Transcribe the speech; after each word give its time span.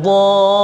الضالين. 0.00 0.56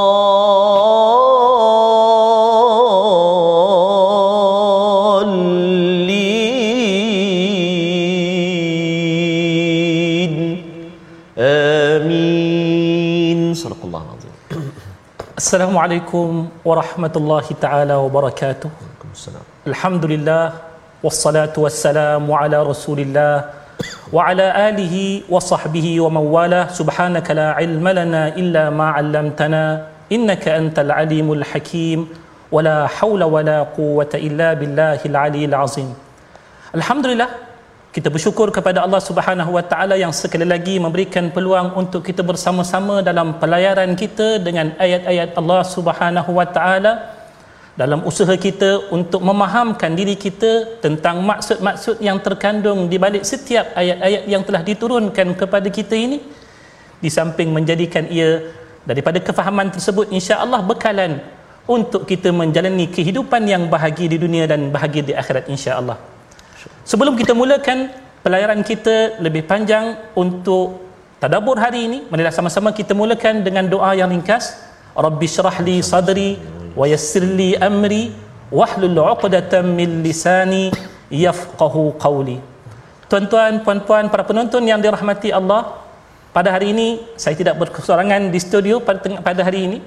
آمين. 11.38 13.54
صدق 13.54 13.76
الله 13.84 14.02
العظيم. 14.08 14.32
السلام 15.36 15.78
عليكم 15.78 16.48
ورحمة 16.64 17.12
الله 17.16 17.44
تعالى 17.60 17.94
وبركاته. 17.94 18.70
السلام. 19.12 19.42
الحمد 19.66 20.04
لله 20.04 20.52
والصلاة 21.04 21.52
والسلام 21.56 22.32
على 22.32 22.62
رسول 22.62 23.00
الله 23.00 23.44
alihi 24.12 25.24
wa 25.26 25.40
sahbihi 25.40 25.98
wa 26.04 26.10
man 26.10 26.24
wala. 26.30 26.60
Subhanaka 26.70 27.34
la 27.34 27.48
ilma 27.58 27.92
lana 27.92 28.22
illa 28.38 28.70
ma 28.70 28.94
'allamtana 28.94 29.64
innaka 30.10 30.54
antal 30.54 30.92
alimul 30.94 31.42
hakim. 31.42 32.06
Wala 32.50 32.86
haula 32.86 33.26
wala 33.26 33.66
quwwata 33.74 34.22
illa 34.22 34.54
billahil 34.54 35.16
aliyil 35.16 35.56
azim. 35.58 35.90
Alhamdulillah 36.70 37.30
kita 37.96 38.12
bersyukur 38.12 38.52
kepada 38.52 38.84
Allah 38.84 39.00
Subhanahu 39.00 39.56
Wa 39.56 39.64
Taala 39.64 39.96
yang 39.96 40.12
sekali 40.12 40.44
lagi 40.44 40.76
memberikan 40.76 41.32
peluang 41.32 41.72
untuk 41.80 42.04
kita 42.04 42.20
bersama-sama 42.20 43.00
dalam 43.00 43.40
pelayaran 43.40 43.96
kita 43.96 44.36
dengan 44.36 44.76
ayat-ayat 44.76 45.32
Allah 45.32 45.64
Subhanahu 45.64 46.30
Wa 46.36 46.44
Taala 46.44 47.15
dalam 47.76 48.00
usaha 48.08 48.32
kita 48.32 48.88
untuk 48.88 49.20
memahamkan 49.20 49.92
diri 49.92 50.16
kita 50.16 50.80
tentang 50.80 51.20
maksud-maksud 51.20 52.00
yang 52.00 52.16
terkandung 52.24 52.88
di 52.88 52.96
balik 52.96 53.20
setiap 53.20 53.76
ayat-ayat 53.76 54.24
yang 54.24 54.40
telah 54.48 54.64
diturunkan 54.64 55.36
kepada 55.36 55.68
kita 55.68 55.92
ini 55.92 56.24
di 56.96 57.12
samping 57.12 57.52
menjadikan 57.52 58.08
ia 58.08 58.48
daripada 58.88 59.20
kefahaman 59.20 59.68
tersebut 59.68 60.08
insya-Allah 60.08 60.64
bekalan 60.64 61.20
untuk 61.68 62.08
kita 62.08 62.32
menjalani 62.32 62.88
kehidupan 62.88 63.44
yang 63.44 63.68
bahagia 63.68 64.08
di 64.08 64.18
dunia 64.24 64.48
dan 64.48 64.72
bahagia 64.72 65.04
di 65.04 65.12
akhirat 65.12 65.44
insya-Allah. 65.52 66.00
Sebelum 66.88 67.12
kita 67.12 67.36
mulakan 67.36 67.92
pelayaran 68.24 68.64
kita 68.64 69.20
lebih 69.20 69.44
panjang 69.44 70.00
untuk 70.16 70.80
tadabbur 71.20 71.60
hari 71.60 71.92
ini, 71.92 71.98
marilah 72.08 72.32
sama-sama 72.32 72.72
kita 72.72 72.96
mulakan 72.96 73.44
dengan 73.44 73.68
doa 73.68 73.92
yang 73.92 74.08
ringkas. 74.08 74.64
Rabbi 74.96 75.28
syrah 75.28 75.60
li 75.60 75.84
sadri 75.84 76.40
wa 76.76 76.84
yassir 76.84 77.24
li 77.24 77.56
amri 77.56 78.12
wahlul 78.52 78.94
'uqdatam 78.94 79.64
min 79.72 80.04
lisani 80.04 80.70
yafqahu 81.10 81.96
qawli. 81.96 82.38
Tuan-tuan, 83.06 83.62
puan-puan, 83.62 84.10
para 84.10 84.26
penonton 84.26 84.62
yang 84.66 84.82
dirahmati 84.82 85.30
Allah, 85.30 85.78
pada 86.34 86.52
hari 86.52 86.74
ini 86.74 87.00
saya 87.16 87.32
tidak 87.38 87.56
berkesorangan 87.56 88.28
di 88.28 88.38
studio 88.42 88.82
pada 88.82 89.00
pada 89.24 89.40
hari 89.40 89.60
ini 89.70 89.78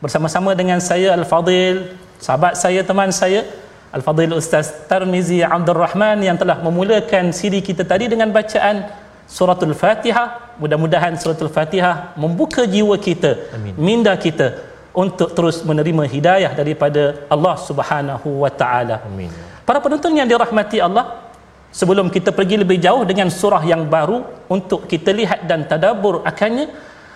bersama-sama 0.00 0.54
dengan 0.54 0.78
saya 0.78 1.12
Al-Fadil, 1.12 1.98
sahabat 2.22 2.54
saya, 2.56 2.80
teman 2.86 3.10
saya 3.10 3.44
Al-Fadhil 3.90 4.32
Ustaz 4.36 4.86
Tarmizi 4.86 5.42
Abdul 5.42 5.76
Rahman 5.76 6.22
yang 6.22 6.38
telah 6.38 6.62
memulakan 6.62 7.34
CD 7.34 7.60
kita 7.60 7.82
tadi 7.82 8.06
dengan 8.06 8.30
bacaan 8.30 8.88
suratul 9.26 9.74
Fatihah. 9.74 10.56
Mudah-mudahan 10.62 11.18
suratul 11.18 11.50
Fatihah 11.50 12.14
membuka 12.14 12.62
jiwa 12.64 12.94
kita, 12.96 13.50
Amin. 13.52 13.74
minda 13.76 14.14
kita 14.14 14.67
untuk 14.92 15.32
terus 15.36 15.62
menerima 15.62 16.04
hidayah 16.08 16.52
daripada 16.56 17.28
Allah 17.28 17.56
Subhanahu 17.60 18.42
wa 18.42 18.50
taala. 18.50 19.04
Amin. 19.04 19.30
Para 19.62 19.78
penonton 19.84 20.12
yang 20.16 20.24
dirahmati 20.24 20.80
Allah, 20.80 21.28
sebelum 21.68 22.08
kita 22.08 22.32
pergi 22.32 22.56
lebih 22.60 22.80
jauh 22.80 23.04
dengan 23.04 23.28
surah 23.28 23.60
yang 23.62 23.84
baru 23.84 24.24
untuk 24.48 24.88
kita 24.88 25.12
lihat 25.12 25.44
dan 25.44 25.68
tadabbur 25.68 26.24
akannya, 26.24 26.72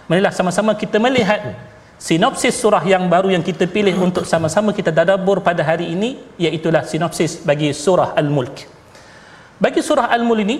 marilah 0.07 0.31
sama-sama 0.31 0.77
kita 0.77 1.01
melihat 1.01 1.57
sinopsis 1.97 2.59
surah 2.61 2.85
yang 2.85 3.09
baru 3.09 3.33
yang 3.33 3.41
kita 3.41 3.65
pilih 3.65 3.97
untuk 3.99 4.29
sama-sama 4.29 4.77
kita 4.77 4.93
tadabbur 4.93 5.41
pada 5.41 5.65
hari 5.65 5.91
ini 5.97 6.21
iaitulah 6.37 6.85
sinopsis 6.85 7.41
bagi 7.41 7.73
surah 7.73 8.13
Al-Mulk. 8.19 8.69
Bagi 9.63 9.81
surah 9.81 10.13
Al-Mulk 10.13 10.43
ini 10.45 10.57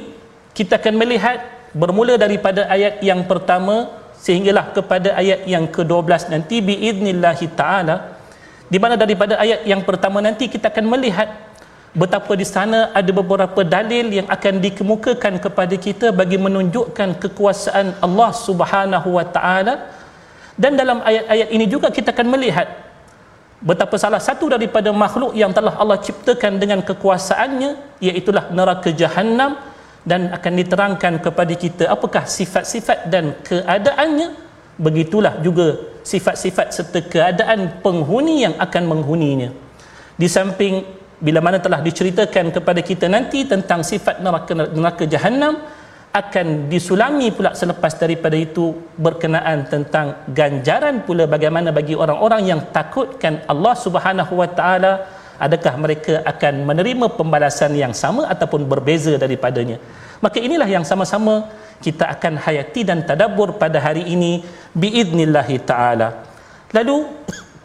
kita 0.57 0.81
akan 0.81 0.95
melihat 0.97 1.43
bermula 1.73 2.17
daripada 2.21 2.69
ayat 2.69 3.01
yang 3.01 3.25
pertama 3.25 4.02
sehinggalah 4.23 4.71
kepada 4.71 5.19
ayat 5.19 5.43
yang 5.51 5.67
ke-12 5.67 6.31
nanti 6.31 6.63
biidnillahi 6.63 7.47
taala 7.59 8.15
di 8.71 8.79
mana 8.79 8.95
daripada 8.95 9.35
ayat 9.37 9.67
yang 9.67 9.83
pertama 9.83 10.23
nanti 10.23 10.47
kita 10.47 10.71
akan 10.71 10.87
melihat 10.87 11.29
betapa 11.93 12.33
di 12.33 12.47
sana 12.49 12.89
ada 12.97 13.11
beberapa 13.13 13.61
dalil 13.61 14.09
yang 14.09 14.29
akan 14.31 14.65
dikemukakan 14.65 15.43
kepada 15.45 15.75
kita 15.77 16.09
bagi 16.15 16.41
menunjukkan 16.41 17.21
kekuasaan 17.21 18.01
Allah 18.01 18.31
Subhanahu 18.33 19.09
wa 19.21 19.27
taala. 19.29 19.93
Dan 20.57 20.77
dalam 20.77 21.01
ayat-ayat 21.01 21.49
ini 21.53 21.65
juga 21.65 21.89
kita 21.89 22.13
akan 22.13 22.29
melihat 22.33 22.69
betapa 23.61 23.97
salah 24.01 24.21
satu 24.21 24.53
daripada 24.53 24.93
makhluk 24.93 25.33
yang 25.33 25.53
telah 25.53 25.77
Allah 25.77 25.97
ciptakan 26.01 26.61
dengan 26.61 26.81
kekuasaannya 26.85 28.01
iaitulah 28.05 28.53
neraka 28.53 28.93
jahanam 28.93 29.57
dan 30.03 30.35
akan 30.35 30.53
diterangkan 30.59 31.23
kepada 31.23 31.55
kita 31.55 31.85
apakah 31.87 32.27
sifat-sifat 32.27 33.09
dan 33.11 33.39
keadaannya. 33.47 34.51
Begitulah 34.81 35.39
juga 35.45 35.79
sifat-sifat 36.03 36.67
serta 36.75 37.01
keadaan 37.07 37.79
penghuni 37.85 38.43
yang 38.43 38.55
akan 38.59 38.83
menghuninya. 38.89 39.53
Di 40.19 40.27
samping 40.27 40.83
bila 41.23 41.39
mana 41.39 41.63
telah 41.63 41.79
diceritakan 41.79 42.51
kepada 42.51 42.81
kita 42.83 43.07
nanti 43.07 43.47
tentang 43.47 43.87
sifat 43.87 44.19
neraka 44.19 44.53
neraka 44.59 45.05
jahanam 45.07 45.55
akan 46.13 46.69
disulami 46.69 47.33
pula 47.33 47.57
selepas 47.57 47.97
daripada 47.97 48.37
itu 48.37 48.75
berkenaan 49.01 49.65
tentang 49.65 50.29
ganjaran 50.29 51.07
pula 51.09 51.25
bagaimana 51.25 51.73
bagi 51.73 51.97
orang-orang 51.97 52.43
yang 52.53 52.61
takutkan 52.75 53.41
Allah 53.49 53.73
Subhanahu 53.73 54.35
wa 54.37 54.49
taala 54.51 54.93
adakah 55.39 55.75
mereka 55.81 56.21
akan 56.25 56.65
menerima 56.69 57.07
pembalasan 57.17 57.73
yang 57.77 57.93
sama 57.93 58.29
ataupun 58.29 58.65
berbeza 58.67 59.15
daripadanya? 59.17 59.79
Maka 60.23 60.39
inilah 60.39 60.69
yang 60.69 60.87
sama-sama 60.87 61.51
kita 61.83 62.07
akan 62.15 62.39
hayati 62.39 62.87
dan 62.87 63.03
tadabbur 63.03 63.59
pada 63.59 63.83
hari 63.83 64.07
ini 64.07 64.45
biidnillahi 64.73 65.57
taala. 65.67 66.25
Lalu 66.71 67.11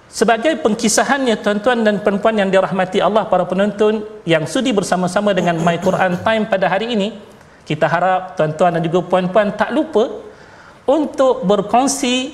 sebagai 0.10 0.58
pengkisahannya 0.64 1.38
tuan-tuan 1.44 1.86
dan 1.86 2.02
puan-puan 2.02 2.34
yang 2.34 2.50
dirahmati 2.50 2.98
Allah 3.04 3.30
para 3.30 3.46
penonton 3.46 4.02
yang 4.26 4.50
sudi 4.50 4.74
bersama-sama 4.74 5.36
dengan 5.38 5.62
My 5.62 5.78
Quran 5.78 6.18
Time 6.26 6.50
pada 6.50 6.66
hari 6.66 6.98
ini 6.98 7.14
kita 7.68 7.86
harap 7.86 8.40
tuan-tuan 8.40 8.80
dan 8.80 8.82
juga 8.82 9.04
puan-puan 9.04 9.52
tak 9.52 9.76
lupa 9.76 10.08
untuk 10.88 11.44
berkongsi 11.44 12.32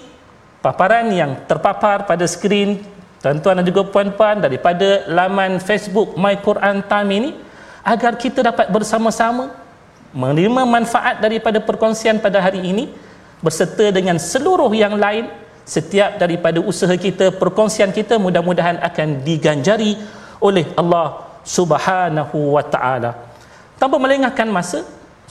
paparan 0.61 1.09
yang 1.09 1.43
terpapar 1.49 2.05
pada 2.05 2.29
skrin 2.29 2.79
tuan-tuan 3.23 3.63
dan 3.63 3.65
juga 3.65 3.87
puan-puan 3.87 4.43
daripada 4.43 5.07
laman 5.07 5.63
Facebook 5.63 6.19
My 6.19 6.35
Quran 6.43 6.83
Time 6.83 7.09
ini 7.15 7.31
agar 7.79 8.19
kita 8.19 8.43
dapat 8.43 8.67
bersama-sama 8.67 9.55
menerima 10.11 10.67
manfaat 10.67 11.23
daripada 11.23 11.63
perkongsian 11.63 12.19
pada 12.19 12.43
hari 12.43 12.59
ini 12.59 12.91
berserta 13.39 13.95
dengan 13.95 14.19
seluruh 14.19 14.69
yang 14.75 14.99
lain 14.99 15.31
setiap 15.63 16.19
daripada 16.19 16.59
usaha 16.59 16.91
kita 16.91 17.31
perkongsian 17.31 17.95
kita 17.95 18.19
mudah-mudahan 18.19 18.83
akan 18.83 19.23
diganjari 19.23 19.95
oleh 20.43 20.67
Allah 20.75 21.23
Subhanahu 21.47 22.59
wa 22.59 22.63
taala. 22.67 23.15
Tanpa 23.79 23.95
melengahkan 23.95 24.51
masa 24.51 24.83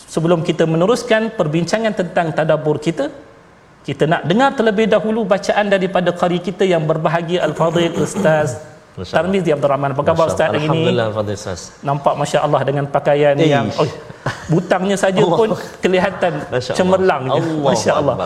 sebelum 0.09 0.41
kita 0.41 0.65
meneruskan 0.65 1.37
perbincangan 1.37 1.93
tentang 1.93 2.33
tadabbur 2.33 2.81
kita 2.81 3.13
kita 3.83 4.05
nak 4.07 4.23
dengar 4.31 4.55
terlebih 4.55 4.87
dahulu 4.87 5.27
bacaan 5.27 5.67
daripada 5.67 6.15
qari 6.15 6.39
kita 6.39 6.63
yang 6.63 6.87
berbahagia 6.87 7.43
al-fadil 7.47 7.99
ustaz. 7.99 8.73
Tarmizi 8.93 9.49
Abdul 9.49 9.73
Rahman. 9.73 9.97
Apa 9.97 10.05
khabar 10.05 10.29
Ustaz 10.29 10.53
hari 10.53 10.61
ini? 10.61 10.69
Alhamdulillah 10.69 11.07
Fadil 11.17 11.37
Ustaz. 11.41 11.61
Nampak 11.81 12.13
Masya 12.21 12.39
Allah 12.45 12.61
dengan 12.61 12.85
pakaian 12.93 13.37
Eish. 13.41 13.49
yang 13.49 13.67
oh, 13.81 13.89
butangnya 14.47 14.95
saja 14.95 15.23
Allah. 15.25 15.39
pun 15.41 15.51
kelihatan 15.85 16.33
Masya 16.47 16.73
cemerlang. 16.79 17.23
je. 17.27 17.33
Allahu 17.43 17.55
Masya 17.67 17.93
Allah. 18.01 18.17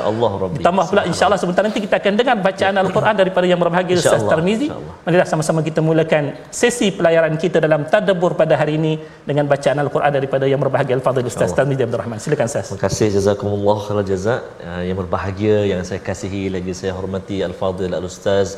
Rabbi. 0.45 0.61
Tambah 0.61 0.85
pula 0.91 1.03
insya-Allah 1.11 1.39
sebentar 1.41 1.63
nanti 1.67 1.81
kita 1.81 1.97
akan 2.01 2.13
dengar 2.21 2.37
bacaan 2.49 2.75
Al-Quran 2.85 3.15
daripada 3.21 3.47
yang 3.49 3.61
berbahagia 3.63 3.97
Ustaz. 4.03 4.23
Tarmizi. 4.33 4.69
Marilah 5.07 5.27
sama-sama 5.33 5.61
kita 5.69 5.81
mulakan 5.81 6.37
sesi 6.61 6.89
pelayaran 6.93 7.35
kita 7.41 7.59
dalam 7.67 7.89
tadabbur 7.93 8.33
pada 8.41 8.55
hari 8.61 8.77
ini 8.81 8.93
dengan 9.29 9.49
bacaan 9.53 9.79
Al-Quran 9.85 10.13
daripada 10.19 10.45
yang 10.53 10.61
berbahagia 10.61 10.95
Al-Fadhil 10.99 11.29
Ustaz 11.33 11.57
Tarmizi 11.59 11.83
Abdul 11.87 12.01
Rahman. 12.03 12.19
Silakan 12.21 12.47
Ustaz. 12.51 12.67
Terima 12.69 12.85
kasih 12.87 13.09
jazakumullah 13.17 13.77
khairal 13.87 14.07
jazak 14.13 14.41
uh, 14.69 14.83
yang 14.89 14.97
berbahagia 15.03 15.57
yang 15.73 15.81
saya 15.89 16.01
kasihi 16.09 16.43
lagi 16.57 16.73
saya 16.81 16.93
hormati 16.99 17.41
al-fadil 17.49 17.95
al-ustaz 17.99 18.49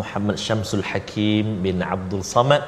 Muhammad 0.00 0.36
Syamsul 0.44 0.84
Hakim 0.90 1.62
bin 1.66 1.76
Abdul 1.94 2.24
Samad 2.34 2.62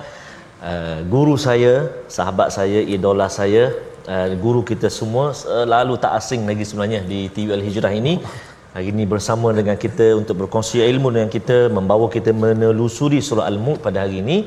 uh, 0.70 0.98
guru 1.14 1.34
saya 1.46 1.74
sahabat 2.16 2.48
saya 2.58 2.80
idola 2.96 3.26
saya 3.40 3.64
uh, 4.06 4.29
guru 4.44 4.61
kita 4.70 4.88
semua 4.88 5.37
selalu 5.37 5.94
tak 6.05 6.12
asing 6.20 6.43
lagi 6.50 6.64
sebenarnya 6.69 7.00
di 7.12 7.20
TV 7.35 7.52
Al-Hijrah 7.58 7.93
ini. 8.00 8.14
Hari 8.70 8.94
ini 8.94 9.05
bersama 9.12 9.50
dengan 9.50 9.75
kita 9.75 10.14
untuk 10.14 10.47
berkongsi 10.47 10.79
ilmu 10.79 11.11
dengan 11.11 11.31
kita 11.37 11.67
membawa 11.76 12.06
kita 12.06 12.31
menelusuri 12.31 13.19
surah 13.19 13.50
Al-Mulk 13.50 13.82
pada 13.87 14.06
hari 14.06 14.23
ini. 14.25 14.38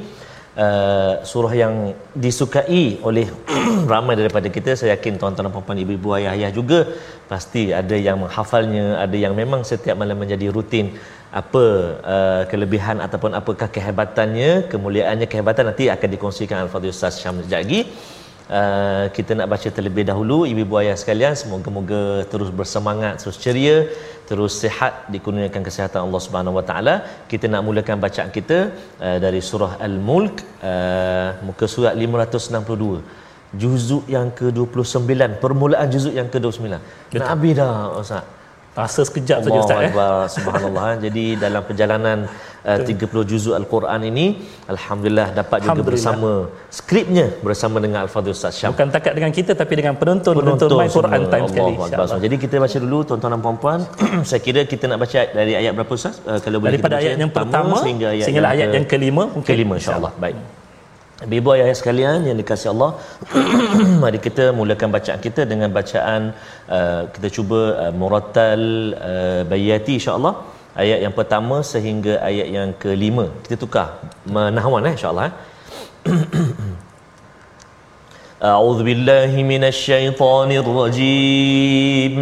Uh, 0.54 1.18
surah 1.26 1.54
yang 1.58 1.74
disukai 2.14 3.02
oleh 3.02 3.26
ramai 3.94 4.16
daripada 4.16 4.48
kita. 4.48 4.78
Saya 4.80 4.96
yakin 4.96 5.18
tuan-tuan 5.20 5.50
dan 5.50 5.54
puan-puan 5.54 5.82
ibu-ibu 5.84 6.14
ayah-ayah 6.18 6.52
juga 6.54 6.80
pasti 7.28 7.74
ada 7.82 7.98
yang 8.08 8.22
menghafalnya 8.24 9.02
ada 9.06 9.18
yang 9.18 9.34
memang 9.34 9.62
setiap 9.66 9.98
malam 9.98 10.18
menjadi 10.24 10.48
rutin 10.56 10.94
apa 11.34 11.66
uh, 12.14 12.42
kelebihan 12.46 13.02
ataupun 13.02 13.34
apakah 13.34 13.66
kehebatannya 13.76 14.70
kemuliaannya 14.70 15.26
kehebatan 15.26 15.66
nanti 15.74 15.90
akan 15.90 16.10
dikongsikan 16.14 16.58
Al-Fadhil 16.64 16.94
Ustaz 16.94 17.18
Syam 17.18 17.42
sekejap 17.42 17.60
lagi 17.66 17.80
Uh, 18.44 19.08
kita 19.16 19.40
nak 19.40 19.48
baca 19.54 19.70
terlebih 19.72 20.04
dahulu. 20.10 20.44
Ibu-ibu 20.52 20.76
ayah 20.84 20.96
sekalian 21.00 21.34
semoga-moga 21.42 22.28
terus 22.32 22.52
bersemangat 22.52 23.24
terus 23.24 23.40
ceria 23.44 23.88
terus 24.30 24.54
sihat 24.62 25.08
dikurniakan 25.14 25.64
kesihatan 25.68 26.00
Allah 26.06 26.22
Subhanahu 26.26 26.60
Wa 26.60 26.66
Taala. 26.70 26.96
Kita 27.32 27.48
nak 27.48 27.64
mulakan 27.68 28.04
bacaan 28.04 28.32
kita 28.38 28.60
uh, 29.00 29.18
dari 29.26 29.40
surah 29.40 29.80
Al-Mulk 29.88 30.36
uh, 30.60 31.30
muka 31.48 31.68
surat 31.76 31.96
562 31.96 33.24
juzuk 33.62 34.04
yang 34.10 34.28
ke-29 34.34 35.38
permulaan 35.44 35.88
juzuk 35.94 36.14
yang 36.20 36.26
ke-29 36.34 36.74
nak 36.74 36.82
habis 37.30 37.54
dah 37.54 37.74
ustaz 38.02 38.26
Rasa 38.74 39.02
sekejap 39.08 39.38
saja 39.46 39.54
Allah 39.54 39.66
Ustaz 39.66 39.84
eh. 39.86 39.90
Akbar 39.90 40.14
subhanallah 40.36 40.90
jadi 41.06 41.26
dalam 41.44 41.62
perjalanan 41.70 42.18
uh, 42.66 42.80
30 42.82 43.30
juzuk 43.32 43.54
al-Quran 43.60 44.02
ini 44.10 44.26
alhamdulillah 44.74 45.28
dapat 45.40 45.58
juga 45.62 45.78
Alhamdulillah. 45.78 45.90
bersama 45.94 46.32
skripnya 46.78 47.26
bersama 47.48 47.78
dengan 47.86 48.00
al-Fadhil 48.06 48.34
Ustaz 48.38 48.58
Syam 48.58 48.74
Bukan 48.74 48.90
takat 48.96 49.14
dengan 49.18 49.32
kita 49.38 49.54
tapi 49.62 49.74
dengan 49.80 49.94
penonton 50.02 50.34
penonton, 50.42 50.74
My 50.74 50.90
Quran 50.90 51.20
semua. 51.22 51.34
Time 51.34 51.46
sekali. 51.54 51.74
Insya-Allah. 51.78 52.20
Jadi 52.26 52.36
kita 52.44 52.56
baca 52.66 52.78
dulu 52.86 52.98
tuan-tuan 53.08 53.32
dan 53.36 53.42
puan-puan. 53.46 53.80
Saya 54.30 54.42
kira 54.48 54.62
kita 54.74 54.84
nak 54.90 55.00
baca 55.06 55.20
dari 55.38 55.54
ayat 55.62 55.72
berapa 55.78 55.94
Ustaz? 56.00 56.16
Uh, 56.26 56.40
kalau 56.42 56.58
boleh 56.58 56.74
Daripada 56.74 56.98
ayat 56.98 57.16
yang 57.22 57.34
pertama 57.38 57.78
sehingga 57.86 58.08
ayat 58.16 58.26
sehinggalah 58.26 58.52
yang 58.58 58.58
ayat 58.58 58.78
yang 58.82 58.88
kelima 58.90 59.24
mungkin. 59.30 59.52
kelima 59.54 59.74
insya-Allah. 59.78 60.14
Baik. 60.18 60.63
Ibu 61.39 61.51
ayah 61.55 61.75
sekalian 61.81 62.19
yang 62.29 62.39
dikasihi 62.41 62.71
Allah, 62.75 62.91
mari 64.03 64.19
kita 64.27 64.45
mulakan 64.59 64.89
bacaan 64.97 65.21
kita 65.27 65.43
dengan 65.53 65.71
bacaan 65.79 66.31
uh, 66.77 67.03
kita 67.15 67.29
cuba 67.37 67.61
uh, 67.83 67.93
murattal 68.01 68.63
uh, 69.11 69.43
bayati 69.53 69.99
insya-Allah. 69.99 70.35
Ayat 70.83 70.99
yang 71.05 71.15
pertama 71.19 71.57
sehingga 71.73 72.23
ayat 72.31 72.49
yang 72.57 72.71
kelima. 72.83 73.27
Kita 73.45 73.57
tukar 73.65 73.89
menahwan 74.35 74.87
eh 74.91 74.95
insya-Allah. 74.95 75.25
Eh. 75.31 75.35
أعوذ 78.39 78.87
بالله 78.87 79.43
من 79.43 79.65
الشيطان 79.65 80.51
الرجيم 80.63 82.15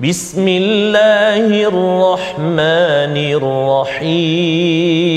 بسم 0.00 0.48
الله 0.48 1.46
الرحمن 1.70 3.16
الرحيم 3.38 5.09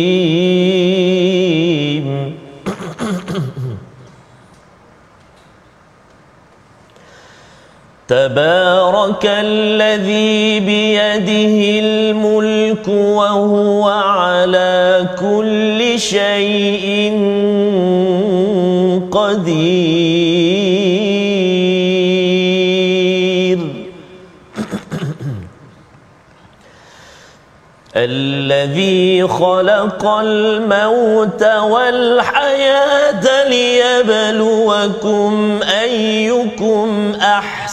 تبارك 8.14 9.26
الذي 9.26 10.60
بيده 10.60 11.80
الملك 11.82 12.88
وهو 12.88 13.88
على 13.88 15.06
كل 15.20 15.98
شيء 15.98 17.12
قدير. 19.10 20.54
الذي 27.96 29.28
خلق 29.28 30.06
الموت 30.06 31.42
والحياة 31.42 33.48
ليبلوكم 33.48 35.34
أيكم 35.82 37.12
أحسن 37.20 37.63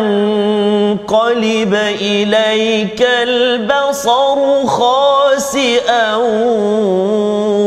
ينقلب 0.00 1.74
إليك 2.00 3.02
البصر 3.02 4.66
خاسئا 4.66 6.16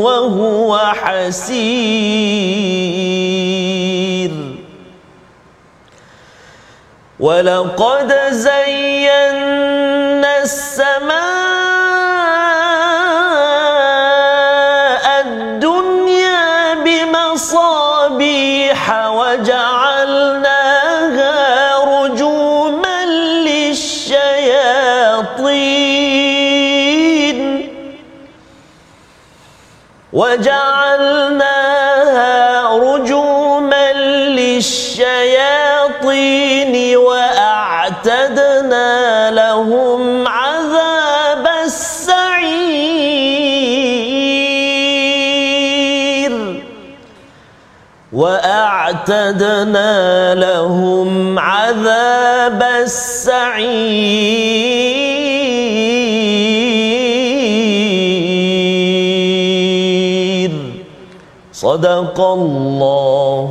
وهو 0.04 0.78
حسير. 0.78 2.04
ولقد 7.20 8.14
زينا 8.30 8.63
وجعلناها 30.14 31.58
رجوما 32.78 33.92
للشياطين 34.38 35.06
وأعتدنا 36.96 38.50
لهم 39.30 40.28
عذاب 40.28 41.48
السعير. 41.64 43.04
وأعتدنا 48.12 49.94
لهم 50.34 51.38
عذاب 51.38 52.62
السعير. 52.62 53.44
صدق 61.53 62.17
الله 62.19 63.49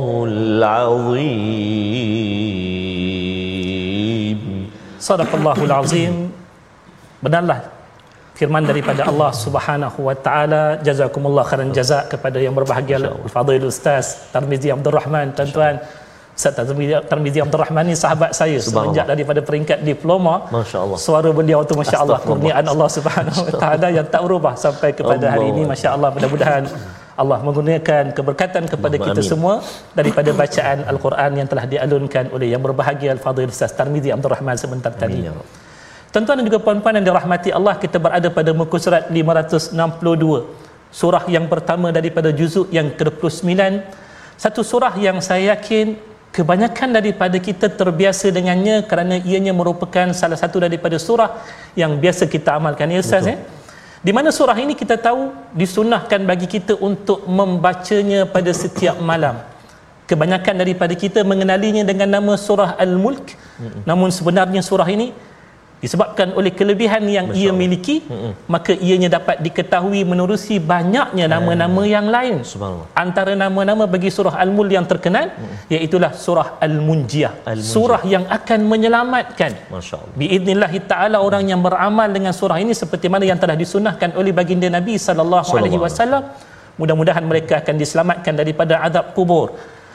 العظيم 3.59 4.39
Sadaqallahul 4.99 5.73
azim. 5.73 6.13
Benarlah 7.23 7.59
firman 8.37 8.63
daripada 8.63 9.03
Allah 9.09 9.31
Subhanahu 9.35 9.99
wa 10.07 10.13
taala 10.15 10.77
jazakumullah 10.79 11.43
khairan 11.43 11.71
jazak 11.75 12.07
kepada 12.13 12.37
yang 12.39 12.53
berbahagia 12.55 12.99
Fadil 13.27 13.67
Ustaz 13.67 14.31
Tarmizi 14.31 14.71
Abdul 14.71 14.95
Rahman 14.95 15.35
tuan-tuan 15.35 15.75
Ustaz 16.37 16.55
Tarmizi, 16.55 16.95
Tarmizi 17.11 17.39
Abdul 17.43 17.59
Rahman 17.59 17.83
ni 17.91 17.95
sahabat 17.99 18.31
saya 18.31 18.55
semenjak 18.63 19.03
daripada 19.11 19.43
peringkat 19.43 19.83
diploma 19.83 20.47
Masya-Allah. 20.55 20.95
suara 20.95 21.29
beliau 21.35 21.67
tu 21.67 21.75
masya-Allah 21.75 22.15
Astagfirullah. 22.15 22.55
kurniaan 22.55 22.65
Allah 22.71 22.89
Subhanahu 22.97 23.39
wa 23.43 23.53
taala 23.59 23.87
yang 23.91 24.07
tak 24.07 24.21
berubah 24.23 24.53
sampai 24.55 24.89
kepada 24.95 25.25
hari 25.35 25.51
ini 25.51 25.67
masya-Allah 25.67 26.09
mudah-mudahan 26.15 26.63
Allah 27.14 27.38
menggunakan 27.46 28.10
keberkatan 28.10 28.66
kepada 28.66 28.94
Allahumma 28.98 29.14
kita 29.14 29.20
amin. 29.22 29.30
semua 29.30 29.54
daripada 29.98 30.30
bacaan 30.34 30.78
Al-Quran 30.92 31.30
yang 31.38 31.48
telah 31.50 31.64
dialunkan 31.72 32.24
oleh 32.34 32.50
yang 32.52 32.62
berbahagia 32.66 33.14
Al-Fadhil 33.14 33.54
Ustaz 33.54 33.70
Tarmizi 33.78 34.10
Abdul 34.10 34.34
Rahman 34.34 34.56
sebentar 34.58 34.90
tadi. 34.90 35.22
Amin, 35.22 35.30
ya. 35.30 35.62
Tuan-tuan 36.14 36.38
dan 36.38 36.46
juga 36.46 36.58
puan-puan 36.62 36.94
yang 36.94 37.06
dirahmati 37.10 37.50
Allah, 37.50 37.74
kita 37.74 37.98
berada 37.98 38.30
pada 38.30 38.50
muka 38.54 38.78
surat 38.78 39.10
562. 39.10 39.74
Surah 40.94 41.24
yang 41.26 41.50
pertama 41.50 41.90
daripada 41.90 42.30
juzuk 42.30 42.70
yang 42.70 42.94
ke-29. 42.94 43.50
Satu 44.38 44.62
surah 44.62 44.94
yang 44.94 45.18
saya 45.18 45.58
yakin 45.58 45.98
kebanyakan 46.30 46.98
daripada 46.98 47.38
kita 47.38 47.66
terbiasa 47.66 48.30
dengannya 48.30 48.86
kerana 48.90 49.18
ianya 49.22 49.54
merupakan 49.54 50.10
salah 50.14 50.38
satu 50.38 50.62
daripada 50.62 50.98
surah 50.98 51.30
yang 51.78 51.98
biasa 51.98 52.30
kita 52.30 52.58
amalkan. 52.58 52.94
Ya 52.94 53.02
Ustaz 53.02 53.26
eh? 53.30 53.38
Di 54.04 54.12
mana 54.12 54.28
surah 54.28 54.54
ini 54.60 54.76
kita 54.76 55.00
tahu 55.00 55.32
disunahkan 55.56 56.20
bagi 56.28 56.44
kita 56.44 56.76
untuk 56.76 57.24
membacanya 57.24 58.28
pada 58.28 58.52
setiap 58.52 59.00
malam. 59.00 59.40
Kebanyakan 60.04 60.60
daripada 60.60 60.92
kita 60.92 61.24
mengenalinya 61.24 61.80
dengan 61.80 62.20
nama 62.20 62.36
surah 62.36 62.76
Al-Mulk. 62.76 63.32
Namun 63.88 64.12
sebenarnya 64.12 64.60
surah 64.60 64.84
ini 64.92 65.16
disebabkan 65.84 66.28
oleh 66.38 66.52
kelebihan 66.58 67.04
yang 67.16 67.26
ia 67.40 67.52
miliki, 67.62 67.96
maka 68.54 68.72
ianya 68.86 69.08
dapat 69.16 69.36
diketahui 69.46 70.00
menerusi 70.12 70.56
banyaknya 70.72 71.26
nama-nama 71.34 71.82
yang 71.96 72.06
lain. 72.16 72.36
Subhanallah. 72.52 72.88
Antara 73.04 73.32
nama-nama 73.44 73.84
bagi 73.94 74.10
surah 74.16 74.34
Al-Mulk 74.44 74.72
yang 74.78 74.86
terkenal 74.92 75.26
iaitulah 75.74 76.10
surah 76.24 76.48
Al-Munjiyah. 76.66 77.32
Al-Munjiyah. 77.52 77.74
Surah 77.76 78.02
yang 78.14 78.24
akan 78.38 78.60
menyelamatkan 78.72 79.52
Masya-Allah. 79.68 80.82
Taala 80.92 81.16
orang 81.26 81.44
yang 81.52 81.60
beramal 81.66 82.08
dengan 82.16 82.32
surah 82.40 82.58
ini 82.64 82.72
seperti 82.82 83.06
mana 83.12 83.24
yang 83.30 83.38
telah 83.42 83.56
disunahkan 83.62 84.10
oleh 84.20 84.32
baginda 84.38 84.68
Nabi 84.78 84.94
sallallahu 85.06 85.50
alaihi 85.58 85.78
wasallam 85.84 86.22
mudah-mudahan 86.80 87.24
mereka 87.30 87.54
akan 87.62 87.74
diselamatkan 87.82 88.34
daripada 88.40 88.74
azab 88.86 89.14
kubur. 89.16 89.48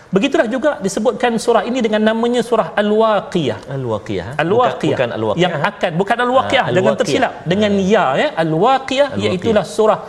Begitulah 0.09 0.47
juga 0.49 0.71
disebutkan 0.81 1.37
surah 1.37 1.61
ini 1.69 1.85
dengan 1.85 2.01
namanya 2.01 2.41
surah 2.41 2.73
Al-Waqiyah. 2.73 3.69
Al-Waqiyah. 3.77 4.25
ha? 4.25 4.33
Al-Waqiyah 4.41 4.97
Bukan, 4.97 5.09
bukan 5.09 5.09
Al-Waqiyah. 5.17 5.43
yang 5.45 5.53
akan 5.69 5.91
bukan 6.01 6.17
Al-Waqiyah 6.25 6.63
Ah, 6.65 6.69
jangan 6.73 6.81
Al-Waqiyah. 6.81 6.99
tersilap 7.01 7.33
dengan 7.51 7.71
ya 7.93 8.05
ya 8.21 8.27
Al-Waqiyah 8.43 9.09
iaitulah 9.21 9.65
surah 9.77 9.99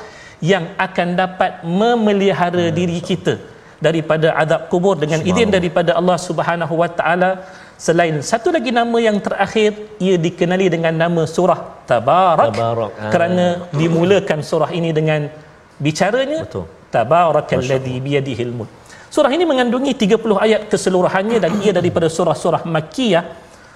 yang 0.40 0.64
akan 0.86 1.08
dapat 1.20 1.52
memelihara 1.64 2.64
diri 2.72 2.96
kita 3.04 3.34
daripada 3.76 4.32
azab 4.42 4.62
kubur 4.72 4.96
dengan 4.96 5.20
izin 5.20 5.52
daripada 5.52 5.92
Allah 6.00 6.16
Subhanahu 6.16 6.74
wa 6.80 6.88
taala 6.88 7.30
selain 7.76 8.16
satu 8.24 8.48
lagi 8.56 8.72
nama 8.72 8.96
yang 9.00 9.20
terakhir 9.20 9.70
ia 10.00 10.16
dikenali 10.16 10.72
dengan 10.72 10.96
nama 10.96 11.22
surah 11.28 11.60
Tabarak, 11.84 12.56
Tabarak. 12.56 12.90
Ah. 12.96 13.12
kerana 13.12 13.46
dimulakan 13.76 14.40
surah 14.40 14.72
ini 14.72 14.96
dengan 14.96 15.28
bicaranya 15.76 16.40
Betul. 16.48 16.64
Tabarakalladzi 16.88 17.96
biyadihil 18.00 18.52
mulk 18.56 18.72
Surah 19.10 19.34
ini 19.34 19.42
mengandungi 19.42 19.90
30 19.98 20.22
ayat 20.38 20.70
keseluruhannya 20.70 21.42
dan 21.42 21.58
ia 21.58 21.74
daripada 21.74 22.06
surah-surah 22.06 22.62
Makkiyah 22.62 23.24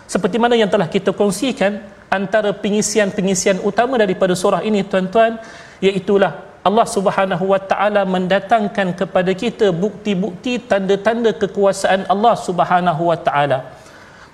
seperti 0.07 0.39
mana 0.39 0.55
yang 0.55 0.71
telah 0.71 0.87
kita 0.87 1.11
kongsikan 1.11 1.83
antara 2.07 2.55
pengisian-pengisian 2.55 3.59
utama 3.67 3.99
daripada 3.99 4.39
surah 4.39 4.63
ini 4.63 4.87
tuan-tuan 4.87 5.43
iaitulah 5.83 6.55
Allah 6.63 6.87
Subhanahu 6.87 7.51
wa 7.51 7.59
taala 7.59 8.07
mendatangkan 8.07 8.95
kepada 8.95 9.35
kita 9.35 9.75
bukti-bukti 9.75 10.63
tanda-tanda 10.71 11.35
kekuasaan 11.35 12.07
Allah 12.07 12.39
Subhanahu 12.39 13.11
wa 13.11 13.19
taala. 13.19 13.75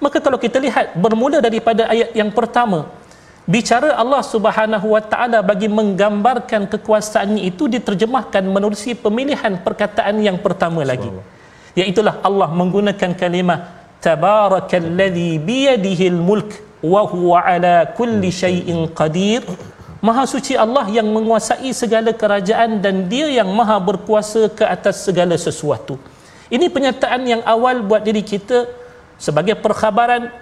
Maka 0.05 0.21
kalau 0.21 0.37
kita 0.37 0.61
lihat 0.61 1.01
bermula 1.01 1.41
daripada 1.41 1.89
ayat 1.89 2.13
yang 2.13 2.29
pertama 2.29 2.93
bicara 3.51 3.99
Allah 3.99 4.23
Subhanahu 4.23 4.95
wa 4.95 5.03
taala 5.03 5.43
bagi 5.43 5.67
menggambarkan 5.67 6.71
kekuasaannya 6.71 7.43
itu 7.51 7.67
diterjemahkan 7.67 8.47
menerusi 8.47 8.95
pemilihan 8.95 9.59
perkataan 9.67 10.23
yang 10.23 10.39
pertama 10.39 10.87
lagi. 10.87 11.11
Iaitulah 11.75 12.23
Allah 12.23 12.49
menggunakan 12.55 13.11
kalimah 13.19 13.59
tabarakalladzi 13.99 15.43
biyadihil 15.43 16.19
mulk 16.19 16.51
wa 16.81 17.03
huwa 17.11 17.43
ala 17.43 17.91
kulli 17.99 18.31
syai'in 18.31 18.87
qadir. 18.95 19.43
Maha 20.01 20.25
suci 20.25 20.57
Allah 20.57 20.89
yang 20.89 21.13
menguasai 21.13 21.77
segala 21.77 22.17
kerajaan 22.17 22.81
dan 22.81 23.05
dia 23.05 23.29
yang 23.29 23.51
maha 23.53 23.77
berkuasa 23.77 24.49
ke 24.49 24.65
atas 24.65 25.05
segala 25.05 25.37
sesuatu. 25.37 26.01
Ini 26.49 26.73
penyataan 26.73 27.21
yang 27.29 27.43
awal 27.45 27.85
buat 27.85 28.01
diri 28.01 28.25
kita 28.25 28.65
sebagai 29.21 29.61
perkhabaran 29.61 30.33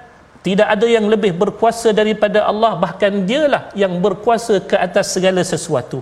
tidak 0.46 0.68
ada 0.74 0.86
yang 0.86 1.06
lebih 1.10 1.34
berkuasa 1.34 1.90
daripada 1.90 2.46
Allah 2.46 2.78
bahkan 2.78 3.10
dialah 3.26 3.74
yang 3.74 3.98
berkuasa 3.98 4.62
ke 4.62 4.76
atas 4.78 5.10
segala 5.14 5.42
sesuatu. 5.42 6.00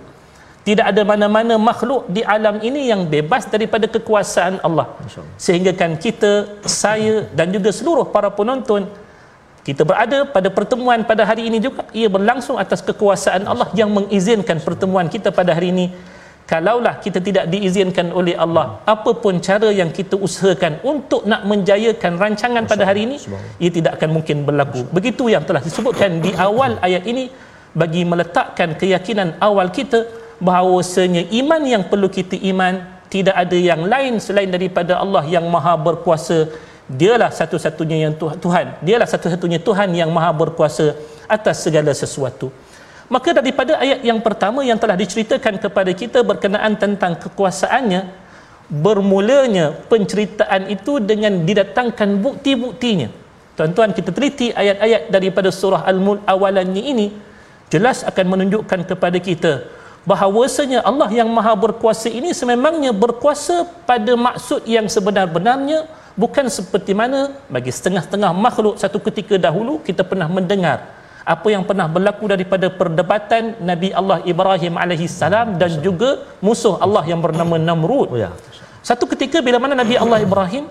Tidak 0.67 0.83
ada 0.83 1.03
mana-mana 1.07 1.55
makhluk 1.63 2.11
di 2.11 2.27
alam 2.27 2.59
ini 2.59 2.91
yang 2.91 3.07
bebas 3.07 3.47
daripada 3.47 3.87
kekuasaan 3.87 4.59
Allah. 4.67 4.99
Sehingga 5.39 5.71
kan 5.71 5.95
kita, 5.95 6.59
saya 6.67 7.23
dan 7.39 7.55
juga 7.55 7.71
seluruh 7.71 8.11
para 8.11 8.29
penonton 8.35 8.91
kita 9.67 9.83
berada 9.83 10.23
pada 10.31 10.47
pertemuan 10.47 11.03
pada 11.03 11.27
hari 11.27 11.51
ini 11.51 11.59
juga 11.59 11.83
ia 11.91 12.07
berlangsung 12.07 12.55
atas 12.55 12.79
kekuasaan 12.87 13.43
Allah 13.51 13.67
yang 13.75 13.91
mengizinkan 13.91 14.63
pertemuan 14.63 15.11
kita 15.11 15.35
pada 15.35 15.51
hari 15.51 15.75
ini 15.75 15.87
kalaulah 16.47 17.03
kita 17.05 17.19
tidak 17.19 17.45
diizinkan 17.53 18.15
oleh 18.15 18.35
Allah 18.39 18.79
apapun 18.87 19.43
cara 19.43 19.69
yang 19.75 19.91
kita 19.91 20.15
usahakan 20.27 20.79
untuk 20.87 21.27
nak 21.27 21.43
menjayakan 21.43 22.13
rancangan 22.23 22.65
pada 22.71 22.87
hari 22.87 23.03
ini 23.11 23.17
ia 23.59 23.71
tidak 23.71 23.99
akan 23.99 24.11
mungkin 24.17 24.47
berlaku. 24.47 24.87
Begitu 24.95 25.27
yang 25.35 25.43
telah 25.43 25.61
disebutkan 25.61 26.23
di 26.23 26.31
awal 26.39 26.79
ayat 26.87 27.03
ini 27.03 27.25
bagi 27.75 28.07
meletakkan 28.07 28.79
keyakinan 28.79 29.37
awal 29.43 29.69
kita 29.75 30.07
bahawasanya 30.41 31.29
iman 31.43 31.63
yang 31.67 31.83
perlu 31.91 32.09
kita 32.09 32.39
iman 32.55 32.75
tidak 33.11 33.35
ada 33.35 33.59
yang 33.59 33.83
lain 33.87 34.23
selain 34.23 34.51
daripada 34.51 34.99
Allah 35.03 35.27
yang 35.27 35.45
maha 35.51 35.75
berkuasa. 35.77 36.47
Dialah 36.87 37.35
satu-satunya 37.35 38.07
yang 38.07 38.15
Tuh- 38.15 38.39
Tuhan. 38.39 38.79
Dialah 38.79 39.11
satu-satunya 39.11 39.59
Tuhan 39.59 39.91
yang 39.91 40.07
maha 40.15 40.31
berkuasa 40.31 40.95
atas 41.27 41.67
segala 41.67 41.91
sesuatu 41.91 42.55
maka 43.07 43.31
daripada 43.31 43.79
ayat 43.79 44.03
yang 44.03 44.19
pertama 44.19 44.67
yang 44.67 44.79
telah 44.79 44.99
diceritakan 44.99 45.63
kepada 45.63 45.91
kita 45.95 46.27
berkenaan 46.27 46.75
tentang 46.75 47.15
kekuasaannya 47.15 48.27
bermulanya 48.67 49.79
penceritaan 49.87 50.67
itu 50.67 50.99
dengan 50.99 51.47
didatangkan 51.47 52.19
bukti-buktinya. 52.19 53.09
Tuan-tuan 53.55 53.95
kita 53.95 54.11
teliti 54.11 54.51
ayat-ayat 54.51 55.09
daripada 55.09 55.49
surah 55.55 55.87
Al-Mulk 55.87 56.27
awalannya 56.27 56.83
ini 56.83 57.07
jelas 57.71 58.03
akan 58.03 58.27
menunjukkan 58.27 58.85
kepada 58.91 59.19
kita 59.23 59.65
bahawasanya 60.07 60.87
Allah 60.87 61.11
yang 61.11 61.27
maha 61.27 61.53
berkuasa 61.59 62.07
ini 62.07 62.31
sememangnya 62.31 62.95
berkuasa 62.95 63.67
pada 63.91 64.15
maksud 64.15 64.63
yang 64.63 64.87
sebenar-benarnya 64.87 65.91
bukan 66.15 66.47
seperti 66.47 66.95
mana 66.95 67.35
bagi 67.51 67.75
setengah-setengah 67.75 68.31
makhluk 68.31 68.79
satu 68.79 69.03
ketika 69.03 69.35
dahulu 69.35 69.83
kita 69.83 70.07
pernah 70.07 70.31
mendengar 70.31 70.96
apa 71.27 71.49
yang 71.51 71.67
pernah 71.69 71.87
berlaku 71.95 72.25
daripada 72.31 72.67
perdebatan 72.81 73.59
Nabi 73.71 73.89
Allah 74.01 74.19
Ibrahim 74.33 74.75
alaihi 74.83 75.11
salam 75.11 75.59
dan 75.61 75.83
juga 75.87 76.11
musuh 76.47 76.75
Allah 76.85 77.03
yang 77.11 77.19
bernama 77.19 77.59
Namrud. 77.59 78.15
Oh 78.15 78.19
ya. 78.25 78.31
Satu 78.89 79.11
ketika 79.11 79.43
bila 79.47 79.59
mana 79.59 79.75
Nabi 79.83 79.99
Allah 79.99 80.23
Ibrahim 80.23 80.71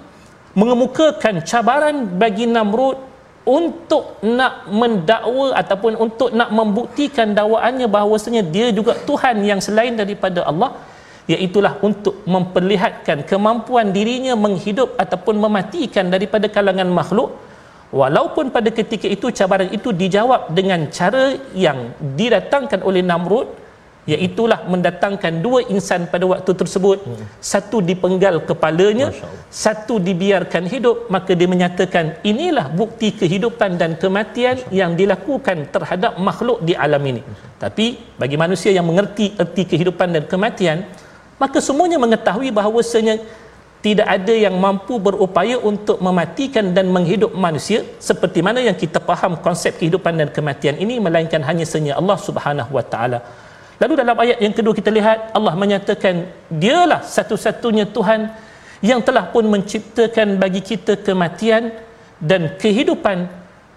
mengemukakan 0.56 1.44
cabaran 1.44 2.08
bagi 2.22 2.48
Namrud 2.48 2.98
untuk 3.46 4.24
nak 4.24 4.54
mendakwa 4.82 5.48
ataupun 5.62 5.94
untuk 6.06 6.30
nak 6.40 6.50
membuktikan 6.60 7.36
dakwaannya 7.38 7.88
bahawasanya 7.96 8.42
dia 8.56 8.72
juga 8.72 8.96
Tuhan 9.10 9.44
yang 9.50 9.60
selain 9.60 9.94
daripada 9.94 10.48
Allah 10.50 10.72
iaitulah 11.34 11.74
untuk 11.88 12.16
memperlihatkan 12.34 13.28
kemampuan 13.30 13.92
dirinya 13.98 14.34
menghidup 14.46 14.96
ataupun 15.04 15.36
mematikan 15.46 16.08
daripada 16.16 16.48
kalangan 16.56 16.90
makhluk 17.00 17.30
walaupun 18.00 18.52
pada 18.56 18.70
ketika 18.80 19.08
itu 19.16 19.28
cabaran 19.38 19.70
itu 19.78 19.90
dijawab 20.02 20.52
dengan 20.58 20.92
cara 20.98 21.26
yang 21.66 21.80
didatangkan 22.20 22.84
oleh 22.84 23.00
Namrud 23.00 23.48
iaitulah 24.12 24.60
mendatangkan 24.72 25.34
dua 25.46 25.60
insan 25.76 26.06
pada 26.14 26.26
waktu 26.32 26.52
tersebut. 26.62 26.98
Satu 27.52 27.82
dipenggal 27.90 28.36
kepalanya 28.50 29.08
satu 29.50 29.98
dibiarkan 30.08 30.64
hidup 30.74 31.10
maka 31.16 31.34
dia 31.40 31.50
menyatakan 31.50 32.22
inilah 32.32 32.70
bukti 32.82 33.10
kehidupan 33.22 33.82
dan 33.82 33.98
kematian 34.04 34.62
yang 34.70 34.94
dilakukan 35.00 35.58
terhadap 35.74 36.22
makhluk 36.28 36.62
di 36.68 36.78
alam 36.86 37.02
ini. 37.02 37.22
Tapi 37.58 37.98
bagi 38.22 38.38
manusia 38.38 38.70
yang 38.78 38.86
mengerti 38.86 39.34
erti 39.42 39.66
kehidupan 39.66 40.10
dan 40.16 40.24
kematian 40.30 40.86
maka 41.42 41.60
semuanya 41.60 41.98
mengetahui 42.00 42.50
bahawasanya 42.54 43.20
tidak 43.86 44.08
ada 44.18 44.34
yang 44.34 44.56
mampu 44.58 44.98
berupaya 44.98 45.62
untuk 45.62 46.02
mematikan 46.02 46.74
dan 46.74 46.90
menghidup 46.90 47.38
manusia 47.38 47.86
seperti 48.02 48.42
mana 48.42 48.58
yang 48.68 48.74
kita 48.74 48.98
faham 48.98 49.38
konsep 49.46 49.78
kehidupan 49.78 50.18
dan 50.18 50.30
kematian 50.34 50.82
ini 50.82 50.98
melainkan 50.98 51.46
hanya 51.46 51.66
senya 51.70 51.94
Allah 52.02 52.18
Subhanahu 52.18 52.74
wa 52.78 52.82
taala. 52.82 53.22
Lalu 53.78 53.94
dalam 54.02 54.18
ayat 54.18 54.42
yang 54.42 54.58
kedua 54.58 54.74
kita 54.74 54.90
lihat 54.90 55.30
Allah 55.38 55.54
menyatakan 55.54 56.26
dialah 56.50 57.06
satu-satunya 57.06 57.86
Tuhan 57.94 58.34
yang 58.82 59.06
telah 59.06 59.30
pun 59.30 59.46
menciptakan 59.54 60.42
bagi 60.42 60.66
kita 60.66 60.98
kematian 61.06 61.70
dan 62.18 62.58
kehidupan 62.58 63.30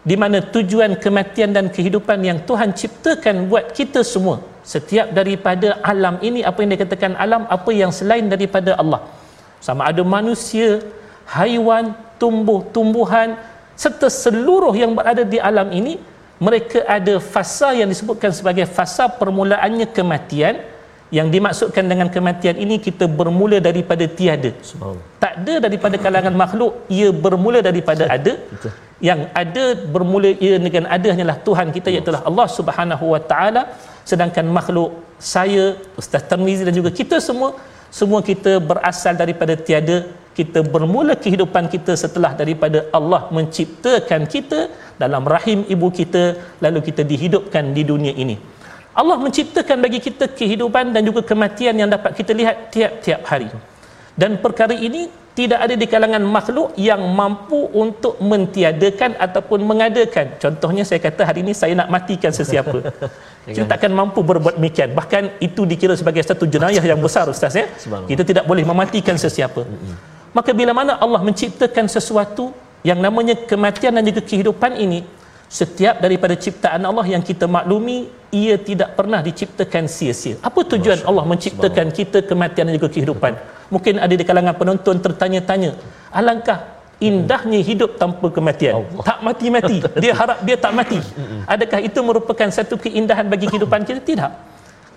di 0.08 0.16
mana 0.16 0.40
tujuan 0.40 0.96
kematian 1.04 1.52
dan 1.52 1.68
kehidupan 1.68 2.24
yang 2.24 2.40
Tuhan 2.48 2.72
ciptakan 2.72 3.44
buat 3.52 3.76
kita 3.76 4.00
semua 4.00 4.40
setiap 4.64 5.12
daripada 5.12 5.84
alam 5.84 6.16
ini 6.24 6.40
apa 6.40 6.64
yang 6.64 6.72
dikatakan 6.80 7.12
alam 7.12 7.44
apa 7.44 7.70
yang 7.76 7.92
selain 7.92 8.24
daripada 8.24 8.72
Allah 8.72 9.17
sama 9.58 9.90
ada 9.90 10.02
manusia 10.06 10.82
haiwan 11.26 11.92
tumbuh-tumbuhan 12.20 13.38
serta 13.78 14.10
seluruh 14.10 14.74
yang 14.74 14.92
berada 14.98 15.22
di 15.22 15.38
alam 15.38 15.68
ini 15.70 15.94
mereka 16.38 16.86
ada 16.86 17.14
fasa 17.18 17.74
yang 17.74 17.90
disebutkan 17.90 18.30
sebagai 18.30 18.66
fasa 18.66 19.10
permulaannya 19.10 19.86
kematian. 19.90 20.56
Yang 21.08 21.28
dimaksudkan 21.34 21.84
dengan 21.88 22.08
kematian 22.12 22.60
ini 22.60 22.76
kita 22.76 23.08
bermula 23.08 23.58
daripada 23.64 24.04
tiada. 24.04 24.52
Tak 25.22 25.32
ada 25.40 25.54
daripada 25.64 25.96
kalangan 25.96 26.34
makhluk 26.36 26.84
ia 26.92 27.08
bermula 27.24 27.64
daripada 27.64 28.04
ada. 28.16 28.36
Yang 29.00 29.20
ada 29.42 29.64
bermula 29.94 30.30
ia 30.36 30.60
dengan 30.60 30.84
ada 30.84 31.08
hanyalah 31.08 31.40
Tuhan 31.46 31.72
kita 31.72 31.88
iaitu 31.88 32.12
Allah 32.12 32.46
Subhanahu 32.58 33.04
wa 33.16 33.20
taala. 33.30 33.72
Sedangkan 34.04 34.44
makhluk 34.58 35.00
saya 35.16 35.80
Ustaz 35.96 36.28
Tarmizi 36.28 36.68
dan 36.68 36.76
juga 36.76 36.92
kita 36.92 37.24
semua 37.24 37.56
semua 37.88 38.20
kita 38.20 38.60
berasal 38.60 39.16
daripada 39.16 39.56
tiada 39.56 40.04
kita 40.38 40.62
bermula 40.62 41.18
kehidupan 41.18 41.66
kita 41.66 41.98
setelah 41.98 42.30
daripada 42.40 42.86
Allah 42.94 43.26
menciptakan 43.36 44.22
kita 44.34 44.70
dalam 45.02 45.26
rahim 45.26 45.66
ibu 45.66 45.88
kita 45.90 46.38
lalu 46.64 46.80
kita 46.88 47.02
dihidupkan 47.02 47.74
di 47.74 47.82
dunia 47.82 48.14
ini. 48.14 48.38
Allah 48.94 49.16
menciptakan 49.24 49.78
bagi 49.82 49.98
kita 49.98 50.30
kehidupan 50.38 50.94
dan 50.94 51.02
juga 51.08 51.22
kematian 51.26 51.74
yang 51.80 51.90
dapat 51.90 52.14
kita 52.18 52.32
lihat 52.34 52.70
tiap-tiap 52.74 53.22
hari. 53.30 53.50
Dan 54.14 54.38
perkara 54.44 54.74
ini 54.74 55.10
tidak 55.38 55.60
ada 55.64 55.74
di 55.78 55.86
kalangan 55.92 56.22
makhluk 56.36 56.74
yang 56.74 56.98
mampu 57.18 57.70
untuk 57.70 58.14
mentiadakan 58.30 59.14
ataupun 59.26 59.62
mengadakan. 59.70 60.34
Contohnya 60.42 60.82
saya 60.88 60.98
kata 61.06 61.22
hari 61.28 61.46
ini 61.46 61.52
saya 61.54 61.78
nak 61.78 61.88
matikan 61.94 62.34
sesiapa. 62.34 62.78
Kita 63.54 63.64
takkan 63.72 63.94
mampu 63.94 64.20
berbuat 64.30 64.58
demikian. 64.58 64.98
Bahkan 64.98 65.38
itu 65.38 65.62
dikira 65.62 65.94
sebagai 66.00 66.26
satu 66.26 66.44
jenayah 66.54 66.82
yang 66.82 66.98
besar 67.06 67.30
ustaz 67.30 67.54
ya. 67.54 67.70
Kita 68.10 68.26
tidak 68.30 68.44
boleh 68.50 68.66
mematikan 68.66 69.14
sesiapa. 69.14 69.62
Maka 70.34 70.50
bila 70.60 70.74
mana 70.74 70.98
Allah 71.04 71.22
menciptakan 71.22 71.86
sesuatu 71.86 72.50
yang 72.82 72.98
namanya 72.98 73.38
kematian 73.50 73.94
dan 73.94 74.02
juga 74.10 74.22
kehidupan 74.26 74.74
ini 74.74 75.06
setiap 75.48 75.96
daripada 76.04 76.36
ciptaan 76.36 76.84
Allah 76.84 77.06
yang 77.08 77.24
kita 77.24 77.48
maklumi 77.48 78.12
ia 78.28 78.60
tidak 78.60 78.92
pernah 78.98 79.20
diciptakan 79.24 79.88
sia-sia. 79.88 80.36
Apa 80.44 80.60
tujuan 80.76 81.00
Allah 81.08 81.24
menciptakan 81.24 81.88
kita 81.98 82.20
kematian 82.28 82.68
dan 82.68 82.74
juga 82.76 82.92
kehidupan? 82.92 83.32
Mungkin 83.72 83.96
ada 84.04 84.12
di 84.12 84.24
kalangan 84.28 84.54
penonton 84.60 85.00
tertanya-tanya 85.00 85.72
alangkah 86.12 86.58
indahnya 87.00 87.60
hidup 87.64 87.96
tanpa 87.96 88.28
kematian? 88.28 88.84
Allah. 88.84 89.04
tak 89.08 89.18
mati-mati. 89.24 89.76
Dia 90.02 90.12
harap 90.20 90.38
dia 90.44 90.56
tak 90.60 90.72
mati. 90.76 91.00
Adakah 91.48 91.80
itu 91.80 91.98
merupakan 92.04 92.48
satu 92.52 92.76
keindahan 92.76 93.24
bagi 93.32 93.48
kehidupan 93.48 93.88
kita? 93.88 94.00
Tidak. 94.04 94.32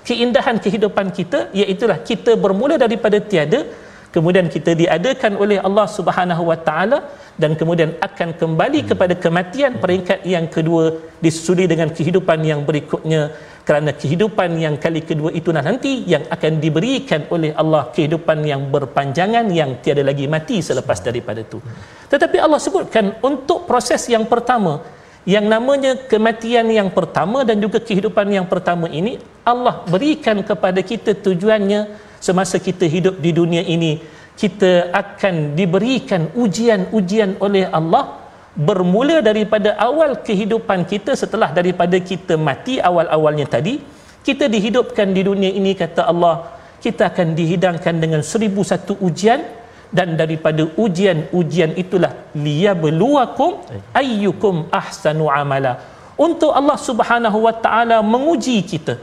Keindahan 0.02 0.58
kehidupan 0.58 1.14
kita 1.14 1.40
iaitulah 1.54 1.98
kita 2.02 2.34
bermula 2.44 2.76
daripada 2.76 3.22
tiada 3.22 3.70
kemudian 4.16 4.48
kita 4.56 4.72
diadakan 4.82 5.40
oleh 5.44 5.58
Allah 5.68 5.88
Subhanahu 5.98 6.44
wa 6.52 6.58
taala 6.68 7.00
dan 7.42 7.56
kemudian 7.60 7.96
akan 8.08 8.30
kembali 8.42 8.80
kepada 8.92 9.16
kematian 9.16 9.80
peringkat 9.84 10.20
yang 10.28 10.46
kedua 10.56 11.00
disusuli 11.24 11.66
dengan 11.66 11.90
kehidupan 11.90 12.40
yang 12.44 12.62
berikutnya. 12.68 13.50
Kerana 13.62 13.94
kehidupan 13.94 14.58
yang 14.58 14.76
kali 14.84 15.06
kedua 15.06 15.30
itu 15.40 15.54
nanti 15.54 16.04
yang 16.10 16.26
akan 16.36 16.58
diberikan 16.58 17.30
oleh 17.30 17.54
Allah 17.54 17.94
kehidupan 17.96 18.42
yang 18.52 18.68
berpanjangan 18.74 19.46
yang 19.54 19.80
tiada 19.86 20.02
lagi 20.02 20.26
mati 20.26 20.66
selepas 20.66 20.98
daripada 21.08 21.46
itu. 21.46 21.62
Tetapi 22.10 22.38
Allah 22.42 22.58
sebutkan 22.58 23.22
untuk 23.22 23.70
proses 23.70 24.02
yang 24.10 24.26
pertama 24.26 24.82
yang 25.28 25.46
namanya 25.46 25.94
kematian 26.10 26.66
yang 26.74 26.90
pertama 26.90 27.46
dan 27.46 27.62
juga 27.62 27.78
kehidupan 27.78 28.26
yang 28.26 28.48
pertama 28.50 28.90
ini 28.90 29.22
Allah 29.46 29.86
berikan 29.86 30.42
kepada 30.42 30.82
kita 30.82 31.14
tujuannya 31.14 31.94
semasa 32.22 32.58
kita 32.62 32.86
hidup 32.86 33.18
di 33.18 33.32
dunia 33.34 33.62
ini. 33.66 34.02
Kita 34.34 34.90
akan 34.90 35.54
diberikan 35.54 36.34
ujian-ujian 36.34 37.38
oleh 37.38 37.70
Allah 37.70 38.18
bermula 38.58 39.22
daripada 39.22 39.78
awal 39.78 40.18
kehidupan 40.26 40.90
kita 40.90 41.14
setelah 41.14 41.54
daripada 41.54 41.98
kita 42.02 42.38
mati 42.42 42.82
awal-awalnya 42.82 43.46
tadi. 43.46 43.78
Kita 44.22 44.46
dihidupkan 44.50 45.14
di 45.14 45.22
dunia 45.26 45.50
ini 45.50 45.74
kata 45.74 46.06
Allah 46.06 46.58
kita 46.82 47.14
akan 47.14 47.38
dihidangkan 47.38 48.02
dengan 48.02 48.22
seribu 48.26 48.66
satu 48.66 48.98
ujian 49.02 49.61
dan 49.92 50.16
daripada 50.16 50.64
ujian-ujian 50.84 51.76
itulah 51.76 52.12
liyabluwakum 52.32 53.60
ayyukum 54.02 54.72
ahsanu 54.72 55.28
amala. 55.28 55.74
Untuk 56.16 56.52
Allah 56.60 56.80
Subhanahu 56.80 57.38
wa 57.48 57.56
taala 57.66 58.00
menguji 58.00 58.58
kita 58.64 58.96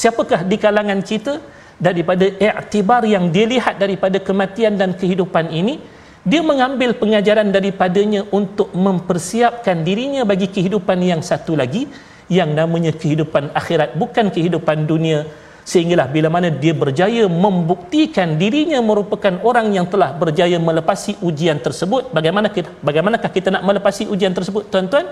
siapakah 0.00 0.44
di 0.44 0.56
kalangan 0.60 1.00
kita 1.00 1.40
daripada 1.76 2.24
iktibar 2.48 3.02
yang 3.04 3.28
dia 3.34 3.46
lihat 3.48 3.76
daripada 3.80 4.20
kematian 4.20 4.76
dan 4.80 4.92
kehidupan 5.00 5.48
ini 5.52 5.80
dia 6.26 6.42
mengambil 6.42 6.90
pengajaran 7.00 7.48
daripadanya 7.54 8.26
untuk 8.34 8.68
mempersiapkan 8.74 9.86
dirinya 9.86 10.26
bagi 10.26 10.48
kehidupan 10.50 10.98
yang 11.10 11.22
satu 11.22 11.54
lagi 11.54 11.86
yang 12.26 12.50
namanya 12.58 12.90
kehidupan 12.90 13.54
akhirat 13.54 13.94
bukan 13.94 14.34
kehidupan 14.34 14.88
dunia 14.90 15.22
sehinggalah 15.70 16.06
bila 16.14 16.28
mana 16.34 16.48
dia 16.62 16.74
berjaya 16.82 17.24
membuktikan 17.44 18.38
dirinya 18.42 18.78
merupakan 18.90 19.34
orang 19.48 19.66
yang 19.76 19.86
telah 19.92 20.10
berjaya 20.22 20.58
melepasi 20.68 21.12
ujian 21.28 21.58
tersebut 21.66 22.14
bagaimana 22.18 22.48
kita 22.56 22.70
bagaimanakah 22.88 23.30
kita 23.36 23.48
nak 23.54 23.66
melepasi 23.68 24.06
ujian 24.14 24.30
tersebut 24.38 24.70
tuan-tuan 24.70 25.06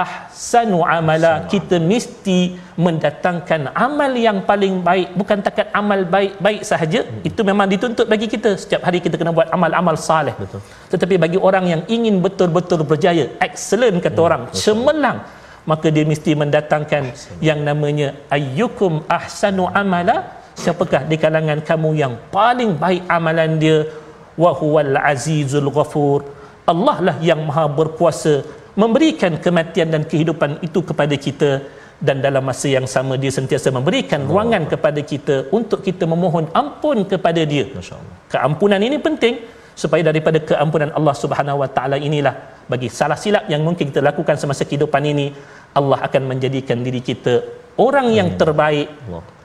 ahsanu 0.00 0.78
amala 0.96 1.32
kita 1.52 1.76
mesti 1.90 2.38
mendatangkan 2.84 3.62
amal 3.86 4.12
yang 4.26 4.38
paling 4.50 4.80
baik 4.88 5.08
bukan 5.20 5.38
takat 5.46 5.68
amal 5.80 6.00
baik-baik 6.14 6.64
sahaja 6.70 7.00
hmm. 7.04 7.28
itu 7.28 7.40
memang 7.50 7.68
dituntut 7.72 8.06
bagi 8.12 8.28
kita 8.34 8.56
setiap 8.62 8.88
hari 8.88 9.04
kita 9.04 9.20
kena 9.20 9.32
buat 9.36 9.52
amal-amal 9.56 9.96
saleh 10.08 10.32
Betul. 10.42 10.60
tetapi 10.92 11.14
bagi 11.24 11.38
orang 11.48 11.64
yang 11.72 11.82
ingin 11.96 12.24
betul-betul 12.24 12.80
berjaya 12.92 13.24
excellent 13.48 14.00
kata 14.00 14.20
hmm. 14.20 14.28
orang 14.28 14.42
cemerlang 14.64 15.20
maka 15.70 15.86
dia 15.94 16.04
mesti 16.12 16.34
mendatangkan 16.42 17.14
yang 17.48 17.62
namanya 17.62 18.08
ayyukum 18.36 19.06
ahsanu 19.06 19.66
amala? 19.70 20.16
Siapakah 20.52 21.08
di 21.10 21.16
kalangan 21.16 21.60
kamu 21.64 21.90
yang 21.96 22.14
paling 22.34 22.76
baik 22.82 23.02
amalan 23.08 23.56
dia? 23.62 23.78
Wa 24.42 24.52
huwal 24.60 24.94
azizul 24.98 25.70
ghafur. 25.76 26.20
Allah 26.72 26.96
lah 27.06 27.16
yang 27.28 27.40
maha 27.48 27.64
berkuasa 27.66 28.42
memberikan 28.82 29.32
kematian 29.44 29.88
dan 29.94 30.02
kehidupan 30.04 30.60
itu 30.66 30.82
kepada 30.82 31.16
kita. 31.26 31.50
Dan 32.02 32.18
dalam 32.18 32.42
masa 32.42 32.66
yang 32.66 32.86
sama 32.90 33.14
dia 33.14 33.30
sentiasa 33.30 33.70
memberikan 33.70 34.26
ruangan 34.26 34.66
kepada 34.66 34.98
kita 35.06 35.46
untuk 35.54 35.86
kita 35.86 36.02
memohon 36.02 36.50
ampun 36.50 37.06
kepada 37.06 37.46
dia. 37.46 37.70
Keampunan 38.26 38.82
ini 38.82 38.98
penting 38.98 39.38
supaya 39.78 40.02
daripada 40.10 40.42
keampunan 40.42 40.90
Allah 40.98 41.14
Subhanahu 41.14 41.62
wa 41.62 41.68
taala 41.70 41.96
inilah 42.08 42.34
bagi 42.70 42.88
salah 42.88 43.18
silap 43.18 43.44
yang 43.52 43.62
mungkin 43.66 43.90
kita 43.90 44.00
lakukan 44.04 44.36
semasa 44.38 44.62
kehidupan 44.68 45.02
ini 45.12 45.26
Allah 45.72 45.98
akan 46.06 46.22
menjadikan 46.30 46.80
diri 46.86 47.00
kita 47.00 47.42
orang 47.78 48.08
yang 48.12 48.28
terbaik. 48.40 48.88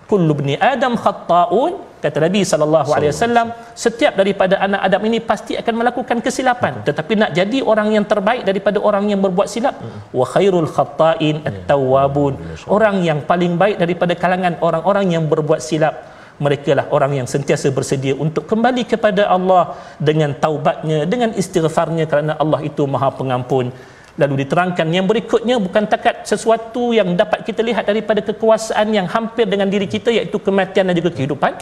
Kullu 0.08 0.34
ibni 0.40 0.56
adam 0.56 0.96
khata'un 0.96 1.88
kata 2.00 2.18
Nabi 2.24 2.42
sallallahu 2.48 2.90
alaihi 2.96 3.12
wasallam 3.12 3.48
setiap 3.84 4.14
daripada 4.16 4.56
anak 4.66 4.82
Adam 4.88 5.02
ini 5.10 5.20
pasti 5.20 5.54
akan 5.62 5.74
melakukan 5.84 6.18
kesilapan. 6.26 6.74
Tetapi 6.88 7.14
nak 7.22 7.32
jadi 7.40 7.60
orang 7.72 7.90
yang 7.96 8.06
terbaik 8.12 8.48
daripada 8.50 8.78
orang 8.80 9.12
yang 9.12 9.20
berbuat 9.26 9.48
silap 9.52 9.76
wa 10.20 10.26
khairul 10.34 10.70
khata'in 10.76 11.44
at-tawwabun. 11.50 12.34
Orang 12.72 13.04
yang 13.04 13.20
paling 13.32 13.60
baik 13.60 13.78
daripada 13.84 14.14
kalangan 14.16 14.56
orang-orang 14.68 15.12
yang 15.16 15.24
berbuat 15.28 15.60
silap 15.60 16.17
mereka 16.38 16.72
lah 16.78 16.86
orang 16.94 17.18
yang 17.20 17.28
sentiasa 17.34 17.74
bersedia 17.74 18.14
untuk 18.14 18.46
kembali 18.46 18.84
kepada 18.86 19.26
Allah 19.36 19.74
dengan 19.98 20.38
taubatnya 20.38 21.10
dengan 21.10 21.34
istighfarnya 21.34 22.06
kerana 22.06 22.34
Allah 22.38 22.62
itu 22.70 22.86
maha 22.86 23.10
pengampun. 23.20 23.74
Lalu 24.18 24.46
diterangkan 24.46 24.88
yang 24.90 25.06
berikutnya 25.06 25.62
bukan 25.62 25.86
takat 25.86 26.26
sesuatu 26.26 26.90
yang 26.90 27.14
dapat 27.14 27.46
kita 27.46 27.62
lihat 27.62 27.86
daripada 27.86 28.22
kekuasaan 28.26 28.90
yang 28.90 29.06
hampir 29.06 29.46
dengan 29.46 29.70
diri 29.70 29.86
kita 29.86 30.10
iaitu 30.10 30.42
kematian 30.42 30.90
dan 30.90 30.96
juga 30.98 31.14
kehidupan. 31.14 31.54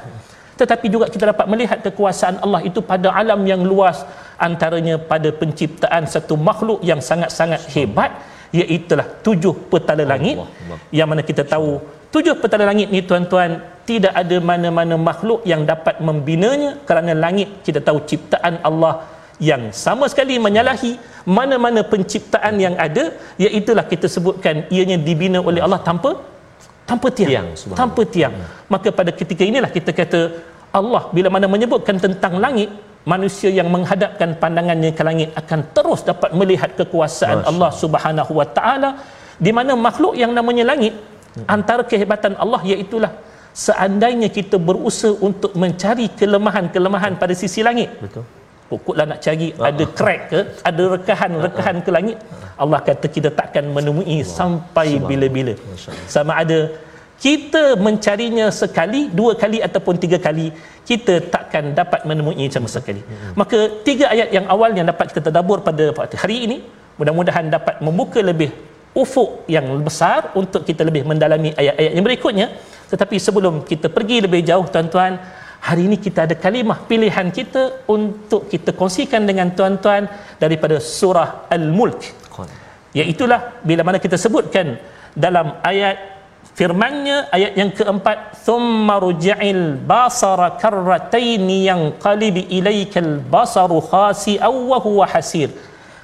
Tetapi 0.56 0.88
juga 0.88 1.12
kita 1.12 1.36
dapat 1.36 1.52
melihat 1.52 1.84
kekuasaan 1.84 2.40
Allah 2.40 2.64
itu 2.64 2.80
pada 2.80 3.12
alam 3.12 3.44
yang 3.44 3.60
luas 3.60 4.08
antaranya 4.40 4.96
pada 4.96 5.36
penciptaan 5.36 6.08
satu 6.08 6.40
makhluk 6.40 6.80
yang 6.80 7.04
sangat-sangat 7.04 7.68
hebat 7.76 8.16
iaitu 8.60 8.96
tujuh 9.26 9.56
petala 9.72 10.04
langit 10.12 10.38
yang 10.98 11.08
mana 11.12 11.22
kita 11.30 11.44
tahu. 11.54 11.72
Tujuh 12.14 12.36
petala 12.42 12.64
langit 12.70 12.88
ni 12.94 13.00
tuan-tuan 13.10 13.52
tidak 13.90 14.14
ada 14.22 14.38
mana-mana 14.50 14.96
makhluk 15.10 15.42
yang 15.52 15.62
dapat 15.72 15.96
membinanya 16.08 16.72
kerana 16.88 17.12
langit 17.24 17.50
kita 17.68 17.80
tahu 17.88 18.00
ciptaan 18.10 18.56
Allah 18.70 18.94
yang 19.50 19.64
sama 19.86 20.06
sekali 20.12 20.36
menyalahi 20.46 20.92
mana-mana 21.38 21.82
penciptaan 21.92 22.56
yang 22.66 22.76
ada. 22.86 23.04
Iaitulah 23.44 23.86
kita 23.92 24.08
sebutkan 24.16 24.64
ianya 24.76 24.98
dibina 25.08 25.40
oleh 25.50 25.62
Allah 25.66 25.82
tanpa 25.90 26.12
tanpa 26.90 27.08
tiang, 27.18 27.32
tiang 27.34 27.78
tanpa 27.82 28.02
tiang. 28.16 28.34
Hmm. 28.38 28.50
maka 28.74 28.90
pada 28.98 29.12
ketika 29.20 29.44
inilah 29.52 29.72
kita 29.78 29.92
kata 30.00 30.22
Allah 30.80 31.04
bila 31.16 31.28
mana 31.36 31.48
menyebutkan 31.56 31.98
tentang 32.06 32.34
langit 32.46 32.70
manusia 33.14 33.50
yang 33.60 33.70
menghadapkan 33.76 34.30
pandangannya 34.42 34.92
ke 34.98 35.04
langit 35.08 35.30
akan 35.42 35.60
terus 35.78 36.02
dapat 36.10 36.30
melihat 36.40 36.72
kekuasaan 36.80 37.38
Masya. 37.42 37.50
Allah 37.52 37.72
Subhanahu 37.84 38.32
wa 38.40 38.48
taala. 38.58 38.90
Di 39.46 39.52
mana 39.58 39.76
makhluk 39.88 40.14
yang 40.24 40.32
namanya 40.38 40.64
langit 40.72 40.94
hmm. 40.96 41.46
antara 41.56 41.84
kehebatan 41.92 42.34
Allah 42.44 42.62
iaitulah 42.70 43.12
seandainya 43.64 44.30
kita 44.38 44.58
berusaha 44.70 45.16
untuk 45.28 45.52
mencari 45.62 46.08
kelemahan-kelemahan 46.20 47.14
pada 47.22 47.34
sisi 47.42 47.60
langit 47.68 47.90
betul. 48.04 48.24
pokoklah 48.72 49.06
nak 49.12 49.20
cari 49.26 49.48
uh 49.56 49.68
ada 49.70 49.84
crack 49.98 50.22
ke 50.32 50.40
ada 50.70 50.84
rekahan-rekahan 50.96 51.78
ke 51.86 51.90
langit 51.98 52.18
Allah 52.56 52.80
kata 52.88 53.08
kita 53.16 53.30
takkan 53.40 53.66
menemui 53.76 54.24
sampai 54.24 54.96
bila-bila. 55.10 55.54
Sama 56.08 56.40
ada 56.44 56.72
kita 57.16 57.80
mencarinya 57.80 58.52
sekali 58.52 59.08
dua 59.08 59.34
kali 59.40 59.64
ataupun 59.68 59.96
tiga 60.04 60.20
kali 60.20 60.52
kita 60.84 61.14
takkan 61.34 61.72
dapat 61.72 62.04
menemui 62.10 62.46
sama 62.52 62.70
sekali. 62.70 63.02
Hmm. 63.02 63.34
maka 63.40 63.60
tiga 63.88 64.12
ayat 64.14 64.30
yang 64.36 64.46
awal 64.52 64.70
yang 64.78 64.88
dapat 64.92 65.10
kita 65.10 65.22
tadabbur 65.28 65.60
pada 65.64 65.94
hari 66.24 66.38
ini 66.46 66.58
mudah-mudahan 67.00 67.48
dapat 67.52 67.80
membuka 67.80 68.20
lebih 68.20 68.52
ufuk 68.96 69.44
yang 69.52 69.68
besar 69.84 70.32
untuk 70.40 70.64
kita 70.64 70.88
lebih 70.88 71.04
mendalami 71.04 71.52
ayat-ayat 71.52 71.92
yang 71.92 72.06
berikutnya. 72.08 72.48
Tetapi 72.92 73.16
sebelum 73.20 73.68
kita 73.68 73.92
pergi 73.92 74.24
lebih 74.24 74.42
jauh 74.48 74.66
tuan-tuan 74.72 75.20
hari 75.60 75.84
ini 75.90 75.98
kita 76.00 76.24
ada 76.26 76.36
kalimah 76.40 76.88
pilihan 76.90 77.28
kita 77.38 77.84
untuk 77.92 78.48
kita 78.48 78.72
kongsikan 78.72 79.28
dengan 79.28 79.52
tuan-tuan 79.52 80.08
daripada 80.40 80.80
surah 80.80 81.52
Al-Mulk. 81.52 82.02
Iaitulah 82.96 83.60
bila 83.68 83.84
mana 83.84 84.00
kita 84.00 84.16
sebutkan 84.16 84.80
dalam 85.12 85.60
ayat 85.60 86.15
firmannya 86.56 87.28
ayat 87.36 87.54
yang 87.60 87.70
keempat 87.76 88.40
thumma 88.48 88.96
ruja'il 89.04 89.76
basara 89.84 90.56
karratain 90.56 91.44
yang 91.52 92.00
qalibi 92.00 92.48
ilaikal 92.48 93.20
basaru 93.28 93.84
khasi'aw 93.84 94.56
wa 94.72 94.80
huwa 94.80 95.06
hasir. 95.06 95.52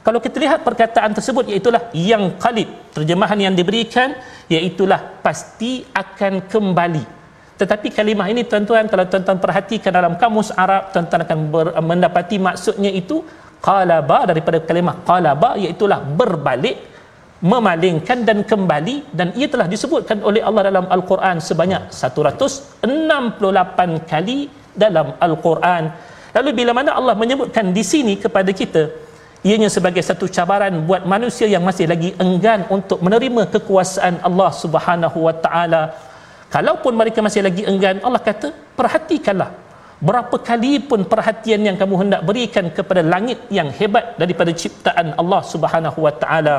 Kalau 0.03 0.19
kita 0.19 0.37
lihat 0.43 0.59
perkataan 0.67 1.15
tersebut 1.15 1.47
iaitulah 1.47 1.93
yang 1.95 2.35
qalib 2.35 2.67
terjemahan 2.91 3.39
yang 3.39 3.53
diberikan 3.55 4.17
iaitulah 4.51 5.23
pasti 5.23 5.87
akan 5.95 6.51
kembali. 6.51 7.05
Tetapi 7.55 7.87
kalimah 7.93 8.27
ini 8.33 8.41
tuan-tuan 8.41 8.89
kalau 8.89 9.05
tuan-tuan 9.05 9.37
perhatikan 9.37 9.93
dalam 9.93 10.17
kamus 10.17 10.49
Arab 10.57 10.89
tuan-tuan 10.89 11.21
akan 11.23 11.39
ber- 11.53 11.73
mendapati 11.79 12.41
maksudnya 12.41 12.89
itu 12.89 13.21
qalaba 13.61 14.25
daripada 14.33 14.57
kalimah 14.57 15.05
qalaba 15.05 15.53
iaitu 15.61 15.85
berbalik 16.17 16.90
memalingkan 17.41 18.21
dan 18.21 18.45
kembali 18.45 18.95
dan 19.17 19.33
ia 19.33 19.49
telah 19.49 19.65
disebutkan 19.65 20.21
oleh 20.21 20.41
Allah 20.45 20.69
dalam 20.69 20.85
Al-Quran 20.85 21.41
sebanyak 21.41 21.89
168 21.89 22.85
kali 24.11 24.39
dalam 24.77 25.17
Al-Quran. 25.17 25.83
Lalu 26.31 26.49
bila 26.55 26.71
mana 26.71 26.95
Allah 26.95 27.17
menyebutkan 27.17 27.73
di 27.75 27.83
sini 27.83 28.15
kepada 28.15 28.53
kita 28.53 28.93
ianya 29.41 29.67
sebagai 29.73 30.05
satu 30.05 30.29
cabaran 30.29 30.85
buat 30.85 31.03
manusia 31.03 31.49
yang 31.49 31.65
masih 31.65 31.89
lagi 31.89 32.13
enggan 32.21 32.69
untuk 32.69 33.01
menerima 33.01 33.49
kekuasaan 33.49 34.21
Allah 34.21 34.49
Subhanahu 34.53 35.17
wa 35.27 35.33
taala 35.33 35.83
Kalaupun 36.51 36.93
mereka 36.99 37.23
masih 37.23 37.41
lagi 37.47 37.63
enggan, 37.63 38.03
Allah 38.03 38.19
kata, 38.19 38.51
perhatikanlah 38.75 39.55
berapa 40.03 40.35
kali 40.49 40.83
pun 40.89 41.07
perhatian 41.07 41.63
yang 41.63 41.77
kamu 41.79 41.95
hendak 42.01 42.21
berikan 42.27 42.65
kepada 42.77 42.99
langit 43.13 43.39
yang 43.57 43.71
hebat 43.79 44.19
daripada 44.19 44.51
ciptaan 44.51 45.15
Allah 45.15 45.41
Subhanahu 45.47 45.99
wa 46.05 46.11
taala, 46.11 46.55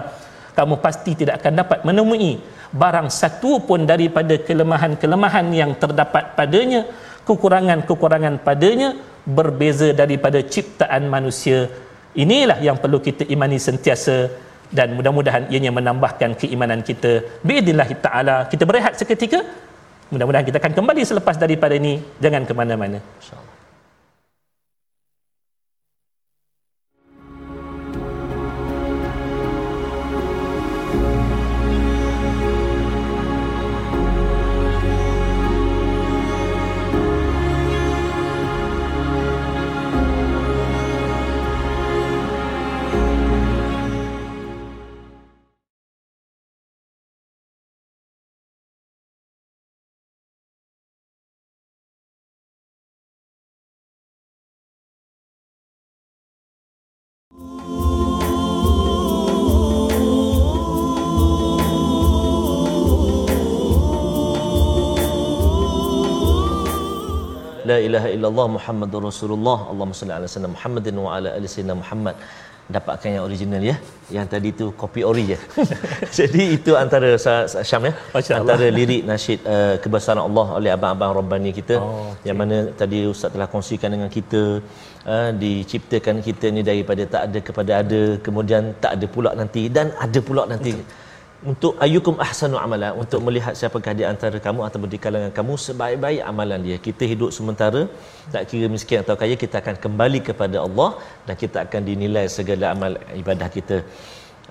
kamu 0.53 0.75
pasti 0.85 1.17
tidak 1.17 1.41
akan 1.41 1.53
dapat 1.65 1.79
menemui 1.89 2.41
barang 2.73 3.09
satu 3.13 3.61
pun 3.69 3.85
daripada 3.85 4.35
kelemahan-kelemahan 4.41 5.47
yang 5.53 5.73
terdapat 5.77 6.33
padanya, 6.39 6.89
kekurangan-kekurangan 7.29 8.41
padanya 8.41 8.97
berbeza 9.29 9.93
daripada 9.93 10.41
ciptaan 10.41 11.07
manusia. 11.07 11.69
Inilah 12.17 12.61
yang 12.61 12.77
perlu 12.77 13.01
kita 13.01 13.25
imani 13.29 13.57
sentiasa 13.57 14.29
dan 14.73 14.97
mudah-mudahan 14.97 15.53
ianya 15.53 15.73
menambahkan 15.73 16.37
keimanan 16.41 16.81
kita. 16.81 17.41
Biidznillah 17.45 17.89
taala 18.01 18.37
kita 18.49 18.65
berehat 18.69 18.97
seketika 18.97 19.41
Mudah-mudahan 20.13 20.45
kita 20.45 20.61
akan 20.61 20.77
kembali 20.77 21.03
selepas 21.09 21.41
daripada 21.41 21.73
ini. 21.73 21.97
Jangan 22.21 22.45
ke 22.45 22.53
mana-mana. 22.53 23.01
InsyaAllah. 23.01 23.52
Ilaha 67.93 68.09
illallah 68.17 68.47
Muhammadur 68.57 69.03
Rasulullah. 69.11 69.59
Allahumma 69.73 69.99
salli 69.99 70.15
ala 70.19 70.27
sayyidina 70.33 70.55
Muhammadin 70.57 70.97
wa 71.05 71.11
ala 71.17 71.31
ali 71.37 71.49
sayyidina 71.53 71.77
Muhammad. 71.83 72.17
Dapatkan 72.75 73.09
yang 73.15 73.25
original 73.29 73.63
ya. 73.71 73.77
Yang 74.17 74.27
tadi 74.33 74.51
tu 74.61 74.67
kopi 74.83 75.01
ori 75.11 75.25
je. 75.31 75.39
Jadi 76.19 76.43
itu 76.57 76.73
antara 76.83 77.11
Syam 77.71 77.83
ya. 77.89 77.93
Antara 78.41 78.67
lirik 78.79 79.03
nasyid 79.11 79.41
uh, 79.55 79.75
kebesaran 79.85 80.23
Allah 80.29 80.47
oleh 80.59 80.71
abang-abang 80.77 81.13
Rabbani 81.21 81.53
kita. 81.59 81.77
Oh, 81.83 81.91
okay. 82.15 82.31
yang 82.31 82.39
mana 82.43 82.59
tadi 82.83 83.01
ustaz 83.13 83.35
telah 83.35 83.49
kongsikan 83.55 83.93
dengan 83.97 84.11
kita 84.19 84.43
uh, 85.13 85.31
diciptakan 85.43 86.25
kita 86.29 86.49
ni 86.57 86.63
daripada 86.71 87.05
tak 87.15 87.23
ada 87.29 87.39
kepada 87.49 87.73
ada 87.83 88.03
kemudian 88.27 88.73
tak 88.85 88.95
ada 88.99 89.09
pula 89.17 89.33
nanti 89.43 89.65
dan 89.79 89.89
ada 90.07 90.21
pula 90.31 90.45
nanti. 90.55 90.75
Betul 90.79 91.11
untuk 91.51 91.73
ayukum 91.85 92.17
ahsanu 92.25 92.57
amala 92.65 92.89
untuk 93.03 93.21
melihat 93.27 93.55
siapakah 93.61 93.95
di 94.01 94.05
antara 94.11 94.39
kamu 94.47 94.61
atau 94.67 94.89
di 94.95 94.99
kalangan 95.05 95.33
kamu 95.39 95.55
sebaik-baik 95.67 96.23
amalan 96.31 96.61
dia. 96.67 96.77
Kita 96.87 97.05
hidup 97.13 97.31
sementara 97.39 97.81
tak 98.35 98.45
kira 98.51 98.67
miskin 98.75 98.99
atau 99.03 99.15
kaya 99.23 99.35
kita 99.45 99.57
akan 99.63 99.77
kembali 99.85 100.21
kepada 100.29 100.57
Allah 100.67 100.91
dan 101.27 101.35
kita 101.43 101.59
akan 101.67 101.83
dinilai 101.91 102.25
segala 102.37 102.65
amal 102.75 102.95
ibadah 103.23 103.49
kita 103.57 103.77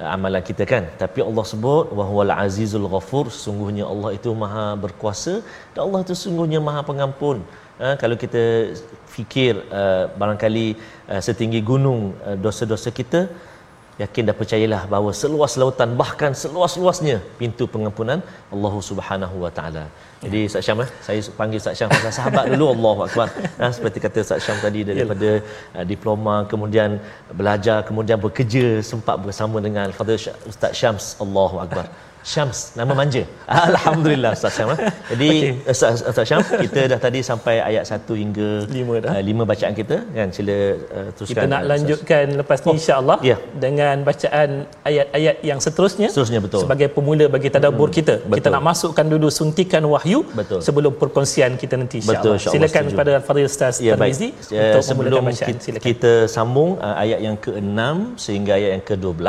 eh, 0.01 0.09
amalan 0.15 0.43
kita 0.49 0.65
kan. 0.73 0.83
Tapi 1.03 1.19
Allah 1.27 1.45
sebut 1.53 1.95
wahwal 1.99 2.33
azizul 2.45 2.87
ghafur 2.93 3.25
sungguhnya 3.43 3.85
Allah 3.93 4.11
itu 4.19 4.31
maha 4.43 4.67
berkuasa 4.85 5.35
dan 5.73 5.81
Allah 5.87 6.01
itu 6.05 6.15
sungguhnya 6.25 6.61
maha 6.69 6.83
pengampun. 6.91 7.39
Ha, 7.81 7.97
kalau 8.01 8.15
kita 8.23 8.41
fikir 9.13 9.53
uh, 9.77 10.03
barangkali 10.19 10.65
uh, 11.11 11.21
setinggi 11.27 11.61
gunung 11.69 12.01
uh, 12.21 12.37
dosa-dosa 12.43 12.89
kita 12.99 13.21
yakin 14.03 14.23
dan 14.27 14.35
percayalah 14.41 14.81
bahawa 14.93 15.11
seluas 15.21 15.53
lautan 15.61 15.89
bahkan 16.01 16.31
seluas-luasnya 16.41 17.17
pintu 17.39 17.65
pengampunan 17.73 18.19
Allah 18.55 18.73
Subhanahu 18.89 19.35
wa 19.45 19.51
taala. 19.57 19.83
Jadi 20.23 20.39
Ustaz 20.49 20.63
Syam 20.67 20.83
eh, 20.85 20.89
saya 21.05 21.19
panggil 21.39 21.57
Ustaz 21.61 21.75
Syam 21.79 21.89
pasal 21.93 22.13
sahabat 22.19 22.45
dulu 22.53 22.65
Allahu 22.75 23.01
akbar. 23.07 23.27
Nah, 23.59 23.71
seperti 23.77 23.97
kata 24.05 24.17
Ustaz 24.25 24.45
Syam 24.45 24.57
tadi 24.65 24.81
daripada 24.89 25.29
uh, 25.77 25.85
diploma 25.93 26.35
kemudian 26.51 26.99
belajar 27.39 27.77
kemudian 27.89 28.19
bekerja 28.25 28.65
sempat 28.91 29.17
bersama 29.25 29.57
dengan 29.67 29.89
Fadil 29.97 30.21
Ustaz 30.51 30.71
Syams 30.81 31.05
Allahu 31.25 31.57
akbar. 31.65 31.87
Syams 32.21 32.77
nama 32.77 32.93
manja. 32.93 33.23
Alhamdulillah 33.69 34.31
Ustaz 34.37 34.53
Syam. 34.57 34.69
eh. 34.75 34.79
Jadi 35.11 35.29
okay. 35.31 35.51
Ustaz, 35.73 36.01
Ustaz 36.05 36.25
Syam 36.29 36.41
kita 36.45 36.81
dah 36.91 36.99
tadi 37.05 37.19
sampai 37.25 37.55
ayat 37.69 37.83
1 37.89 38.05
hingga 38.21 38.47
Lima 38.69 38.95
dah. 39.03 39.11
Uh, 39.17 39.21
lima 39.25 39.43
bacaan 39.51 39.73
kita 39.73 39.95
kan 40.17 40.29
sila 40.37 40.55
uh, 40.97 41.09
teruskan. 41.17 41.33
Kita 41.33 41.45
nak 41.53 41.61
Ustaz. 41.61 41.71
lanjutkan 41.73 42.25
lepas 42.41 42.59
ni 42.65 42.69
insya-Allah 42.77 43.17
ya. 43.29 43.37
dengan 43.63 43.95
bacaan 44.09 44.49
ayat-ayat 44.89 45.35
yang 45.49 45.59
seterusnya. 45.65 46.07
Seterusnya, 46.13 46.39
betul. 46.45 46.61
Sebagai 46.63 46.87
pemula 46.95 47.25
bagi 47.35 47.49
tadabbur 47.49 47.89
kita. 47.89 48.15
Kita 48.21 48.29
betul. 48.37 48.53
nak 48.55 48.63
masukkan 48.69 49.05
dulu 49.13 49.27
suntikan 49.33 49.83
wahyu 49.93 50.19
Betul. 50.39 50.59
sebelum 50.61 50.93
perkongsian 51.01 51.57
kita 51.61 51.75
nanti 51.81 51.97
insya-Allah. 51.99 52.21
Betul, 52.21 52.33
insya-Allah, 52.37 52.55
Silakan 52.61 52.81
setuju. 52.85 52.93
kepada 52.95 53.11
Al-Fadhil 53.19 53.47
Ustaz 53.49 53.75
baik. 53.81 53.91
Tarmizi 53.91 54.29
Ya, 54.51 54.63
untuk 54.67 54.83
sebelum 54.89 55.21
memulakan 55.21 55.33
bacaan. 55.33 55.49
kita, 55.49 55.63
Silakan. 55.65 55.85
kita 55.89 56.11
sambung 56.35 56.69
uh, 56.77 56.95
ayat 57.03 57.19
yang 57.25 57.37
ke-6 57.45 57.81
sehingga 58.25 58.51
ayat 58.59 58.69
yang 58.77 58.83
ke-12, 58.85 59.19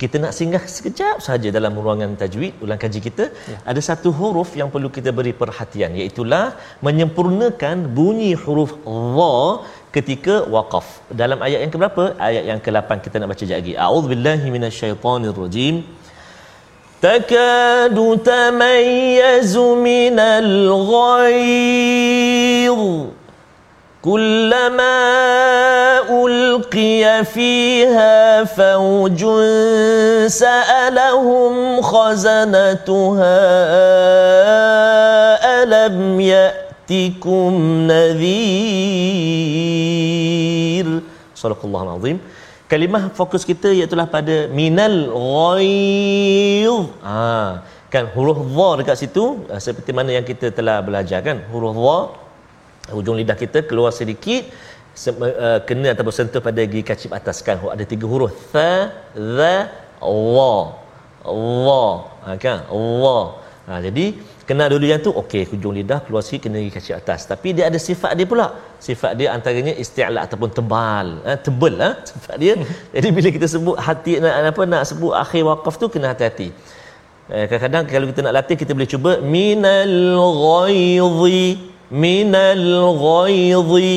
kita 0.00 0.16
nak 0.24 0.32
singgah 0.32 0.62
sekejap 0.76 1.16
saja 1.20 1.48
dalam 1.52 1.72
ruangan 1.76 2.10
tajwid 2.22 2.52
ulang 2.64 2.80
kaji 2.84 3.00
kita 3.06 3.24
ya. 3.52 3.58
ada 3.70 3.80
satu 3.88 4.08
huruf 4.18 4.50
yang 4.60 4.68
perlu 4.74 4.88
kita 4.96 5.10
beri 5.18 5.32
perhatian 5.42 5.90
iaitu 6.00 6.22
menyempurnakan 6.86 7.76
bunyi 7.98 8.32
huruf 8.42 8.72
dha 9.16 9.36
ketika 9.96 10.34
waqaf. 10.54 10.86
Dalam 11.22 11.38
ayat 11.46 11.60
yang 11.64 11.72
keberapa? 11.74 12.04
Ayat 12.28 12.44
yang 12.50 12.60
ke-8 12.64 12.90
kita 13.04 13.16
nak 13.20 13.28
baca 13.32 13.44
lagi. 13.56 13.72
A'udzubillahi 13.86 14.46
minasyaitonirrajim 14.54 15.74
takadu 17.06 18.06
tamayyazu 18.30 19.66
minal 19.88 20.52
الغيظ 20.78 22.80
كلما 24.01 24.99
ألقي 26.09 27.25
فيها 27.25 28.43
فوج 28.43 29.25
سألهم 30.27 31.81
خزنتها 31.81 33.39
ألم 35.63 36.21
يأتكم 36.21 37.51
نذير 37.91 38.47
صدق 41.35 41.59
الله 41.65 41.83
العظيم 41.83 42.19
kalimah 42.71 43.03
fokus 43.17 43.43
kita 43.47 43.71
iaitu 43.71 43.95
pada 44.15 44.35
minal 44.59 44.95
ghaidh 45.15 46.91
ha 47.07 47.63
kan 47.93 48.05
huruf 48.15 48.39
dha 48.57 48.69
dekat 48.79 48.95
situ 49.01 49.23
ah, 49.47 49.59
seperti 49.65 49.91
mana 49.97 50.11
yang 50.17 50.25
kita 50.31 50.47
telah 50.57 50.77
belajar 50.87 51.19
kan 51.27 51.37
huruf 51.51 51.75
dha 51.85 51.99
hujung 52.96 53.16
lidah 53.20 53.36
kita 53.44 53.58
keluar 53.68 53.90
sedikit 54.00 54.42
se- 55.02 55.16
uh, 55.16 55.60
kena 55.68 55.88
ataupun 55.94 56.14
sentuh 56.18 56.42
pada 56.48 56.60
gigi 56.72 56.84
kacip 56.90 57.10
atas. 57.18 57.40
Kan 57.46 57.56
ada 57.76 57.84
tiga 57.92 58.06
huruf. 58.12 58.32
Tha 58.52 58.72
dha 59.16 59.56
wa. 60.00 60.52
Wa. 61.66 61.84
Ha, 62.24 62.36
kan? 62.44 62.58
Wa. 63.02 63.18
Ha, 63.62 63.78
jadi 63.86 64.06
kena 64.42 64.66
dulu 64.72 64.84
yang 64.90 64.98
tu 65.06 65.10
okey 65.22 65.42
hujung 65.54 65.70
lidah 65.78 66.02
keluar 66.04 66.22
sikit 66.26 66.50
kena 66.50 66.58
gigi 66.62 66.74
kacip 66.76 66.94
atas. 67.00 67.20
Tapi 67.32 67.48
dia 67.56 67.64
ada 67.70 67.78
sifat 67.88 68.12
dia 68.18 68.26
pula. 68.32 68.46
Sifat 68.88 69.12
dia 69.18 69.28
antaranya 69.36 69.74
isti'la 69.84 70.20
ataupun 70.26 70.50
tebal. 70.58 71.08
Ha, 71.26 71.38
tebal 71.46 71.74
ha, 71.84 71.90
sifat 72.10 72.36
dia. 72.42 72.54
Jadi 72.94 73.08
bila 73.16 73.28
kita 73.36 73.46
sebut 73.54 73.76
hati 73.86 74.18
nak 74.24 74.52
apa 74.52 74.62
nak 74.72 74.82
sebut 74.90 75.12
akhir 75.24 75.42
waqaf 75.50 75.74
tu 75.82 75.88
kena 75.94 76.12
hati-hati. 76.12 76.50
Eh, 77.32 77.46
kadang-kadang 77.48 77.84
kalau 77.88 78.06
kita 78.10 78.20
nak 78.26 78.34
latih 78.34 78.56
kita 78.60 78.74
boleh 78.76 78.90
cuba 78.90 79.10
minal 79.22 79.94
ghaidhi 80.44 81.71
minal 81.92 82.64
ghaidhi 83.04 83.92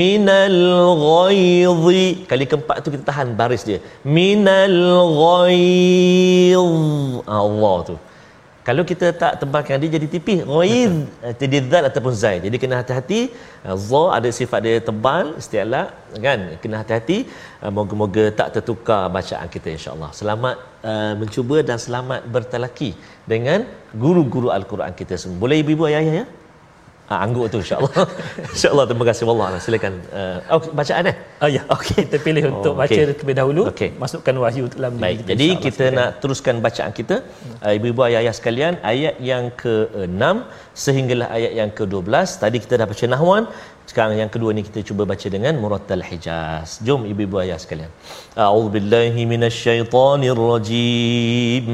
minal 0.00 0.60
ghaidhi 1.06 2.04
kali 2.30 2.44
keempat 2.50 2.76
tu 2.84 2.92
kita 2.94 3.04
tahan 3.10 3.28
baris 3.40 3.64
dia. 3.68 3.80
Minal 4.04 4.78
ghaidh 5.22 6.60
Allah 7.40 7.76
tu. 7.88 7.96
Kalau 8.60 8.82
kita 8.90 9.06
tak 9.20 9.32
tebalkan 9.40 9.80
dia 9.82 9.90
jadi 9.96 10.06
tipis. 10.14 10.40
Ghaidh 10.44 10.96
Eh, 11.26 11.34
jadi 11.40 11.56
zal 11.70 11.84
ataupun 11.90 12.12
zai 12.22 12.36
jadi 12.44 12.56
kena 12.62 12.74
hati-hati. 12.80 13.20
Eh, 13.66 13.76
za 13.88 14.02
ada 14.16 14.28
sifat 14.38 14.60
dia 14.66 14.76
tebal 14.88 15.26
isti'la 15.40 15.82
kan? 16.26 16.40
Kena 16.62 16.76
hati-hati. 16.82 17.18
Eh, 17.62 17.70
moga-moga 17.76 18.24
tak 18.40 18.48
tertukar 18.56 19.02
bacaan 19.16 19.48
kita 19.54 19.68
insyaallah. 19.76 20.10
Selamat 20.20 20.56
uh, 20.90 21.12
mencuba 21.20 21.56
dan 21.68 21.78
selamat 21.86 22.20
bertalaki 22.34 22.90
dengan 23.32 23.64
guru-guru 24.02 24.48
al-Quran 24.58 24.92
kita 25.00 25.16
semua. 25.22 25.40
Boleh 25.44 25.58
ibu-ibu 25.64 25.88
ayah-ayah 25.88 26.14
ya 26.20 26.26
Ha, 27.10 27.14
angguk 27.26 27.46
tu 27.52 27.58
insyaAllah. 27.62 27.92
InsyaAllah 28.54 28.84
terima 28.88 29.04
kasih. 29.08 29.22
Allah 29.32 29.46
Silakan. 29.64 29.94
Uh, 30.18 30.38
oh, 30.54 30.60
Bacaan 30.78 31.04
eh? 31.10 31.16
Ah 31.42 31.48
ya, 31.56 31.62
okay. 31.74 31.94
kita 32.06 32.16
pilih 32.26 32.42
untuk 32.50 32.72
Oh, 32.74 32.78
baca 32.80 32.92
okey. 32.94 33.00
terlebih 33.02 33.34
dahulu. 33.40 33.62
Okey. 33.70 33.90
Masukkan 34.02 34.34
wahyu 34.42 34.64
dalam 34.74 34.92
diri 34.94 35.02
Baik, 35.04 35.16
kita, 35.18 35.28
jadi 35.32 35.46
kita 35.64 35.84
nak 35.98 36.08
teruskan 36.22 36.54
bacaan 36.66 36.92
kita. 36.98 37.16
Uh, 37.64 37.72
Ibu-ibu 37.78 38.00
ayah-ayah 38.06 38.34
sekalian 38.38 38.72
Ayat 38.92 39.14
yang 39.30 39.44
ke-6 39.62 40.22
Sehinggalah 40.84 41.28
ayat 41.36 41.52
yang 41.60 41.70
ke-12 41.78 42.14
Tadi 42.44 42.56
kita 42.64 42.74
dah 42.80 42.86
baca 42.92 43.04
Nahwan 43.12 43.42
Sekarang 43.90 44.14
yang 44.22 44.30
kedua 44.34 44.50
ni 44.56 44.62
kita 44.68 44.80
cuba 44.88 45.02
baca 45.12 45.26
dengan 45.34 45.54
Murattal 45.62 46.02
Hijaz. 46.08 46.68
Jom 46.86 47.00
ibu-ibu 47.10 47.36
ayah 47.42 47.58
sekalian. 47.64 47.90
A'udzubillahi 48.44 49.20
minasyaitanirrajim 49.32 51.66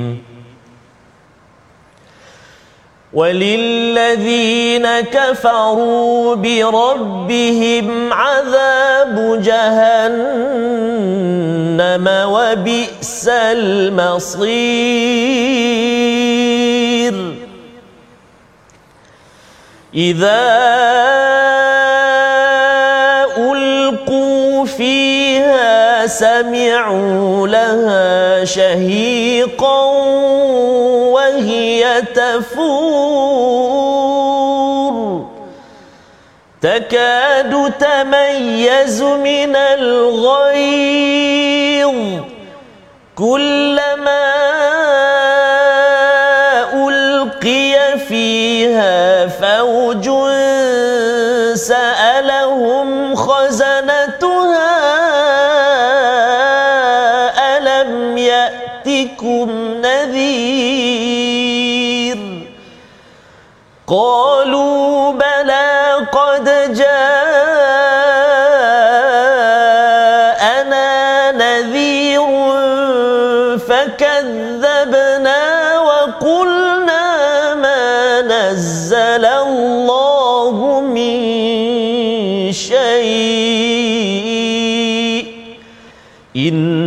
وللذين 3.13 4.87
كفروا 5.01 6.35
بربهم 6.35 8.13
عذاب 8.13 9.43
جهنم 9.43 10.67
وبئس 12.09 13.29
المصير. 13.29 14.97
إذا 19.95 20.47
ألقوا 23.39 24.65
فيها 24.65 26.07
سمعوا 26.07 27.49
لها 27.49 28.45
شهيقا 28.45 29.87
تفور 32.01 33.77
تكاد 36.63 37.73
تميز 37.79 39.03
من 39.03 39.57
الغيظ. 39.57 41.07
كلما 43.17 44.27
ألقي 46.75 47.99
فيها 48.09 49.27
فوج 49.27 50.11
سألهم 51.55 53.15
خزنتها 53.15 54.56
قالوا 63.87 65.13
بلى 65.13 66.07
قد 66.13 66.45
جاءنا 66.75 66.93
نذير 71.33 72.27
فكذبنا 73.59 75.43
وقلنا 75.79 77.55
ما 77.55 78.21
نزل 78.23 79.25
الله 79.25 80.81
من 80.81 81.17
شيء. 82.53 83.37
إن 86.37 86.86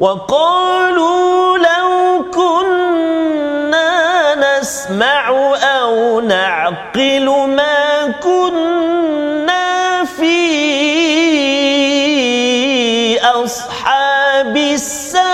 وقالوا 0.00 1.58
لو 1.58 2.24
كنا 2.34 4.34
نسمع 4.34 5.28
أو 5.56 6.20
نعقل 6.20 7.28
ما 7.28 8.06
كنا 8.22 10.04
في 10.04 10.40
أصحاب 13.20 14.56
السعير. 14.56 15.30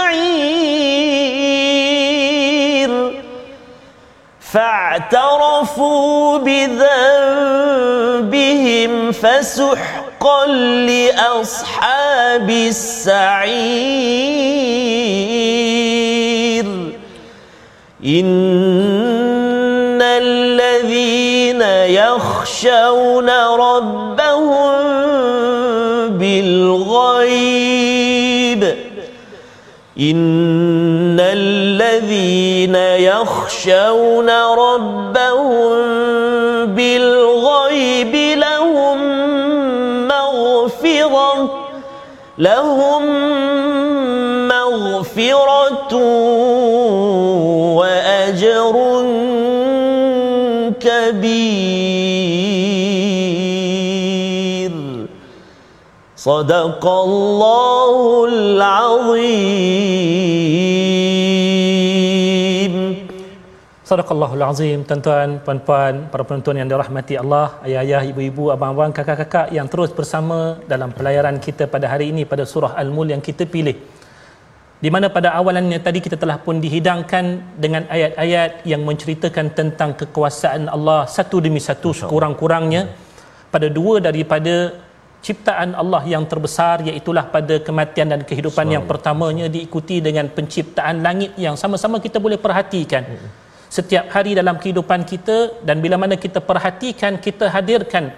فاعترفوا 4.41 6.39
بذنبهم 6.39 6.83
فسحقا 9.13 9.86
لأصحاب 10.87 12.51
السعير. 12.51 13.27
إن 18.07 20.03
الذين 20.03 21.63
يخشون 21.63 23.31
ربهم 23.55 24.83
بالغيب. 26.09 27.57
إن 30.01 31.21
الذين 31.21 32.75
يخشون 32.77 34.31
ربهم 34.31 35.36
لهم 42.39 43.03
مغفرة 44.49 45.97
وأجر 47.77 48.77
كبير. 50.81 51.87
صدق 56.17 56.87
الله 56.87 58.25
العظيم. 58.29 59.97
Sadaqallahul 63.87 64.43
Azim, 64.43 64.83
tuan-tuan, 64.83 65.39
puan-puan, 65.47 66.11
para 66.11 66.27
penonton 66.27 66.59
yang 66.59 66.67
dirahmati 66.67 67.15
Allah, 67.23 67.63
ayah-ayah, 67.63 68.03
ibu-ibu, 68.11 68.51
abang-abang, 68.51 68.91
kakak-kakak 68.91 69.55
yang 69.55 69.71
terus 69.71 69.95
bersama 69.95 70.59
dalam 70.67 70.91
pelayaran 70.91 71.39
kita 71.39 71.71
pada 71.71 71.87
hari 71.87 72.11
ini 72.11 72.27
pada 72.27 72.43
surah 72.43 72.75
Al-Mul 72.83 73.15
yang 73.15 73.23
kita 73.23 73.47
pilih. 73.47 73.79
Di 74.83 74.91
mana 74.91 75.07
pada 75.07 75.39
awalannya 75.39 75.79
tadi 75.87 76.03
kita 76.03 76.19
telah 76.19 76.35
pun 76.43 76.59
dihidangkan 76.59 77.55
dengan 77.63 77.87
ayat-ayat 77.87 78.67
yang 78.67 78.83
menceritakan 78.83 79.55
tentang 79.55 79.95
kekuasaan 79.95 80.67
Allah 80.67 81.07
satu 81.07 81.39
demi 81.39 81.63
satu 81.63 81.95
sekurang-kurangnya. 81.95 82.91
Pada 83.55 83.71
dua 83.71 84.03
daripada 84.03 84.75
ciptaan 85.23 85.79
Allah 85.79 86.03
yang 86.11 86.27
terbesar 86.27 86.83
iaitulah 86.83 87.31
pada 87.31 87.63
kematian 87.63 88.11
dan 88.11 88.27
kehidupan 88.27 88.67
yang 88.67 88.83
pertamanya 88.91 89.47
diikuti 89.47 90.03
dengan 90.03 90.27
penciptaan 90.27 91.07
langit 91.07 91.39
yang 91.39 91.55
sama-sama 91.55 92.03
kita 92.03 92.19
boleh 92.19 92.35
perhatikan 92.35 93.07
setiap 93.73 94.07
hari 94.15 94.39
dalam 94.39 94.57
kehidupan 94.63 95.03
kita 95.03 95.63
dan 95.67 95.83
bila 95.85 95.99
mana 95.99 96.15
kita 96.15 96.39
perhatikan 96.39 97.19
kita 97.19 97.51
hadirkan 97.51 98.15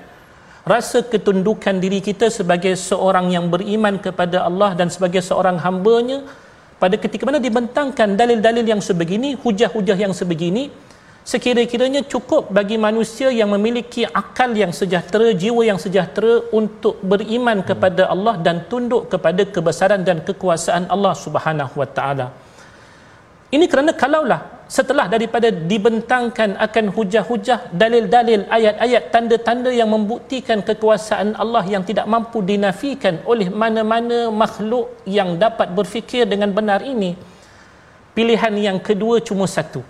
rasa 0.69 1.01
ketundukan 1.01 1.81
diri 1.81 2.01
kita 2.05 2.29
sebagai 2.29 2.77
seorang 2.77 3.33
yang 3.33 3.49
beriman 3.49 3.97
kepada 3.97 4.45
Allah 4.49 4.77
dan 4.77 4.93
sebagai 4.93 5.25
seorang 5.25 5.57
hambanya 5.57 6.29
pada 6.77 6.95
ketika 7.01 7.25
mana 7.25 7.41
dibentangkan 7.41 8.15
dalil-dalil 8.21 8.67
yang 8.73 8.83
sebegini 8.85 9.33
hujah-hujah 9.45 9.97
yang 9.97 10.13
sebegini 10.13 10.69
sekira-kiranya 11.29 12.09
cukup 12.09 12.49
bagi 12.49 12.77
manusia 12.81 13.29
yang 13.29 13.53
memiliki 13.53 14.05
akal 14.21 14.49
yang 14.53 14.73
sejahtera 14.73 15.33
jiwa 15.37 15.61
yang 15.61 15.77
sejahtera 15.77 16.45
untuk 16.61 17.01
beriman 17.05 17.61
kepada 17.61 18.09
Allah 18.09 18.41
dan 18.41 18.65
tunduk 18.71 19.13
kepada 19.13 19.45
kebesaran 19.45 20.01
dan 20.09 20.25
kekuasaan 20.25 20.89
Allah 20.89 21.13
Subhanahu 21.13 21.75
wa 21.81 21.89
taala. 21.97 22.33
Ini 23.53 23.65
kerana 23.69 23.93
kalaulah 23.93 24.58
setelah 24.69 25.09
daripada 25.09 25.49
dibentangkan 25.49 26.61
akan 26.61 26.85
hujah-hujah 26.93 27.73
dalil-dalil 27.73 28.45
ayat-ayat 28.53 29.09
tanda-tanda 29.09 29.73
yang 29.73 29.89
membuktikan 29.89 30.61
kekuasaan 30.61 31.33
Allah 31.41 31.65
yang 31.65 31.83
tidak 31.89 32.05
mampu 32.05 32.45
dinafikan 32.45 33.25
oleh 33.25 33.49
mana-mana 33.49 34.29
makhluk 34.29 34.93
yang 35.09 35.41
dapat 35.41 35.73
berfikir 35.73 36.29
dengan 36.29 36.53
benar 36.53 36.85
ini 36.85 37.17
pilihan 38.13 38.53
yang 38.61 38.79
kedua 38.89 39.25
cuma 39.25 39.49
satu 39.49 39.81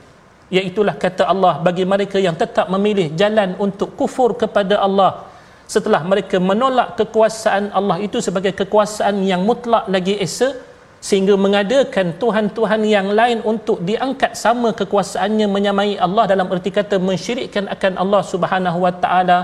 iaitulah 0.56 0.96
kata 0.96 1.28
Allah 1.32 1.60
bagi 1.66 1.84
mereka 1.84 2.16
yang 2.26 2.36
tetap 2.42 2.66
memilih 2.72 3.12
jalan 3.20 3.52
untuk 3.60 3.92
kufur 3.98 4.32
kepada 4.42 4.80
Allah. 4.80 5.28
Setelah 5.68 6.00
mereka 6.00 6.40
menolak 6.40 6.96
kekuasaan 6.96 7.68
Allah 7.78 8.00
itu 8.00 8.24
sebagai 8.24 8.56
kekuasaan 8.56 9.20
yang 9.30 9.44
mutlak 9.44 9.84
lagi 9.92 10.16
esa 10.16 10.56
sehingga 10.98 11.38
mengadakan 11.38 12.18
tuhan-tuhan 12.18 12.82
yang 12.82 13.08
lain 13.14 13.38
untuk 13.46 13.78
diangkat 13.86 14.34
sama 14.34 14.74
kekuasaannya 14.74 15.46
menyamai 15.46 15.94
Allah 15.94 16.26
dalam 16.26 16.50
erti 16.50 16.74
kata 16.74 16.98
mensyirikkan 16.98 17.70
akan 17.70 17.92
Allah 18.02 18.22
Subhanahu 18.26 18.78
wa 18.82 18.90
taala 18.90 19.38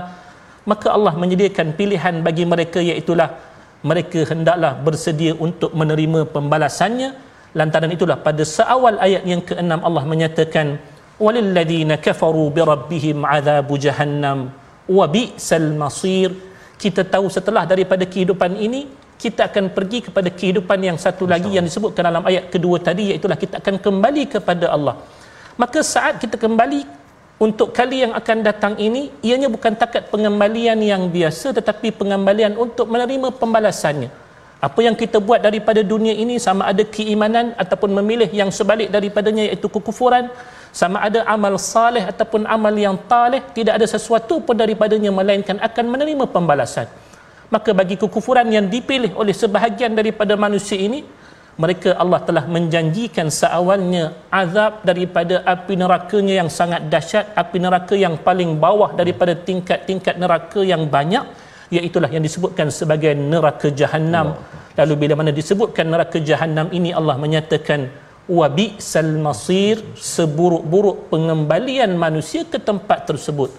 maka 0.67 0.91
Allah 0.91 1.13
menyediakan 1.15 1.77
pilihan 1.79 2.19
bagi 2.25 2.43
mereka 2.43 2.81
iaitu 2.81 3.15
mereka 3.85 4.25
hendaklah 4.25 4.73
bersedia 4.81 5.37
untuk 5.37 5.71
menerima 5.77 6.25
pembalasannya. 6.33 7.13
Lantaran 7.55 7.93
itulah 7.93 8.17
pada 8.19 8.41
seawal 8.41 8.97
ayat 8.99 9.23
yang 9.23 9.39
keenam 9.45 9.79
Allah 9.85 10.03
menyatakan 10.03 10.81
walil 11.21 11.53
ladina 11.55 11.95
kafaru 12.01 12.49
bi 12.51 12.61
rabbihim 12.65 13.23
adzabu 13.23 13.77
jahannam 13.77 14.49
wa 14.89 15.05
bi'sal 15.05 15.69
masir. 15.77 16.33
Kita 16.81 17.05
tahu 17.07 17.31
setelah 17.31 17.63
daripada 17.63 18.03
kehidupan 18.03 18.57
ini 18.59 18.89
kita 19.15 19.47
akan 19.49 19.71
pergi 19.71 19.99
kepada 20.11 20.27
kehidupan 20.27 20.79
yang 20.83 20.97
satu 20.99 21.23
lagi 21.23 21.55
yang 21.55 21.63
disebutkan 21.63 22.03
dalam 22.09 22.23
ayat 22.27 22.51
kedua 22.53 22.77
tadi 22.83 23.15
iaitu 23.15 23.27
kita 23.31 23.63
akan 23.63 23.75
kembali 23.79 24.23
kepada 24.27 24.67
Allah. 24.75 24.95
Maka 25.55 25.79
saat 25.79 26.19
kita 26.19 26.35
kembali 26.35 26.83
untuk 27.39 27.71
kali 27.75 28.03
yang 28.07 28.13
akan 28.15 28.37
datang 28.43 28.73
ini 28.79 29.11
ianya 29.23 29.47
bukan 29.51 29.75
takat 29.75 30.11
pengembalian 30.11 30.79
yang 30.83 31.07
biasa 31.07 31.55
tetapi 31.55 31.95
pengembalian 31.95 32.59
untuk 32.59 32.87
menerima 32.91 33.31
pembalasannya. 33.39 34.11
Apa 34.59 34.79
yang 34.81 34.95
kita 34.95 35.19
buat 35.19 35.43
daripada 35.43 35.83
dunia 35.83 36.15
ini 36.15 36.39
sama 36.39 36.71
ada 36.71 36.83
keimanan 36.83 37.51
ataupun 37.59 37.91
memilih 38.01 38.27
yang 38.31 38.49
sebalik 38.49 38.87
daripadanya 38.87 39.51
iaitu 39.51 39.67
kekufuran 39.67 40.31
sama 40.75 40.99
ada 41.07 41.23
amal 41.27 41.55
saleh 41.55 42.03
ataupun 42.03 42.43
amal 42.55 42.75
yang 42.75 42.99
taleh 43.07 43.39
tidak 43.55 43.79
ada 43.79 43.87
sesuatu 43.87 44.43
pun 44.43 44.55
daripadanya 44.55 45.11
melainkan 45.11 45.55
akan 45.59 45.85
menerima 45.87 46.25
pembalasan 46.35 46.87
maka 47.55 47.71
bagi 47.79 47.95
kekufuran 48.01 48.47
yang 48.55 48.65
dipilih 48.73 49.11
oleh 49.21 49.35
sebahagian 49.41 49.91
daripada 49.99 50.33
manusia 50.45 50.75
ini 50.87 50.99
mereka 51.63 51.89
Allah 52.03 52.19
telah 52.27 52.43
menjanjikan 52.55 53.27
seawalnya 53.39 54.05
azab 54.41 54.83
daripada 54.89 55.35
api 55.53 55.73
nerakanya 55.81 56.33
yang 56.41 56.49
sangat 56.59 56.81
dahsyat 56.93 57.25
api 57.41 57.57
neraka 57.65 57.95
yang 58.05 58.15
paling 58.27 58.51
bawah 58.63 58.89
daripada 59.01 59.33
tingkat-tingkat 59.47 60.15
neraka 60.23 60.61
yang 60.71 60.83
banyak 60.95 61.23
iaitulah 61.75 62.09
yang 62.15 62.23
disebutkan 62.27 62.67
sebagai 62.79 63.13
neraka 63.33 63.69
jahanam 63.81 64.35
lalu 64.79 64.93
bila 65.01 65.13
mana 65.19 65.31
disebutkan 65.39 65.87
neraka 65.93 66.19
jahanam 66.29 66.67
ini 66.77 66.91
Allah 66.99 67.15
menyatakan 67.25 67.87
wa 68.37 68.47
bi'sal 68.57 69.13
masir 69.25 69.79
seburuk-buruk 70.13 70.97
pengembalian 71.13 71.93
manusia 72.05 72.43
ke 72.53 72.59
tempat 72.69 73.07
tersebut 73.09 73.49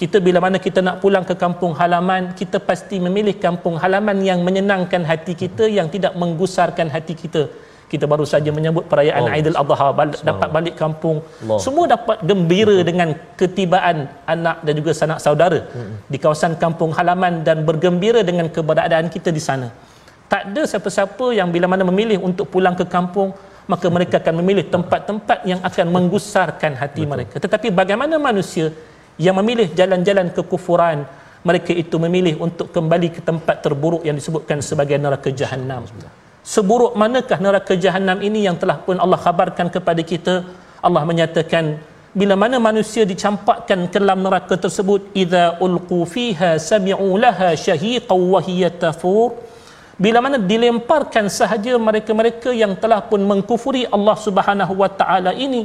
kita 0.00 0.16
bila 0.26 0.38
mana 0.44 0.56
kita 0.66 0.80
nak 0.86 0.96
pulang 1.02 1.24
ke 1.30 1.34
kampung 1.42 1.72
halaman 1.80 2.32
kita 2.40 2.58
pasti 2.68 2.96
memilih 3.06 3.36
kampung 3.44 3.76
halaman 3.82 4.18
yang 4.28 4.40
menyenangkan 4.46 5.02
hati 5.10 5.34
kita 5.42 5.68
yang 5.78 5.88
tidak 5.94 6.14
menggusarkan 6.22 6.88
hati 6.94 7.14
kita 7.22 7.42
kita 7.92 8.08
baru 8.12 8.24
saja 8.32 8.50
menyambut 8.56 8.84
perayaan 8.90 9.24
oh. 9.28 9.34
Aidil 9.36 9.58
Adha 9.62 9.88
dapat 10.28 10.48
balik 10.56 10.74
kampung 10.82 11.16
Allah. 11.20 11.60
semua 11.64 11.84
dapat 11.94 12.18
gembira 12.30 12.72
Allah. 12.72 12.86
dengan 12.88 13.08
ketibaan 13.40 13.96
anak 14.34 14.56
dan 14.66 14.74
juga 14.80 14.92
sanak 15.00 15.18
saudara 15.24 15.60
hmm. 15.68 15.94
di 16.12 16.18
kawasan 16.24 16.54
kampung 16.64 16.90
halaman 16.98 17.44
dan 17.48 17.60
bergembira 17.68 18.22
dengan 18.30 18.48
keberadaan 18.56 19.12
kita 19.12 19.28
di 19.38 19.42
sana 19.48 19.68
tak 20.32 20.42
ada 20.48 20.62
siapa-siapa 20.72 21.26
yang 21.38 21.48
bila 21.54 21.68
mana 21.72 21.84
memilih 21.90 22.18
untuk 22.28 22.48
pulang 22.54 22.76
ke 22.80 22.86
kampung 22.96 23.36
maka 23.72 23.86
mereka 23.96 24.16
akan 24.22 24.34
memilih 24.40 24.64
tempat-tempat 24.74 25.38
yang 25.50 25.60
akan 25.68 25.86
menggusarkan 25.96 26.72
hati 26.82 27.04
Betul. 27.04 27.12
mereka 27.12 27.36
tetapi 27.44 27.68
bagaimana 27.80 28.16
manusia 28.28 28.72
yang 29.18 29.36
memilih 29.40 29.68
jalan-jalan 29.74 30.32
kekufuran 30.36 31.04
mereka 31.42 31.74
itu 31.74 31.98
memilih 31.98 32.38
untuk 32.38 32.70
kembali 32.70 33.08
ke 33.18 33.20
tempat 33.20 33.60
terburuk 33.64 34.06
yang 34.06 34.14
disebutkan 34.14 34.62
sebagai 34.62 34.96
neraka 34.96 35.28
jahanam 35.34 35.82
seburuk 36.42 36.92
manakah 36.98 37.38
neraka 37.38 37.74
jahanam 37.78 38.18
ini 38.28 38.46
yang 38.46 38.58
telah 38.58 38.78
pun 38.82 38.98
Allah 38.98 39.18
khabarkan 39.18 39.70
kepada 39.70 40.02
kita? 40.02 40.34
Allah 40.82 41.02
menyatakan 41.06 41.78
bila 42.12 42.34
mana 42.36 42.60
manusia 42.60 43.06
dicampakkan 43.08 43.88
ke 43.88 43.96
dalam 43.96 44.20
neraka 44.20 44.58
tersebut 44.58 45.14
idza 45.16 45.56
ulqu 45.64 46.02
fiha 46.04 46.58
sami'u 46.60 47.08
laha 47.16 47.56
shahiqan 47.56 48.20
wa 48.34 48.40
hiya 48.42 48.68
tafur. 48.68 49.38
Bila 50.02 50.18
mana 50.24 50.36
dilemparkan 50.36 51.30
sahaja 51.30 51.78
mereka-mereka 51.78 52.50
yang 52.50 52.74
telah 52.74 53.00
pun 53.06 53.22
mengkufuri 53.22 53.86
Allah 53.86 54.16
Subhanahu 54.18 54.74
wa 54.82 54.90
taala 54.90 55.30
ini 55.30 55.62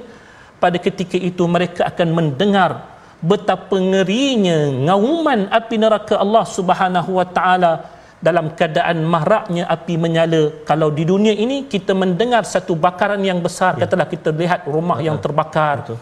pada 0.61 0.77
ketika 0.77 1.17
itu 1.17 1.43
mereka 1.49 1.89
akan 1.89 2.07
mendengar 2.13 2.85
betapa 3.21 3.77
ngerinya 3.81 4.69
ngauman 4.89 5.49
api 5.49 5.75
neraka 5.81 6.21
Allah 6.21 6.45
Subhanahu 6.45 7.17
wa 7.17 7.25
taala 7.25 7.73
dalam 8.17 8.53
keadaan 8.57 9.05
mahraknya 9.05 9.65
api 9.69 9.93
menyala 9.97 10.65
kalau 10.69 10.89
di 10.89 11.05
dunia 11.05 11.33
ini 11.33 11.69
kita 11.69 11.93
mendengar 11.93 12.45
satu 12.45 12.73
bakaran 12.73 13.21
yang 13.21 13.41
besar 13.41 13.77
ya. 13.77 13.85
katalah 13.85 14.09
kita 14.09 14.29
lihat 14.33 14.65
rumah 14.65 14.97
yang 15.01 15.17
terbakar 15.21 15.85
Betul. 15.85 15.97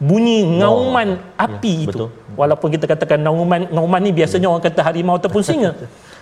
bunyi 0.00 0.40
ngauman 0.60 1.08
oh. 1.16 1.44
api 1.44 1.74
ya. 1.84 1.92
itu 1.92 2.06
walaupun 2.36 2.68
kita 2.72 2.84
katakan 2.88 3.20
ngauman 3.24 3.68
ngauman 3.72 4.00
ni 4.04 4.12
biasanya 4.12 4.48
ya. 4.48 4.52
orang 4.52 4.64
kata 4.64 4.80
harimau 4.84 5.16
ataupun 5.20 5.42
singa 5.44 5.72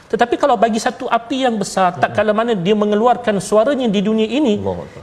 Tetapi 0.08 0.34
kalau 0.40 0.56
bagi 0.56 0.80
satu 0.80 1.04
api 1.04 1.44
yang 1.44 1.60
besar, 1.60 2.00
tak 2.00 2.16
kala 2.16 2.32
mana 2.32 2.56
dia 2.56 2.72
mengeluarkan 2.72 3.44
suaranya 3.44 3.88
di 3.92 4.00
dunia 4.00 4.24
ini, 4.24 4.56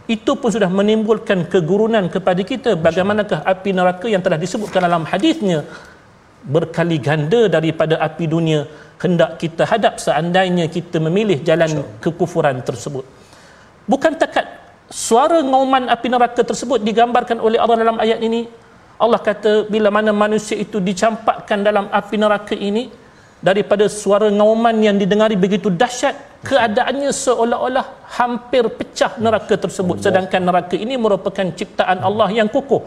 itu 0.10 0.32
pun 0.34 0.50
sudah 0.50 0.66
menimbulkan 0.66 1.46
kegurunan 1.46 2.10
kepada 2.10 2.42
kita. 2.42 2.74
Bagaimanakah 2.74 3.46
api 3.46 3.70
neraka 3.70 4.08
yang 4.10 4.26
telah 4.26 4.40
disebutkan 4.42 4.82
dalam 4.88 5.06
hadisnya? 5.06 5.62
berkali 6.46 6.98
ganda 7.02 7.42
daripada 7.50 7.98
api 8.08 8.26
dunia 8.30 8.60
hendak 9.02 9.42
kita 9.42 9.66
hadap 9.66 9.98
seandainya 9.98 10.66
kita 10.70 11.02
memilih 11.02 11.42
jalan 11.48 11.82
kekufuran 12.04 12.62
tersebut 12.62 13.02
bukan 13.90 14.14
takat 14.22 14.46
suara 14.86 15.42
ngauman 15.42 15.90
api 15.90 16.08
neraka 16.14 16.46
tersebut 16.46 16.80
digambarkan 16.86 17.42
oleh 17.42 17.58
Allah 17.58 17.78
dalam 17.82 17.98
ayat 17.98 18.22
ini 18.22 18.46
Allah 19.02 19.20
kata 19.20 19.68
bila 19.74 19.90
mana 19.98 20.14
manusia 20.14 20.56
itu 20.66 20.78
dicampakkan 20.78 21.66
dalam 21.66 21.90
api 22.00 22.16
neraka 22.22 22.56
ini 22.70 22.84
daripada 23.46 23.86
suara 23.86 24.28
ngauman 24.34 24.74
yang 24.82 24.98
didengari 24.98 25.38
begitu 25.38 25.70
dahsyat 25.70 26.42
keadaannya 26.50 27.12
seolah-olah 27.14 27.86
hampir 28.18 28.66
pecah 28.78 29.12
neraka 29.22 29.54
tersebut. 29.54 30.02
Sedangkan 30.02 30.42
neraka 30.50 30.74
ini 30.74 30.98
merupakan 30.98 31.46
ciptaan 31.60 32.02
Allah 32.02 32.34
yang 32.34 32.50
kukuh. 32.50 32.82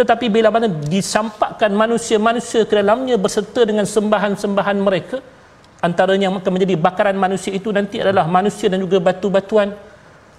Tetapi 0.00 0.26
bila 0.32 0.48
mana 0.48 0.72
disampakkan 0.72 1.68
manusia-manusia 1.82 2.64
ke 2.64 2.80
dalamnya 2.80 3.20
berserta 3.20 3.60
dengan 3.68 3.84
sembahan-sembahan 3.84 4.78
mereka 4.80 5.20
antaranya 5.84 6.28
yang 6.28 6.36
akan 6.40 6.52
menjadi 6.56 6.74
bakaran 6.80 7.16
manusia 7.20 7.52
itu 7.52 7.68
nanti 7.68 8.00
adalah 8.00 8.24
manusia 8.24 8.72
dan 8.72 8.80
juga 8.80 8.96
batu-batuan. 9.04 9.76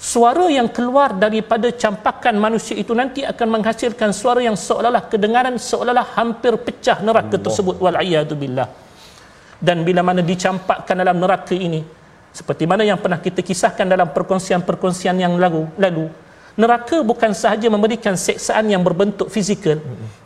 Suara 0.01 0.49
yang 0.49 0.65
keluar 0.73 1.13
daripada 1.13 1.69
campakan 1.69 2.33
manusia 2.41 2.73
itu 2.73 2.89
nanti 2.97 3.21
akan 3.21 3.61
menghasilkan 3.61 4.09
suara 4.09 4.41
yang 4.41 4.57
seolah-olah 4.57 5.05
kedengaran 5.05 5.61
seolah-olah 5.61 6.17
hampir 6.17 6.57
pecah 6.57 6.97
neraka 7.05 7.37
tersebut. 7.37 7.77
Wal 7.77 8.01
billah 8.41 8.89
dan 9.61 9.85
bila 9.87 10.01
mana 10.01 10.25
dicampakkan 10.25 10.97
dalam 10.97 11.21
neraka 11.21 11.53
ini 11.53 11.85
seperti 12.33 12.65
mana 12.65 12.81
yang 12.81 12.97
pernah 12.97 13.21
kita 13.21 13.45
kisahkan 13.45 13.85
dalam 13.85 14.09
perkongsian-perkongsian 14.09 15.15
yang 15.21 15.37
lalu 15.37 15.69
lalu 15.77 16.05
neraka 16.57 16.99
bukan 17.05 17.31
sahaja 17.31 17.67
memberikan 17.71 18.17
seksaan 18.17 18.67
yang 18.73 18.81
berbentuk 18.83 19.29
fizikal 19.31 19.77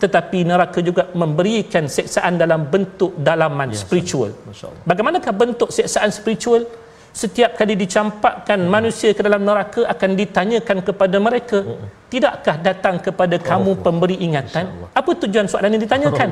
tetapi 0.01 0.47
neraka 0.47 0.79
juga 0.79 1.11
memberikan 1.13 1.85
seksaan 1.85 2.39
dalam 2.41 2.67
bentuk 2.73 3.15
dalaman 3.15 3.71
ya, 3.71 3.79
spiritual. 3.79 4.31
Bagaimanakah 4.89 5.33
bentuk 5.33 5.69
seksaan 5.71 6.09
spiritual 6.11 6.65
setiap 7.15 7.55
kali 7.55 7.79
dicampakkan 7.79 8.59
hmm. 8.59 8.67
manusia 8.75 9.09
ke 9.15 9.23
dalam 9.23 9.39
neraka 9.47 9.87
akan 9.87 10.09
ditanyakan 10.19 10.77
kepada 10.83 11.17
mereka 11.27 11.63
hmm. 11.63 12.11
tidakkah 12.11 12.59
datang 12.59 12.99
kepada 12.99 13.39
kamu 13.39 13.71
oh, 13.71 13.79
pemberi 13.79 14.19
ingatan 14.19 14.91
apa 14.91 15.11
tujuan 15.23 15.47
soalan 15.47 15.79
yang 15.79 15.83
ditanyakan 15.87 16.27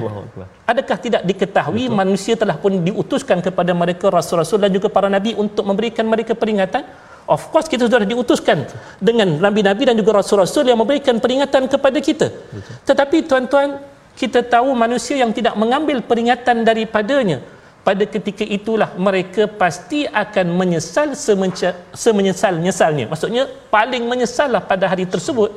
adakah 0.67 0.97
tidak 0.99 1.21
diketahui 1.23 1.87
Betul. 1.87 1.95
manusia 1.95 2.33
telah 2.35 2.59
pun 2.59 2.83
diutuskan 2.83 3.39
kepada 3.39 3.71
mereka 3.71 4.11
rasul-rasul 4.11 4.59
dan 4.59 4.75
juga 4.75 4.91
para 4.91 5.07
nabi 5.07 5.31
untuk 5.39 5.63
memberikan 5.63 6.03
mereka 6.03 6.35
peringatan 6.35 6.83
of 7.31 7.47
course 7.47 7.71
kita 7.71 7.87
sudah 7.87 8.03
diutuskan 8.03 8.67
dengan 8.99 9.39
nabi-nabi 9.39 9.87
dan 9.87 9.95
juga 9.95 10.19
rasul-rasul 10.19 10.67
yang 10.67 10.83
memberikan 10.83 11.15
peringatan 11.23 11.71
kepada 11.71 11.99
kita 12.03 12.27
Betul. 12.27 12.75
tetapi 12.91 13.17
tuan-tuan 13.23 13.69
kita 14.19 14.43
tahu 14.43 14.75
manusia 14.75 15.15
yang 15.15 15.31
tidak 15.31 15.55
mengambil 15.55 16.03
peringatan 16.03 16.67
daripadanya 16.67 17.39
pada 17.83 18.07
ketika 18.07 18.47
itulah 18.47 18.95
mereka 18.95 19.45
pasti 19.45 20.07
akan 20.07 20.55
menyesal 20.55 21.11
semenyesal-nyesalnya 21.93 23.11
maksudnya 23.11 23.43
paling 23.67 24.07
menyesallah 24.07 24.63
pada 24.63 24.87
hari 24.87 25.03
tersebut 25.03 25.51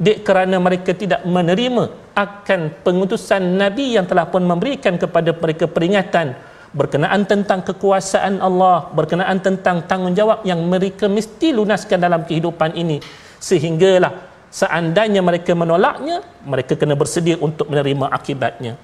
dek 0.00 0.24
kerana 0.24 0.56
mereka 0.56 0.96
tidak 0.96 1.20
menerima 1.28 1.92
akan 2.16 2.60
pengutusan 2.80 3.60
Nabi 3.60 4.00
yang 4.00 4.08
telah 4.08 4.24
pun 4.32 4.40
memberikan 4.40 4.96
kepada 4.96 5.36
mereka 5.36 5.68
peringatan. 5.68 6.48
Berkenaan 6.70 7.26
tentang 7.26 7.66
kekuasaan 7.66 8.38
Allah 8.38 8.88
berkenaan 8.94 9.42
tentang 9.42 9.82
tanggungjawab 9.90 10.46
yang 10.46 10.62
mereka 10.70 11.10
mesti 11.10 11.50
lunaskan 11.50 11.98
dalam 11.98 12.22
kehidupan 12.22 12.78
ini. 12.78 13.02
Sehinggalah 13.42 14.14
seandainya 14.54 15.18
mereka 15.18 15.52
menolaknya 15.52 16.22
mereka 16.46 16.78
kena 16.78 16.94
bersedia 16.94 17.36
untuk 17.42 17.66
menerima 17.66 18.06
akibatnya 18.14 18.78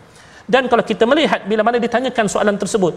dan 0.46 0.62
kalau 0.70 0.84
kita 0.90 1.04
melihat 1.10 1.42
bila 1.50 1.62
mana 1.66 1.78
ditanyakan 1.82 2.26
soalan 2.34 2.56
tersebut 2.62 2.94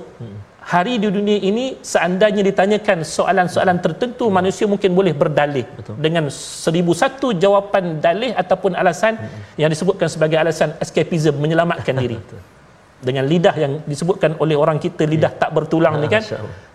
hari 0.74 0.94
di 1.02 1.08
dunia 1.18 1.38
ini 1.50 1.66
seandainya 1.92 2.44
ditanyakan 2.50 3.02
soalan-soalan 3.02 3.78
tertentu 3.86 4.26
manusia 4.38 4.66
mungkin 4.74 4.94
boleh 5.00 5.14
berdalih 5.22 5.66
Betul. 5.78 5.96
dengan 6.06 6.24
seribu 6.30 6.94
satu 7.02 7.34
jawapan 7.44 7.98
dalih 8.06 8.32
ataupun 8.42 8.78
alasan 8.82 9.18
yang 9.62 9.70
disebutkan 9.74 10.08
sebagai 10.14 10.38
alasan 10.44 10.78
escapism 10.84 11.36
menyelamatkan 11.44 11.96
diri 12.04 12.20
dengan 13.08 13.24
lidah 13.32 13.56
yang 13.64 13.74
disebutkan 13.92 14.36
oleh 14.44 14.56
orang 14.64 14.78
kita 14.86 15.08
lidah 15.08 15.32
ya. 15.34 15.40
tak 15.42 15.50
bertulang 15.56 15.96
ni 16.04 16.08
kan 16.12 16.24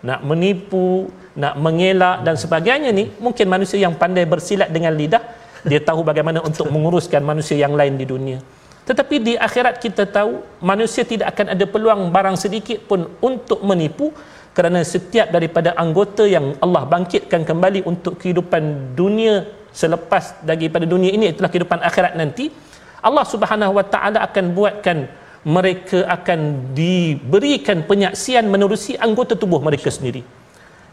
nak 0.09 0.19
menipu 0.29 1.07
nak 1.37 1.53
mengelak 1.65 2.25
dan 2.25 2.35
sebagainya 2.43 2.89
ni 2.99 3.13
mungkin 3.25 3.45
manusia 3.55 3.77
yang 3.85 3.93
pandai 4.01 4.25
bersilat 4.33 4.69
dengan 4.75 4.93
lidah 5.01 5.21
dia 5.69 5.79
tahu 5.81 6.01
bagaimana 6.09 6.41
untuk 6.41 6.67
menguruskan 6.73 7.21
manusia 7.31 7.55
yang 7.63 7.73
lain 7.79 7.95
di 8.01 8.05
dunia 8.09 8.39
tetapi 8.85 9.15
di 9.17 9.33
akhirat 9.33 9.81
kita 9.81 10.05
tahu 10.05 10.45
manusia 10.61 11.01
tidak 11.01 11.33
akan 11.33 11.57
ada 11.57 11.65
peluang 11.65 12.13
barang 12.13 12.37
sedikit 12.37 12.85
pun 12.85 13.09
untuk 13.17 13.65
menipu 13.65 14.13
kerana 14.53 14.85
setiap 14.85 15.33
daripada 15.33 15.73
anggota 15.73 16.23
yang 16.29 16.53
Allah 16.61 16.85
bangkitkan 16.85 17.41
kembali 17.43 17.81
untuk 17.89 18.21
kehidupan 18.21 18.93
dunia 18.93 19.43
selepas 19.73 20.37
daripada 20.45 20.85
dunia 20.85 21.11
ini 21.11 21.33
itulah 21.33 21.49
kehidupan 21.49 21.81
akhirat 21.81 22.13
nanti 22.13 22.53
Allah 23.01 23.25
Subhanahu 23.25 23.73
Wa 23.73 23.85
Taala 23.89 24.21
akan 24.21 24.45
buatkan 24.53 24.97
mereka 25.45 26.05
akan 26.09 26.73
diberikan 26.73 27.85
penyaksian 27.89 28.49
menerusi 28.49 28.97
anggota 28.97 29.37
tubuh 29.37 29.61
mereka 29.61 29.93
sendiri. 29.93 30.25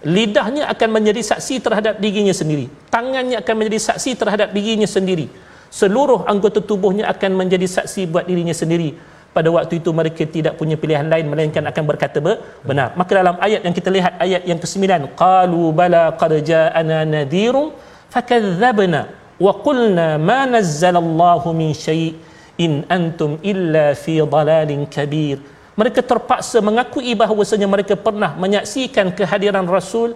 Lidahnya 0.04 0.68
akan 0.68 0.88
menjadi 0.98 1.22
saksi 1.24 1.62
terhadap 1.62 1.94
dirinya 2.02 2.34
sendiri. 2.36 2.68
Tangannya 2.92 3.40
akan 3.40 3.54
menjadi 3.54 3.94
saksi 3.94 4.18
terhadap 4.18 4.50
dirinya 4.52 4.84
sendiri 4.84 5.30
seluruh 5.72 6.28
anggota 6.28 6.60
tubuhnya 6.60 7.08
akan 7.08 7.32
menjadi 7.40 7.64
saksi 7.64 8.04
buat 8.12 8.28
dirinya 8.28 8.52
sendiri. 8.52 8.92
Pada 9.32 9.48
waktu 9.48 9.80
itu 9.80 9.88
mereka 9.96 10.28
tidak 10.28 10.60
punya 10.60 10.76
pilihan 10.76 11.08
lain 11.08 11.24
melainkan 11.32 11.64
akan 11.64 11.84
berkata 11.88 12.20
benar. 12.20 12.92
Maka 13.00 13.12
dalam 13.16 13.36
ayat 13.40 13.64
yang 13.64 13.72
kita 13.72 13.88
lihat 13.88 14.12
ayat 14.20 14.42
yang 14.44 14.60
ke-9 14.60 15.16
qalu 15.16 15.62
bala 15.72 16.12
qad 16.20 16.36
ja'ana 16.44 17.08
nadhirun 17.08 17.72
fakadzabna 18.12 19.08
wa 19.40 19.52
qulna 19.66 20.20
ma 20.20 20.44
nazzalallahu 20.44 21.56
min 21.56 21.72
syai' 21.72 22.12
in 22.60 22.84
antum 22.96 23.40
illa 23.40 23.96
fi 23.96 24.20
dalalin 24.20 24.84
kabir 24.84 25.40
mereka 25.80 26.04
terpaksa 26.04 26.60
mengakui 26.60 27.16
bahawasanya 27.16 27.64
mereka 27.74 27.94
pernah 27.96 28.36
menyaksikan 28.36 29.16
kehadiran 29.16 29.64
rasul 29.64 30.12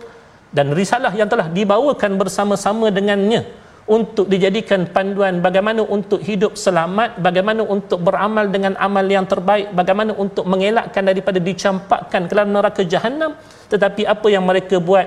dan 0.52 0.76
risalah 0.76 1.12
yang 1.16 1.28
telah 1.32 1.48
dibawakan 1.48 2.20
bersama-sama 2.20 2.92
dengannya 2.92 3.48
untuk 3.86 4.26
dijadikan 4.26 4.90
panduan 4.90 5.38
bagaimana 5.38 5.86
untuk 5.86 6.18
hidup 6.18 6.58
selamat, 6.58 7.22
bagaimana 7.22 7.62
untuk 7.62 8.02
beramal 8.02 8.50
dengan 8.50 8.74
amal 8.82 9.06
yang 9.06 9.30
terbaik, 9.30 9.70
bagaimana 9.70 10.10
untuk 10.18 10.42
mengelakkan 10.42 11.06
daripada 11.06 11.38
dicampakkan 11.38 12.26
ke 12.26 12.32
dalam 12.34 12.50
neraka 12.50 12.82
jahanam. 12.82 13.38
Tetapi 13.70 14.02
apa 14.02 14.26
yang 14.26 14.42
mereka 14.42 14.82
buat? 14.82 15.06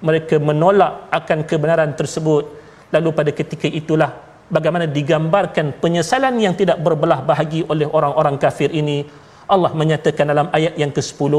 Mereka 0.00 0.38
menolak 0.38 1.10
akan 1.10 1.44
kebenaran 1.44 1.92
tersebut. 1.98 2.46
Lalu 2.94 3.08
pada 3.12 3.30
ketika 3.34 3.66
itulah 3.66 4.14
bagaimana 4.46 4.86
digambarkan 4.86 5.82
penyesalan 5.82 6.38
yang 6.38 6.54
tidak 6.54 6.78
berbelah 6.78 7.20
bahagi 7.26 7.66
oleh 7.66 7.90
orang-orang 7.90 8.38
kafir 8.38 8.70
ini. 8.70 9.04
Allah 9.50 9.74
menyatakan 9.74 10.30
dalam 10.30 10.46
ayat 10.54 10.78
yang 10.78 10.94
ke-10 10.94 11.34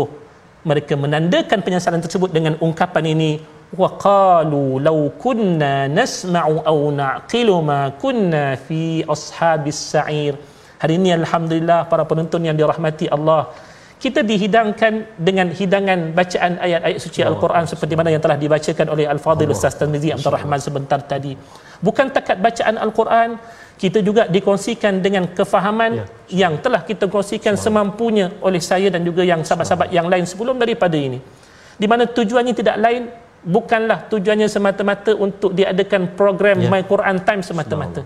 mereka 0.68 0.94
menandakan 1.00 1.64
penyesalan 1.64 2.04
tersebut 2.04 2.30
dengan 2.30 2.60
ungkapan 2.60 3.16
ini 3.16 3.40
وقالوا 3.75 4.71
لو 4.89 4.99
كنا 5.19 5.91
نسمع 5.91 6.45
أو 6.71 6.79
نعقل 6.95 7.49
ما 7.67 7.83
كنا 8.03 8.55
في 8.67 9.03
أصحاب 9.05 9.67
السعير 9.67 10.35
hari 10.77 11.01
ini 11.01 11.11
Alhamdulillah 11.17 11.89
para 11.91 12.05
penonton 12.07 12.41
yang 12.47 12.55
dirahmati 12.55 13.09
Allah 13.11 13.51
kita 13.97 14.21
dihidangkan 14.21 15.19
dengan 15.19 15.49
hidangan 15.59 16.13
bacaan 16.13 16.61
ayat-ayat 16.61 16.99
suci 17.01 17.21
Al-Quran 17.25 17.65
seperti 17.65 17.95
mana 17.99 18.13
yang 18.13 18.21
telah 18.21 18.37
dibacakan 18.37 18.87
oleh 18.93 19.09
Al-Fadhil 19.09 19.51
Ustaz 19.57 19.75
Tanmizi 19.81 20.13
Abdul 20.13 20.37
Rahman 20.37 20.61
sebentar 20.61 21.01
tadi 21.01 21.33
bukan 21.81 22.13
takat 22.13 22.39
bacaan 22.39 22.77
Al-Quran 22.77 23.41
kita 23.77 24.01
juga 24.01 24.25
dikongsikan 24.29 25.05
dengan 25.05 25.29
kefahaman 25.37 25.93
ya. 26.01 26.05
yang 26.45 26.55
telah 26.65 26.81
kita 26.85 27.09
kongsikan 27.13 27.57
semampunya 27.61 28.33
oleh 28.41 28.61
saya 28.61 28.89
dan 28.95 29.05
juga 29.05 29.21
yang 29.25 29.41
sahabat-sahabat 29.45 29.89
yang 29.93 30.07
lain 30.13 30.25
sebelum 30.29 30.57
daripada 30.61 30.97
ini 30.97 31.21
di 31.77 31.87
mana 31.89 32.09
tujuannya 32.09 32.55
tidak 32.57 32.77
lain 32.81 33.20
bukanlah 33.42 34.06
tujuannya 34.12 34.46
semata-mata 34.46 35.18
untuk 35.18 35.52
diadakan 35.58 36.14
program 36.14 36.62
ya. 36.62 36.70
My 36.70 36.82
Quran 36.86 37.22
Time 37.26 37.42
semata-mata 37.42 38.02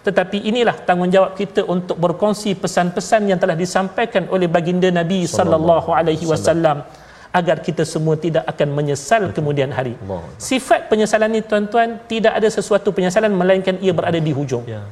tetapi 0.00 0.48
inilah 0.48 0.80
tanggungjawab 0.88 1.36
kita 1.36 1.60
untuk 1.68 2.00
berkongsi 2.00 2.56
pesan-pesan 2.56 3.28
yang 3.28 3.36
telah 3.36 3.52
disampaikan 3.52 4.32
oleh 4.32 4.48
baginda 4.48 4.88
Nabi 4.88 5.28
sallallahu 5.28 5.92
alaihi 5.92 6.24
wasallam 6.24 6.88
agar 7.30 7.60
kita 7.62 7.84
semua 7.84 8.16
tidak 8.16 8.42
akan 8.48 8.68
menyesal 8.74 9.28
kemudian 9.36 9.70
hari. 9.70 9.94
Sifat 10.40 10.88
penyesalan 10.88 11.30
ini 11.36 11.44
tuan-tuan 11.44 12.00
tidak 12.08 12.32
ada 12.32 12.48
sesuatu 12.48 12.90
penyesalan 12.96 13.30
melainkan 13.30 13.76
ia 13.78 13.92
berada 13.92 14.16
di 14.18 14.32
hujung. 14.32 14.64
Ya, 14.66 14.82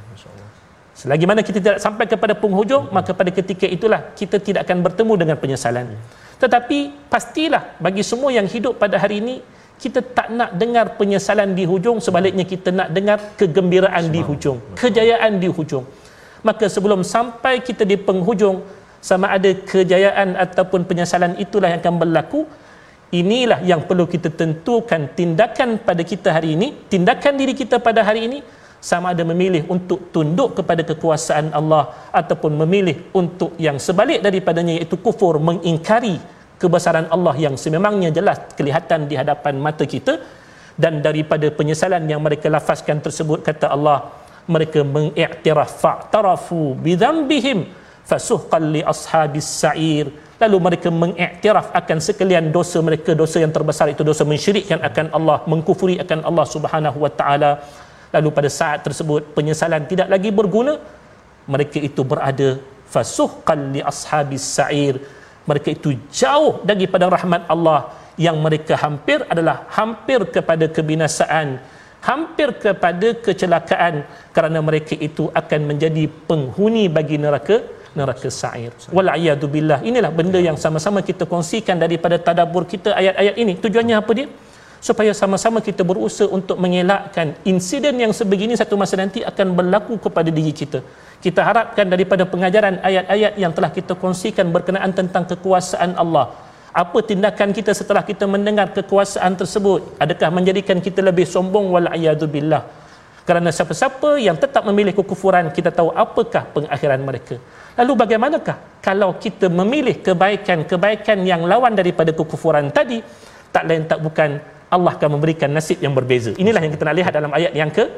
Selagi 0.99 1.23
mana 1.23 1.39
kita 1.39 1.63
tidak 1.63 1.79
sampai 1.79 2.11
kepada 2.11 2.35
penghujung, 2.35 2.91
hmm. 2.91 2.95
maka 2.95 3.15
pada 3.15 3.31
ketika 3.31 3.63
itulah 3.63 4.11
kita 4.19 4.35
tidak 4.35 4.67
akan 4.67 4.83
bertemu 4.83 5.13
dengan 5.15 5.35
penyesalan. 5.39 5.95
Hmm. 5.95 5.99
Tetapi 6.43 7.07
pastilah 7.07 7.79
bagi 7.79 8.03
semua 8.03 8.35
yang 8.35 8.47
hidup 8.47 8.75
pada 8.75 8.99
hari 8.99 9.23
ini 9.23 9.39
kita 9.79 9.99
tak 10.17 10.27
nak 10.35 10.51
dengar 10.61 10.85
penyesalan 10.99 11.55
di 11.55 11.63
hujung 11.63 11.97
sebaliknya 12.03 12.43
kita 12.43 12.69
nak 12.75 12.91
dengar 12.91 13.17
kegembiraan 13.39 14.11
di 14.11 14.19
hujung 14.19 14.59
kejayaan 14.75 15.39
di 15.39 15.47
hujung. 15.47 15.87
Maka 16.47 16.65
sebelum 16.71 17.01
sampai 17.03 17.59
kita 17.67 17.83
di 17.83 17.95
penghujung 17.99 18.63
sama 18.99 19.31
ada 19.35 19.51
kejayaan 19.71 20.35
ataupun 20.35 20.83
penyesalan 20.83 21.35
itulah 21.39 21.71
yang 21.71 21.79
akan 21.83 21.95
berlaku. 22.03 22.43
Inilah 23.09 23.65
yang 23.65 23.81
perlu 23.89 24.05
kita 24.05 24.29
tentukan 24.29 25.09
tindakan 25.17 25.81
pada 25.81 26.05
kita 26.05 26.29
hari 26.29 26.53
ini 26.53 26.67
tindakan 26.91 27.33
diri 27.41 27.57
kita 27.57 27.81
pada 27.81 28.03
hari 28.05 28.29
ini. 28.29 28.39
Sama 28.79 29.11
ada 29.11 29.27
memilih 29.27 29.67
untuk 29.67 30.07
tunduk 30.15 30.55
kepada 30.55 30.87
kekuasaan 30.87 31.51
Allah 31.51 31.91
ataupun 32.15 32.55
memilih 32.63 33.11
untuk 33.11 33.51
yang 33.59 33.75
sebalik 33.75 34.23
daripadanya 34.23 34.79
iaitu 34.79 34.95
kufur 35.03 35.35
mengingkari 35.35 36.15
kebesaran 36.61 37.07
Allah 37.15 37.35
yang 37.39 37.55
sememangnya 37.55 38.11
jelas 38.11 38.37
kelihatan 38.59 39.07
di 39.09 39.15
hadapan 39.15 39.55
mata 39.57 39.87
kita 39.87 40.19
dan 40.75 40.99
daripada 40.99 41.47
penyesalan 41.51 42.03
yang 42.11 42.19
mereka 42.19 42.47
lafazkan 42.51 42.99
tersebut 42.99 43.43
kata 43.47 43.71
Allah 43.75 44.11
mereka 44.53 44.79
mengiktiraf 44.83 45.71
fa'tarafu 45.83 46.75
bidzambihim 46.85 47.59
fasuhqan 48.09 48.63
li 48.75 48.81
ashabis 48.93 49.49
sa'ir. 49.61 50.05
Lalu 50.39 50.57
mereka 50.67 50.89
mengiktiraf 51.03 51.67
akan 51.79 51.97
sekalian 52.07 52.45
dosa 52.55 52.79
mereka 52.87 53.11
dosa 53.21 53.37
yang 53.43 53.51
terbesar 53.57 53.91
itu 53.93 54.01
dosa 54.09 54.23
mensyirikkan 54.31 54.79
akan 54.89 55.05
Allah 55.17 55.37
mengkufuri 55.51 55.95
akan 56.03 56.19
Allah 56.29 56.45
Subhanahu 56.55 56.97
wa 57.05 57.11
taala. 57.19 57.51
Lalu 58.15 58.29
pada 58.37 58.49
saat 58.49 58.79
tersebut 58.87 59.35
penyesalan 59.37 59.83
tidak 59.91 60.07
lagi 60.09 60.31
berguna 60.39 60.79
mereka 61.53 61.77
itu 61.77 62.01
berada 62.01 62.57
fasuhqan 62.89 63.75
li 63.75 63.81
ashabis 63.91 64.41
sa'ir 64.57 65.18
mereka 65.49 65.69
itu 65.77 65.89
jauh 66.21 66.53
daripada 66.69 67.05
rahmat 67.15 67.41
Allah 67.53 67.79
yang 68.25 68.37
mereka 68.45 68.73
hampir 68.83 69.19
adalah 69.33 69.55
hampir 69.77 70.19
kepada 70.35 70.65
kebinasaan 70.75 71.47
hampir 72.09 72.49
kepada 72.63 73.07
kecelakaan 73.25 73.95
kerana 74.35 74.59
mereka 74.67 74.95
itu 75.07 75.27
akan 75.41 75.61
menjadi 75.69 76.03
penghuni 76.29 76.85
bagi 76.97 77.19
neraka 77.25 77.57
neraka 77.97 78.29
sa'ir. 78.41 78.71
Wal 78.95 79.09
billah. 79.55 79.79
Inilah 79.89 80.11
benda 80.19 80.39
yang 80.47 80.57
sama-sama 80.63 80.99
kita 81.09 81.23
kongsikan 81.25 81.77
daripada 81.83 82.15
tadabbur 82.27 82.63
kita 82.73 82.93
ayat-ayat 82.93 83.35
ini. 83.43 83.53
Tujuannya 83.63 83.95
apa 84.01 84.11
dia? 84.17 84.27
Supaya 84.79 85.11
sama-sama 85.11 85.59
kita 85.59 85.83
berusaha 85.83 86.31
untuk 86.31 86.55
mengelakkan 86.55 87.35
insiden 87.43 87.99
yang 87.99 88.15
sebegini 88.15 88.55
satu 88.55 88.79
masa 88.79 88.95
nanti 88.95 89.19
akan 89.19 89.47
berlaku 89.51 89.99
kepada 89.99 90.31
diri 90.31 90.55
kita. 90.55 90.79
Kita 91.19 91.43
harapkan 91.43 91.83
daripada 91.83 92.23
pengajaran 92.23 92.79
ayat-ayat 92.79 93.35
yang 93.35 93.51
telah 93.51 93.71
kita 93.75 93.93
kongsikan 93.99 94.47
berkenaan 94.55 94.95
tentang 94.95 95.27
kekuasaan 95.27 95.99
Allah. 95.99 96.31
Apa 96.71 97.03
tindakan 97.03 97.51
kita 97.51 97.75
setelah 97.75 98.07
kita 98.07 98.23
mendengar 98.23 98.71
kekuasaan 98.71 99.35
tersebut? 99.35 99.99
Adakah 99.99 100.29
menjadikan 100.31 100.79
kita 100.79 101.03
lebih 101.03 101.27
sombong? 101.27 101.75
Wal 101.75 101.91
billah. 102.35 102.63
Kerana 103.27 103.51
siapa-siapa 103.53 104.17
yang 104.17 104.39
tetap 104.41 104.63
memilih 104.65 104.95
kekufuran 104.95 105.51
kita 105.53 105.69
tahu 105.69 105.93
apakah 105.93 106.49
pengakhiran 106.55 107.01
mereka. 107.03 107.35
Lalu 107.77 107.93
bagaimanakah 108.01 108.81
kalau 108.81 109.11
kita 109.21 109.51
memilih 109.51 110.01
kebaikan-kebaikan 110.01 111.19
yang 111.27 111.45
lawan 111.45 111.77
daripada 111.77 112.09
kekufuran 112.15 112.71
tadi? 112.73 113.03
Tak 113.53 113.63
lain 113.69 113.85
tak 113.85 113.99
bukan 114.01 114.39
Allah 114.69 114.93
akan 114.97 115.09
memberikan 115.17 115.49
nasib 115.49 115.81
yang 115.81 115.93
berbeza. 115.97 116.31
Inilah 116.37 116.61
yang 116.61 116.73
kita 116.77 116.85
nak 116.87 116.95
lihat 116.99 117.11
dalam 117.17 117.31
ayat 117.33 117.53
yang 117.57 117.71
ke 117.73 117.89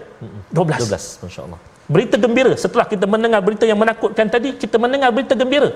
12 0.55 0.87
12 0.87 1.23
masya-Allah. 1.23 1.59
Berita 1.91 2.15
gembira. 2.15 2.53
Setelah 2.55 2.85
kita 2.87 3.05
mendengar 3.13 3.43
berita 3.43 3.67
yang 3.67 3.79
menakutkan 3.83 4.31
tadi 4.31 4.55
kita 4.55 4.79
mendengar 4.79 5.11
berita 5.11 5.35
gembira. 5.35 5.69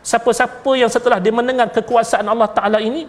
Siapa-siapa 0.00 0.70
yang 0.80 0.88
setelah 0.88 1.20
dia 1.20 1.32
mendengar 1.40 1.68
kekuasaan 1.68 2.24
Allah 2.24 2.48
Ta'ala 2.48 2.80
ini 2.80 3.04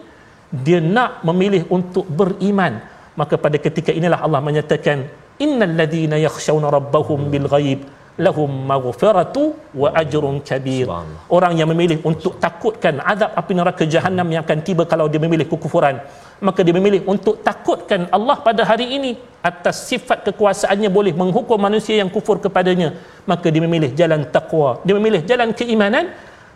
dia 0.52 0.84
nak 0.84 1.24
memilih 1.24 1.64
untuk 1.72 2.04
beriman. 2.20 2.84
Maka 3.16 3.40
pada 3.40 3.56
ketika 3.56 3.96
inilah 3.96 4.20
Allah 4.20 4.42
menyatakan 4.44 5.08
innal 5.40 5.74
ladhina 5.80 6.20
yakhshawna 6.20 6.68
rabbahum 6.68 7.32
bil 7.32 7.48
ghaib 7.48 7.80
lahum 8.20 8.52
maghfiratu 8.72 9.56
wa 9.82 9.90
ajrun 10.02 10.44
kabir. 10.50 10.92
Orang 11.32 11.56
yang 11.56 11.72
memilih 11.72 12.04
untuk 12.04 12.36
takutkan 12.44 13.00
azab 13.12 13.32
api 13.32 13.54
neraka 13.56 13.84
jahanam 13.88 14.28
yang 14.28 14.44
akan 14.44 14.60
tiba 14.68 14.84
kalau 14.84 15.08
dia 15.08 15.24
memilih 15.24 15.48
kekufuran 15.48 16.04
maka 16.48 16.60
dia 16.66 16.74
memilih 16.76 17.02
untuk 17.14 17.44
takutkan 17.48 18.08
Allah 18.16 18.38
pada 18.48 18.64
hari 18.64 18.88
ini 18.98 19.12
atas 19.50 19.88
sifat 19.92 20.24
kekuasaannya 20.28 20.90
boleh 20.98 21.14
menghukum 21.22 21.60
manusia 21.68 21.96
yang 22.02 22.10
kufur 22.16 22.40
kepadanya. 22.46 22.96
Maka 23.32 23.48
dia 23.54 23.62
memilih 23.64 23.92
jalan 24.00 24.24
taqwa. 24.36 24.80
Dia 24.88 24.96
memilih 25.00 25.22
jalan 25.30 25.52
keimanan. 25.60 26.06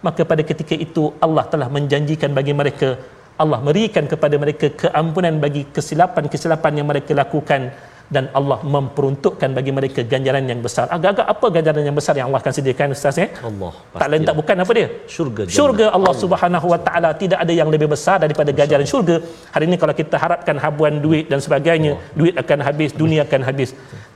Maka 0.03 0.21
pada 0.27 0.43
ketika 0.43 0.75
itu 0.75 1.15
Allah 1.25 1.47
telah 1.47 1.67
menjanjikan 1.75 2.31
bagi 2.36 2.55
mereka. 2.61 2.99
Allah 3.41 3.59
berikan 3.67 4.05
kepada 4.11 4.36
mereka 4.43 4.67
keampunan 4.81 5.36
bagi 5.43 5.63
kesilapan-kesilapan 5.75 6.73
yang 6.79 6.88
mereka 6.91 7.11
lakukan 7.21 7.71
dan 8.16 8.26
Allah 8.39 8.59
memperuntukkan 8.76 9.49
bagi 9.57 9.72
mereka 9.78 9.99
ganjaran 10.14 10.45
yang 10.51 10.61
besar. 10.66 10.86
Agak-agak 10.95 11.28
apa 11.34 11.45
ganjaran 11.55 11.84
yang 11.89 11.97
besar 11.99 12.14
yang 12.20 12.28
Allah 12.30 12.41
akan 12.43 12.53
sediakan 12.57 12.95
ustaz 12.95 13.18
ya? 13.24 13.28
Allah. 13.49 13.74
Tak 14.01 14.07
lain 14.11 14.24
tak 14.30 14.36
bukan 14.39 14.55
apa 14.64 14.72
dia? 14.78 14.88
Syurga. 15.16 15.43
Syurga 15.57 15.86
Allah 15.97 16.14
Subhanahu 16.24 16.68
Wa 16.74 16.80
Taala 16.88 17.09
tidak 17.24 17.39
ada 17.43 17.53
yang 17.59 17.70
lebih 17.74 17.89
besar 17.95 18.18
daripada 18.24 18.53
ganjaran 18.59 18.88
syurga. 18.93 19.18
Hari 19.55 19.66
ini 19.70 19.78
kalau 19.82 19.95
kita 20.01 20.16
harapkan 20.24 20.55
habuan 20.66 21.01
duit 21.05 21.26
dan 21.32 21.41
sebagainya, 21.45 21.93
Allah. 21.97 22.18
duit 22.20 22.34
akan 22.43 22.59
habis, 22.68 22.91
dunia 23.03 23.22
akan 23.28 23.41
habis. 23.49 23.72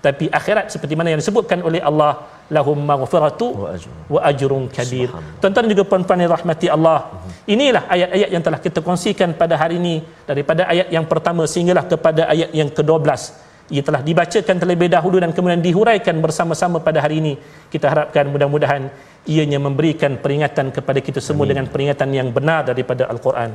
Tapi 0.06 0.26
akhirat 0.40 0.66
seperti 0.74 0.94
mana 1.00 1.10
yang 1.14 1.22
disebutkan 1.24 1.60
oleh 1.68 1.82
Allah 1.90 2.12
lahum 2.56 2.78
maghfiratu 2.90 3.48
wa 4.14 4.20
ajrun 4.30 4.66
kabir. 4.78 5.10
Tuan-tuan 5.42 5.68
juga 5.74 5.84
puan-puan 5.90 6.22
yang 6.24 6.32
rahmati 6.38 6.68
Allah. 6.76 7.00
Inilah 7.56 7.84
ayat-ayat 7.96 8.30
yang 8.36 8.44
telah 8.46 8.60
kita 8.66 8.80
kongsikan 8.88 9.34
pada 9.42 9.58
hari 9.62 9.82
ini 9.82 9.96
daripada 10.30 10.70
ayat 10.74 10.88
yang 10.96 11.06
pertama 11.12 11.44
sehinggalah 11.50 11.86
kepada 11.92 12.30
ayat 12.34 12.52
yang 12.60 12.70
ke-12 12.78 13.47
ia 13.68 13.84
telah 13.84 14.00
dibacakan 14.00 14.56
terlebih 14.64 14.88
dahulu 14.88 15.20
dan 15.20 15.36
kemudian 15.36 15.60
dihuraikan 15.60 16.16
bersama-sama 16.24 16.80
pada 16.80 17.04
hari 17.04 17.20
ini 17.20 17.34
kita 17.68 17.92
harapkan 17.92 18.24
mudah-mudahan 18.32 18.88
ianya 19.28 19.60
memberikan 19.60 20.16
peringatan 20.16 20.72
kepada 20.72 21.04
kita 21.04 21.20
semua 21.20 21.44
Amin. 21.44 21.52
dengan 21.52 21.66
peringatan 21.68 22.08
yang 22.16 22.32
benar 22.32 22.64
daripada 22.64 23.12
Al-Quran 23.12 23.52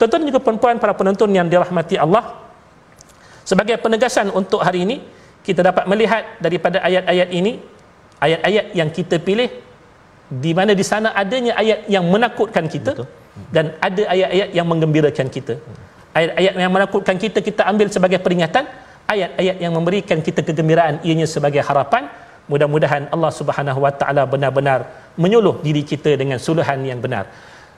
tuan-tuan 0.00 0.24
juga 0.24 0.40
perempuan 0.40 0.80
para 0.80 0.96
penonton 0.96 1.28
yang 1.28 1.44
dirahmati 1.44 2.00
Allah 2.00 2.40
sebagai 3.44 3.76
penegasan 3.84 4.32
untuk 4.32 4.64
hari 4.64 4.88
ini 4.88 4.96
kita 5.44 5.60
dapat 5.60 5.84
melihat 5.84 6.40
daripada 6.40 6.80
ayat-ayat 6.80 7.28
ini 7.28 7.60
ayat-ayat 8.16 8.64
yang 8.72 8.88
kita 8.88 9.20
pilih 9.20 9.48
di 10.30 10.56
mana 10.56 10.72
di 10.72 10.84
sana 10.86 11.12
adanya 11.12 11.52
ayat 11.60 11.84
yang 11.84 12.08
menakutkan 12.08 12.64
kita 12.64 12.96
Betul. 12.96 13.08
dan 13.52 13.76
ada 13.76 14.02
ayat-ayat 14.08 14.48
yang 14.56 14.64
menggembirakan 14.64 15.28
kita 15.28 15.60
ayat-ayat 16.16 16.52
yang 16.56 16.72
menakutkan 16.72 17.16
kita 17.20 17.44
kita 17.44 17.68
ambil 17.68 17.92
sebagai 17.92 18.16
peringatan 18.24 18.64
ayat-ayat 19.12 19.56
yang 19.58 19.72
memberikan 19.74 20.18
kita 20.22 20.40
kegembiraan 20.46 21.02
ianya 21.02 21.26
sebagai 21.26 21.62
harapan 21.68 22.06
mudah-mudahan 22.50 23.10
Allah 23.14 23.32
Subhanahu 23.34 23.80
wa 23.84 23.92
taala 24.00 24.22
benar-benar 24.26 24.86
menyuluh 25.18 25.58
diri 25.66 25.82
kita 25.82 26.14
dengan 26.14 26.38
suluhan 26.38 26.82
yang 26.86 27.02
benar. 27.02 27.26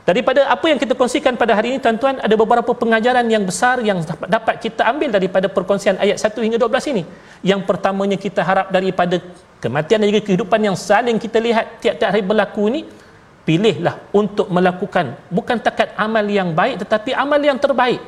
Daripada 0.02 0.50
apa 0.50 0.66
yang 0.66 0.82
kita 0.82 0.98
kongsikan 0.98 1.38
pada 1.38 1.54
hari 1.54 1.68
ini 1.72 1.78
tuan-tuan 1.78 2.18
ada 2.18 2.34
beberapa 2.34 2.74
pengajaran 2.74 3.22
yang 3.30 3.46
besar 3.46 3.78
yang 3.86 4.02
dapat 4.26 4.58
kita 4.58 4.82
ambil 4.90 5.14
daripada 5.14 5.46
perkongsian 5.46 5.94
ayat 6.04 6.18
1 6.18 6.42
hingga 6.42 6.58
12 6.58 6.90
ini. 6.90 7.02
Yang 7.46 7.60
pertamanya 7.70 8.18
kita 8.18 8.42
harap 8.42 8.74
daripada 8.74 9.22
kematian 9.62 10.02
dan 10.02 10.10
juga 10.10 10.22
kehidupan 10.26 10.58
yang 10.58 10.74
saling 10.74 11.22
kita 11.22 11.38
lihat 11.38 11.78
tiap-tiap 11.78 12.10
hari 12.10 12.24
berlaku 12.26 12.66
ini 12.66 12.80
pilihlah 13.46 14.10
untuk 14.10 14.50
melakukan 14.50 15.14
bukan 15.30 15.58
takat 15.62 15.94
amal 15.94 16.22
yang 16.26 16.50
baik 16.50 16.82
tetapi 16.82 17.14
amal 17.14 17.38
yang 17.38 17.58
terbaik 17.58 18.02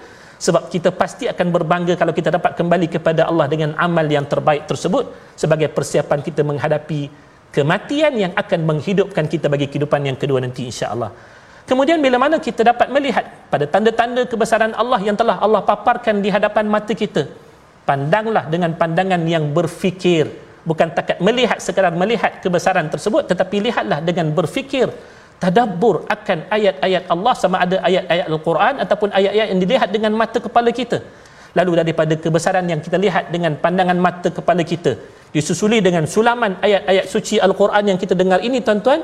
sebab 0.44 0.68
kita 0.68 0.92
pasti 0.92 1.24
akan 1.32 1.46
berbangga 1.56 1.94
kalau 1.96 2.12
kita 2.12 2.28
dapat 2.36 2.52
kembali 2.52 2.86
kepada 2.92 3.22
Allah 3.30 3.46
dengan 3.48 3.70
amal 3.80 4.04
yang 4.04 4.28
terbaik 4.32 4.68
tersebut 4.68 5.04
sebagai 5.42 5.72
persiapan 5.72 6.20
kita 6.20 6.44
menghadapi 6.44 7.00
kematian 7.48 8.12
yang 8.24 8.32
akan 8.42 8.60
menghidupkan 8.68 9.24
kita 9.24 9.48
bagi 9.48 9.66
kehidupan 9.72 10.04
yang 10.04 10.18
kedua 10.20 10.44
nanti 10.44 10.68
insya-Allah. 10.68 11.10
Kemudian 11.64 11.96
bila 12.04 12.20
mana 12.20 12.36
kita 12.46 12.60
dapat 12.60 12.92
melihat 12.92 13.24
pada 13.48 13.64
tanda-tanda 13.64 14.28
kebesaran 14.28 14.76
Allah 14.76 15.00
yang 15.00 15.16
telah 15.16 15.40
Allah 15.40 15.64
paparkan 15.64 16.20
di 16.20 16.28
hadapan 16.28 16.68
mata 16.68 16.92
kita. 16.92 17.24
Pandanglah 17.88 18.44
dengan 18.52 18.76
pandangan 18.76 19.22
yang 19.24 19.48
berfikir, 19.56 20.28
bukan 20.68 20.92
takat 20.92 21.24
melihat 21.24 21.56
sekadar 21.56 21.92
melihat 21.96 22.40
kebesaran 22.44 22.88
tersebut 22.92 23.28
tetapi 23.32 23.64
lihatlah 23.64 24.00
dengan 24.00 24.32
berfikir 24.32 24.88
tadabbur 25.42 25.96
akan 26.14 26.38
ayat-ayat 26.56 27.04
Allah 27.14 27.34
sama 27.42 27.56
ada 27.64 27.76
ayat-ayat 27.88 28.26
Al-Quran 28.32 28.74
ataupun 28.84 29.08
ayat-ayat 29.18 29.48
yang 29.52 29.60
dilihat 29.64 29.88
dengan 29.96 30.12
mata 30.22 30.38
kepala 30.46 30.70
kita. 30.80 31.00
Lalu 31.58 31.72
daripada 31.80 32.14
kebesaran 32.24 32.66
yang 32.66 32.80
kita 32.86 32.98
lihat 33.04 33.30
dengan 33.34 33.54
pandangan 33.64 33.98
mata 34.06 34.28
kepala 34.38 34.62
kita 34.72 34.94
disusuli 35.34 35.78
dengan 35.86 36.06
sulaman 36.14 36.52
ayat-ayat 36.66 37.06
suci 37.14 37.36
Al-Quran 37.46 37.84
yang 37.90 37.98
kita 38.02 38.14
dengar 38.14 38.38
ini 38.48 38.58
tuan-tuan 38.66 39.02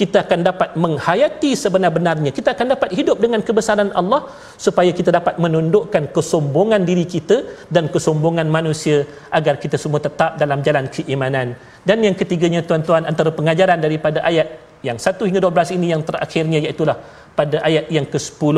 kita 0.00 0.24
akan 0.24 0.40
dapat 0.48 0.70
menghayati 0.82 1.50
sebenar-benarnya. 1.62 2.30
Kita 2.32 2.56
akan 2.56 2.66
dapat 2.74 2.90
hidup 2.96 3.20
dengan 3.20 3.44
kebesaran 3.44 3.92
Allah 4.00 4.24
supaya 4.56 4.88
kita 4.98 5.12
dapat 5.12 5.36
menundukkan 5.36 6.08
kesombongan 6.16 6.80
diri 6.88 7.04
kita 7.04 7.68
dan 7.68 7.92
kesombongan 7.92 8.48
manusia 8.48 9.04
agar 9.28 9.60
kita 9.60 9.76
semua 9.76 10.00
tetap 10.00 10.40
dalam 10.40 10.64
jalan 10.64 10.88
keimanan. 10.88 11.52
Dan 11.84 12.00
yang 12.06 12.16
ketiganya 12.16 12.64
tuan-tuan 12.64 13.04
antara 13.04 13.36
pengajaran 13.36 13.84
daripada 13.84 14.24
ayat 14.24 14.48
yang 14.86 14.98
1 14.98 15.16
hingga 15.28 15.40
12 15.46 15.76
ini 15.78 15.86
yang 15.94 16.02
terakhirnya 16.02 16.58
iaitu 16.62 16.82
pada 17.38 17.56
ayat 17.62 17.86
yang 17.88 18.06
ke-10 18.06 18.56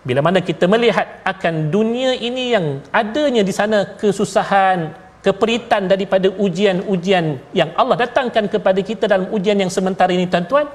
bila 0.00 0.20
mana 0.24 0.40
kita 0.40 0.64
melihat 0.64 1.20
akan 1.32 1.68
dunia 1.68 2.16
ini 2.16 2.56
yang 2.56 2.66
adanya 2.88 3.42
di 3.44 3.52
sana 3.52 3.78
kesusahan 4.00 4.96
keperitan 5.20 5.84
daripada 5.84 6.32
ujian-ujian 6.32 7.52
yang 7.52 7.70
Allah 7.76 7.96
datangkan 8.08 8.48
kepada 8.48 8.80
kita 8.80 9.04
dalam 9.04 9.28
ujian 9.36 9.60
yang 9.60 9.68
sementara 9.68 10.08
ini 10.16 10.24
tuan-tuan 10.24 10.66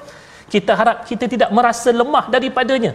kita 0.46 0.78
harap 0.78 0.98
kita 1.10 1.26
tidak 1.26 1.50
merasa 1.50 1.90
lemah 1.90 2.30
daripadanya. 2.30 2.94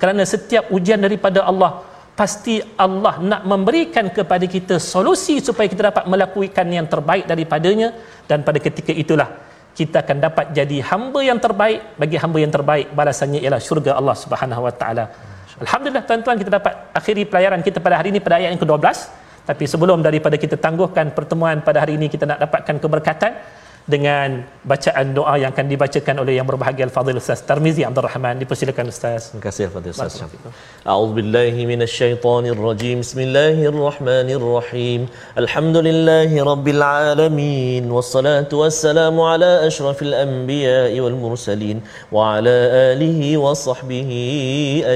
Kerana 0.00 0.24
setiap 0.24 0.68
ujian 0.72 1.00
daripada 1.00 1.44
Allah 1.44 1.84
pasti 2.12 2.60
Allah 2.76 3.16
nak 3.20 3.42
memberikan 3.48 4.12
kepada 4.12 4.44
kita 4.44 4.76
solusi 4.76 5.40
supaya 5.40 5.68
kita 5.72 5.88
dapat 5.88 6.04
melakukan 6.04 6.66
yang 6.68 6.84
terbaik 6.84 7.24
daripadanya. 7.24 7.96
Dan 8.28 8.44
pada 8.44 8.60
ketika 8.60 8.92
itulah 8.92 9.28
kita 9.74 10.02
akan 10.04 10.16
dapat 10.20 10.46
jadi 10.52 10.82
hamba 10.90 11.20
yang 11.22 11.38
terbaik. 11.38 11.96
Bagi 11.96 12.16
hamba 12.18 12.38
yang 12.42 12.52
terbaik 12.52 12.92
balasannya 12.92 13.40
ialah 13.40 13.60
syurga 13.62 13.96
Allah 13.96 14.16
Subhanahu 14.18 14.66
Wa 14.66 14.74
Taala. 14.74 15.04
Alhamdulillah 15.60 16.04
tuan-tuan 16.08 16.36
kita 16.40 16.50
dapat 16.56 16.72
akhiri 16.96 17.28
pelayaran 17.28 17.60
kita 17.60 17.78
pada 17.84 18.00
hari 18.00 18.08
ini 18.12 18.20
pada 18.22 18.40
ayat 18.40 18.56
yang 18.56 18.62
ke-12. 18.62 18.86
Tapi 19.44 19.64
sebelum 19.66 19.98
daripada 20.04 20.36
kita 20.38 20.56
tangguhkan 20.56 21.10
pertemuan 21.16 21.60
pada 21.64 21.82
hari 21.82 21.98
ini 21.98 22.06
kita 22.06 22.28
nak 22.28 22.38
dapatkan 22.44 22.76
keberkatan 22.78 23.32
dengan 23.94 24.28
bacaan 24.70 25.06
doa 25.18 25.34
yang 25.42 25.50
akan 25.54 25.66
dibacakan 25.72 26.16
oleh 26.22 26.32
yang 26.38 26.46
berbahagia 26.50 26.84
Al-Fadhil 26.88 27.18
Ustaz 27.22 27.38
Tarmizi 27.48 27.82
Abdul 27.88 28.06
Rahman. 28.08 28.34
Dipersilakan 28.42 28.86
Ustaz. 28.94 29.20
Terima 29.30 29.44
kasih 29.46 29.62
Al-Fadhil 29.68 29.92
Ustaz. 29.96 30.12
A'udzu 30.92 31.14
billahi 31.18 31.60
minasyaitonir 31.72 32.60
rajim. 32.68 32.96
Bismillahirrahmanirrahim. 33.04 35.00
Alhamdulillahi 35.42 36.44
rabbil 36.52 36.82
alamin. 36.86 37.84
Wassalatu 37.98 38.54
wassalamu 38.62 39.26
ala 39.32 39.52
asyrafil 39.68 40.14
anbiya'i 40.24 40.98
wal 41.04 41.18
mursalin 41.24 41.78
wa 42.16 42.20
ala 42.38 42.58
alihi 42.94 43.36
wa 43.44 43.52
sahbihi 43.66 44.24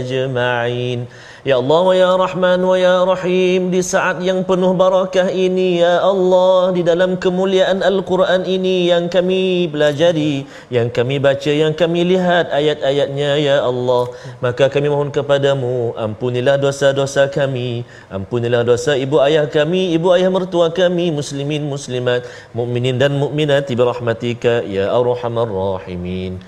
ajma'in. 0.00 1.00
Ya 1.44 1.60
Allah 1.60 1.80
wa 1.84 1.92
ya 1.92 2.16
Rahman 2.16 2.56
wa 2.64 2.72
ya 2.72 3.04
Rahim 3.04 3.68
di 3.68 3.84
saat 3.84 4.16
yang 4.24 4.48
penuh 4.48 4.72
barakah 4.72 5.28
ini 5.28 5.76
ya 5.84 6.00
Allah 6.00 6.72
di 6.72 6.80
dalam 6.80 7.20
kemuliaan 7.20 7.84
Al-Quran 7.84 8.48
ini 8.48 8.88
yang 8.88 9.12
kami 9.12 9.68
belajari 9.68 10.48
yang 10.72 10.88
kami 10.88 11.20
baca 11.20 11.52
yang 11.52 11.76
kami 11.76 12.00
lihat 12.16 12.48
ayat-ayatnya 12.48 13.36
ya 13.44 13.56
Allah. 13.60 14.08
Maka 14.40 14.72
kami 14.72 14.88
mohon 14.88 15.12
kepadamu 15.12 15.92
ampunilah 16.00 16.56
dosa-dosa 16.56 17.28
kami 17.28 17.84
ampunilah 18.08 18.64
dosa 18.64 18.96
ibu 18.96 19.20
ayah 19.20 19.44
kami 19.44 19.92
ibu 19.92 20.16
ayah 20.16 20.32
mertua 20.32 20.72
kami 20.72 21.12
muslimin 21.12 21.68
muslimat 21.68 22.24
mukminin 22.56 22.96
dan 22.96 23.20
mukminat 23.20 23.68
bi 23.68 23.84
rahmatika 23.84 24.64
ya 24.64 24.88
arhamar 24.96 25.52
rahimin 25.52 26.40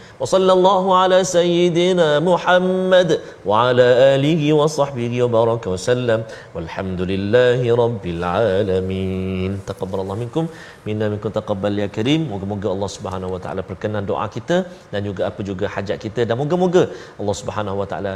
sayyidina 1.32 2.06
Muhammad 2.28 3.08
wa 3.48 3.68
ala 3.68 3.86
alihi 4.14 4.48
wa 4.58 4.66
sahbihi 4.76 5.20
wa 5.24 5.28
baraka 5.36 5.68
wa 5.74 5.80
sallam. 5.88 6.20
Walhamdulillahi 6.54 7.68
rabbil 7.82 8.22
alamin. 8.24 9.60
Taqabbalallahu 9.70 10.20
minkum. 10.24 10.46
Minna 10.86 11.06
minkum 11.12 11.30
taqabbal 11.38 11.76
ya 11.82 11.88
karim. 11.96 12.22
Moga-moga 12.32 12.68
Allah 12.74 12.90
Subhanahu 12.96 13.34
wa 13.34 13.40
taala 13.44 13.60
perkenan 13.70 14.08
doa 14.10 14.26
kita 14.36 14.56
dan 14.92 15.00
juga 15.08 15.22
apa 15.28 15.40
juga 15.50 15.68
hajat 15.74 15.98
kita. 16.06 16.20
Dan 16.28 16.36
moga-moga 16.42 16.82
Allah 17.20 17.36
Subhanahu 17.42 17.76
wa 17.82 17.86
taala 17.92 18.12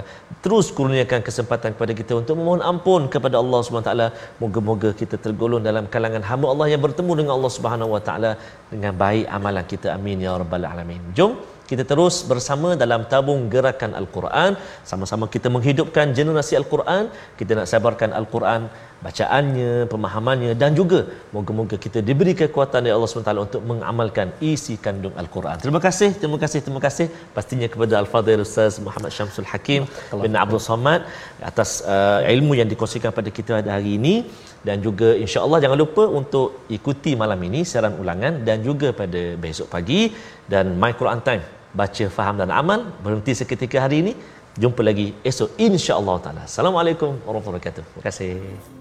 terus 0.46 0.72
kurniakan 0.78 1.20
kesempatan 1.28 1.70
kepada 1.76 1.92
kita 2.00 2.12
untuk 2.22 2.34
memohon 2.40 2.64
ampun 2.72 3.12
kepada 3.14 3.36
Allah 3.42 3.60
Subhanahu 3.66 3.86
wa 3.86 3.90
taala. 3.92 4.08
Moga-moga 4.42 4.90
kita 5.02 5.18
tergolong 5.26 5.64
dalam 5.68 5.84
kalangan 5.94 6.24
hamba 6.32 6.48
Allah 6.54 6.68
yang 6.72 6.82
bertemu 6.88 7.12
dengan 7.20 7.32
Allah 7.38 7.52
Subhanahu 7.58 7.92
wa 7.96 8.02
taala 8.08 8.32
dengan 8.72 8.94
baik 9.04 9.26
amalan 9.38 9.66
kita. 9.72 9.88
Amin 9.98 10.24
ya 10.26 10.34
rabbal 10.42 10.64
alamin. 10.72 11.02
Jom 11.18 11.59
kita 11.70 11.82
terus 11.90 12.16
bersama 12.30 12.68
dalam 12.82 13.02
tabung 13.12 13.42
gerakan 13.54 13.92
Al-Quran. 14.00 14.52
Sama-sama 14.90 15.24
kita 15.34 15.48
menghidupkan 15.56 16.06
generasi 16.18 16.54
Al-Quran. 16.60 17.04
Kita 17.38 17.52
nak 17.58 17.68
sabarkan 17.72 18.10
Al-Quran 18.20 18.62
bacaannya, 19.04 19.72
pemahamannya 19.92 20.52
dan 20.62 20.70
juga 20.78 21.00
moga-moga 21.34 21.76
kita 21.84 21.98
diberi 22.08 22.32
kekuatan 22.40 22.80
dari 22.84 22.92
Allah 22.96 23.08
SWT 23.08 23.44
untuk 23.46 23.62
mengamalkan 23.70 24.28
isi 24.50 24.74
kandung 24.86 25.14
Al-Quran. 25.22 25.56
Terima 25.64 25.80
kasih, 25.86 26.10
terima 26.20 26.38
kasih, 26.42 26.60
terima 26.66 26.80
kasih. 26.86 27.06
Pastinya 27.36 27.68
kepada 27.74 27.94
Al-Fadhil 28.02 28.44
Ustaz 28.48 28.76
Muhammad 28.86 29.12
Syamsul 29.16 29.48
Hakim 29.52 29.84
bin 30.24 30.34
Abdul 30.42 30.62
Samad 30.70 31.08
atas 31.50 31.70
uh, 31.94 32.20
ilmu 32.34 32.52
yang 32.60 32.68
dikongsikan 32.72 33.14
pada 33.18 33.32
kita 33.38 33.50
pada 33.60 33.72
hari 33.76 33.92
ini. 34.00 34.14
Dan 34.68 34.76
juga 34.86 35.08
insya-Allah 35.24 35.58
jangan 35.64 35.78
lupa 35.84 36.04
untuk 36.20 36.68
ikuti 36.76 37.12
malam 37.22 37.40
ini 37.48 37.60
siaran 37.70 37.94
ulangan 38.02 38.44
dan 38.48 38.60
juga 38.68 38.90
pada 39.00 39.22
besok 39.44 39.72
pagi. 39.74 40.00
Dan 40.52 40.76
My 40.82 40.92
Quran 41.00 41.22
Time 41.28 41.59
baca 41.74 42.04
faham 42.16 42.36
dan 42.42 42.50
amal 42.50 42.80
berhenti 43.04 43.32
seketika 43.34 43.78
hari 43.86 44.02
ini. 44.04 44.12
Jumpa 44.58 44.82
lagi 44.82 45.14
esok 45.30 45.54
insya-Allah 45.56 46.16
taala. 46.24 46.42
Assalamualaikum 46.50 47.22
warahmatullahi 47.22 47.62
wabarakatuh. 47.62 47.82
Terima 47.86 48.04
kasih 48.10 48.79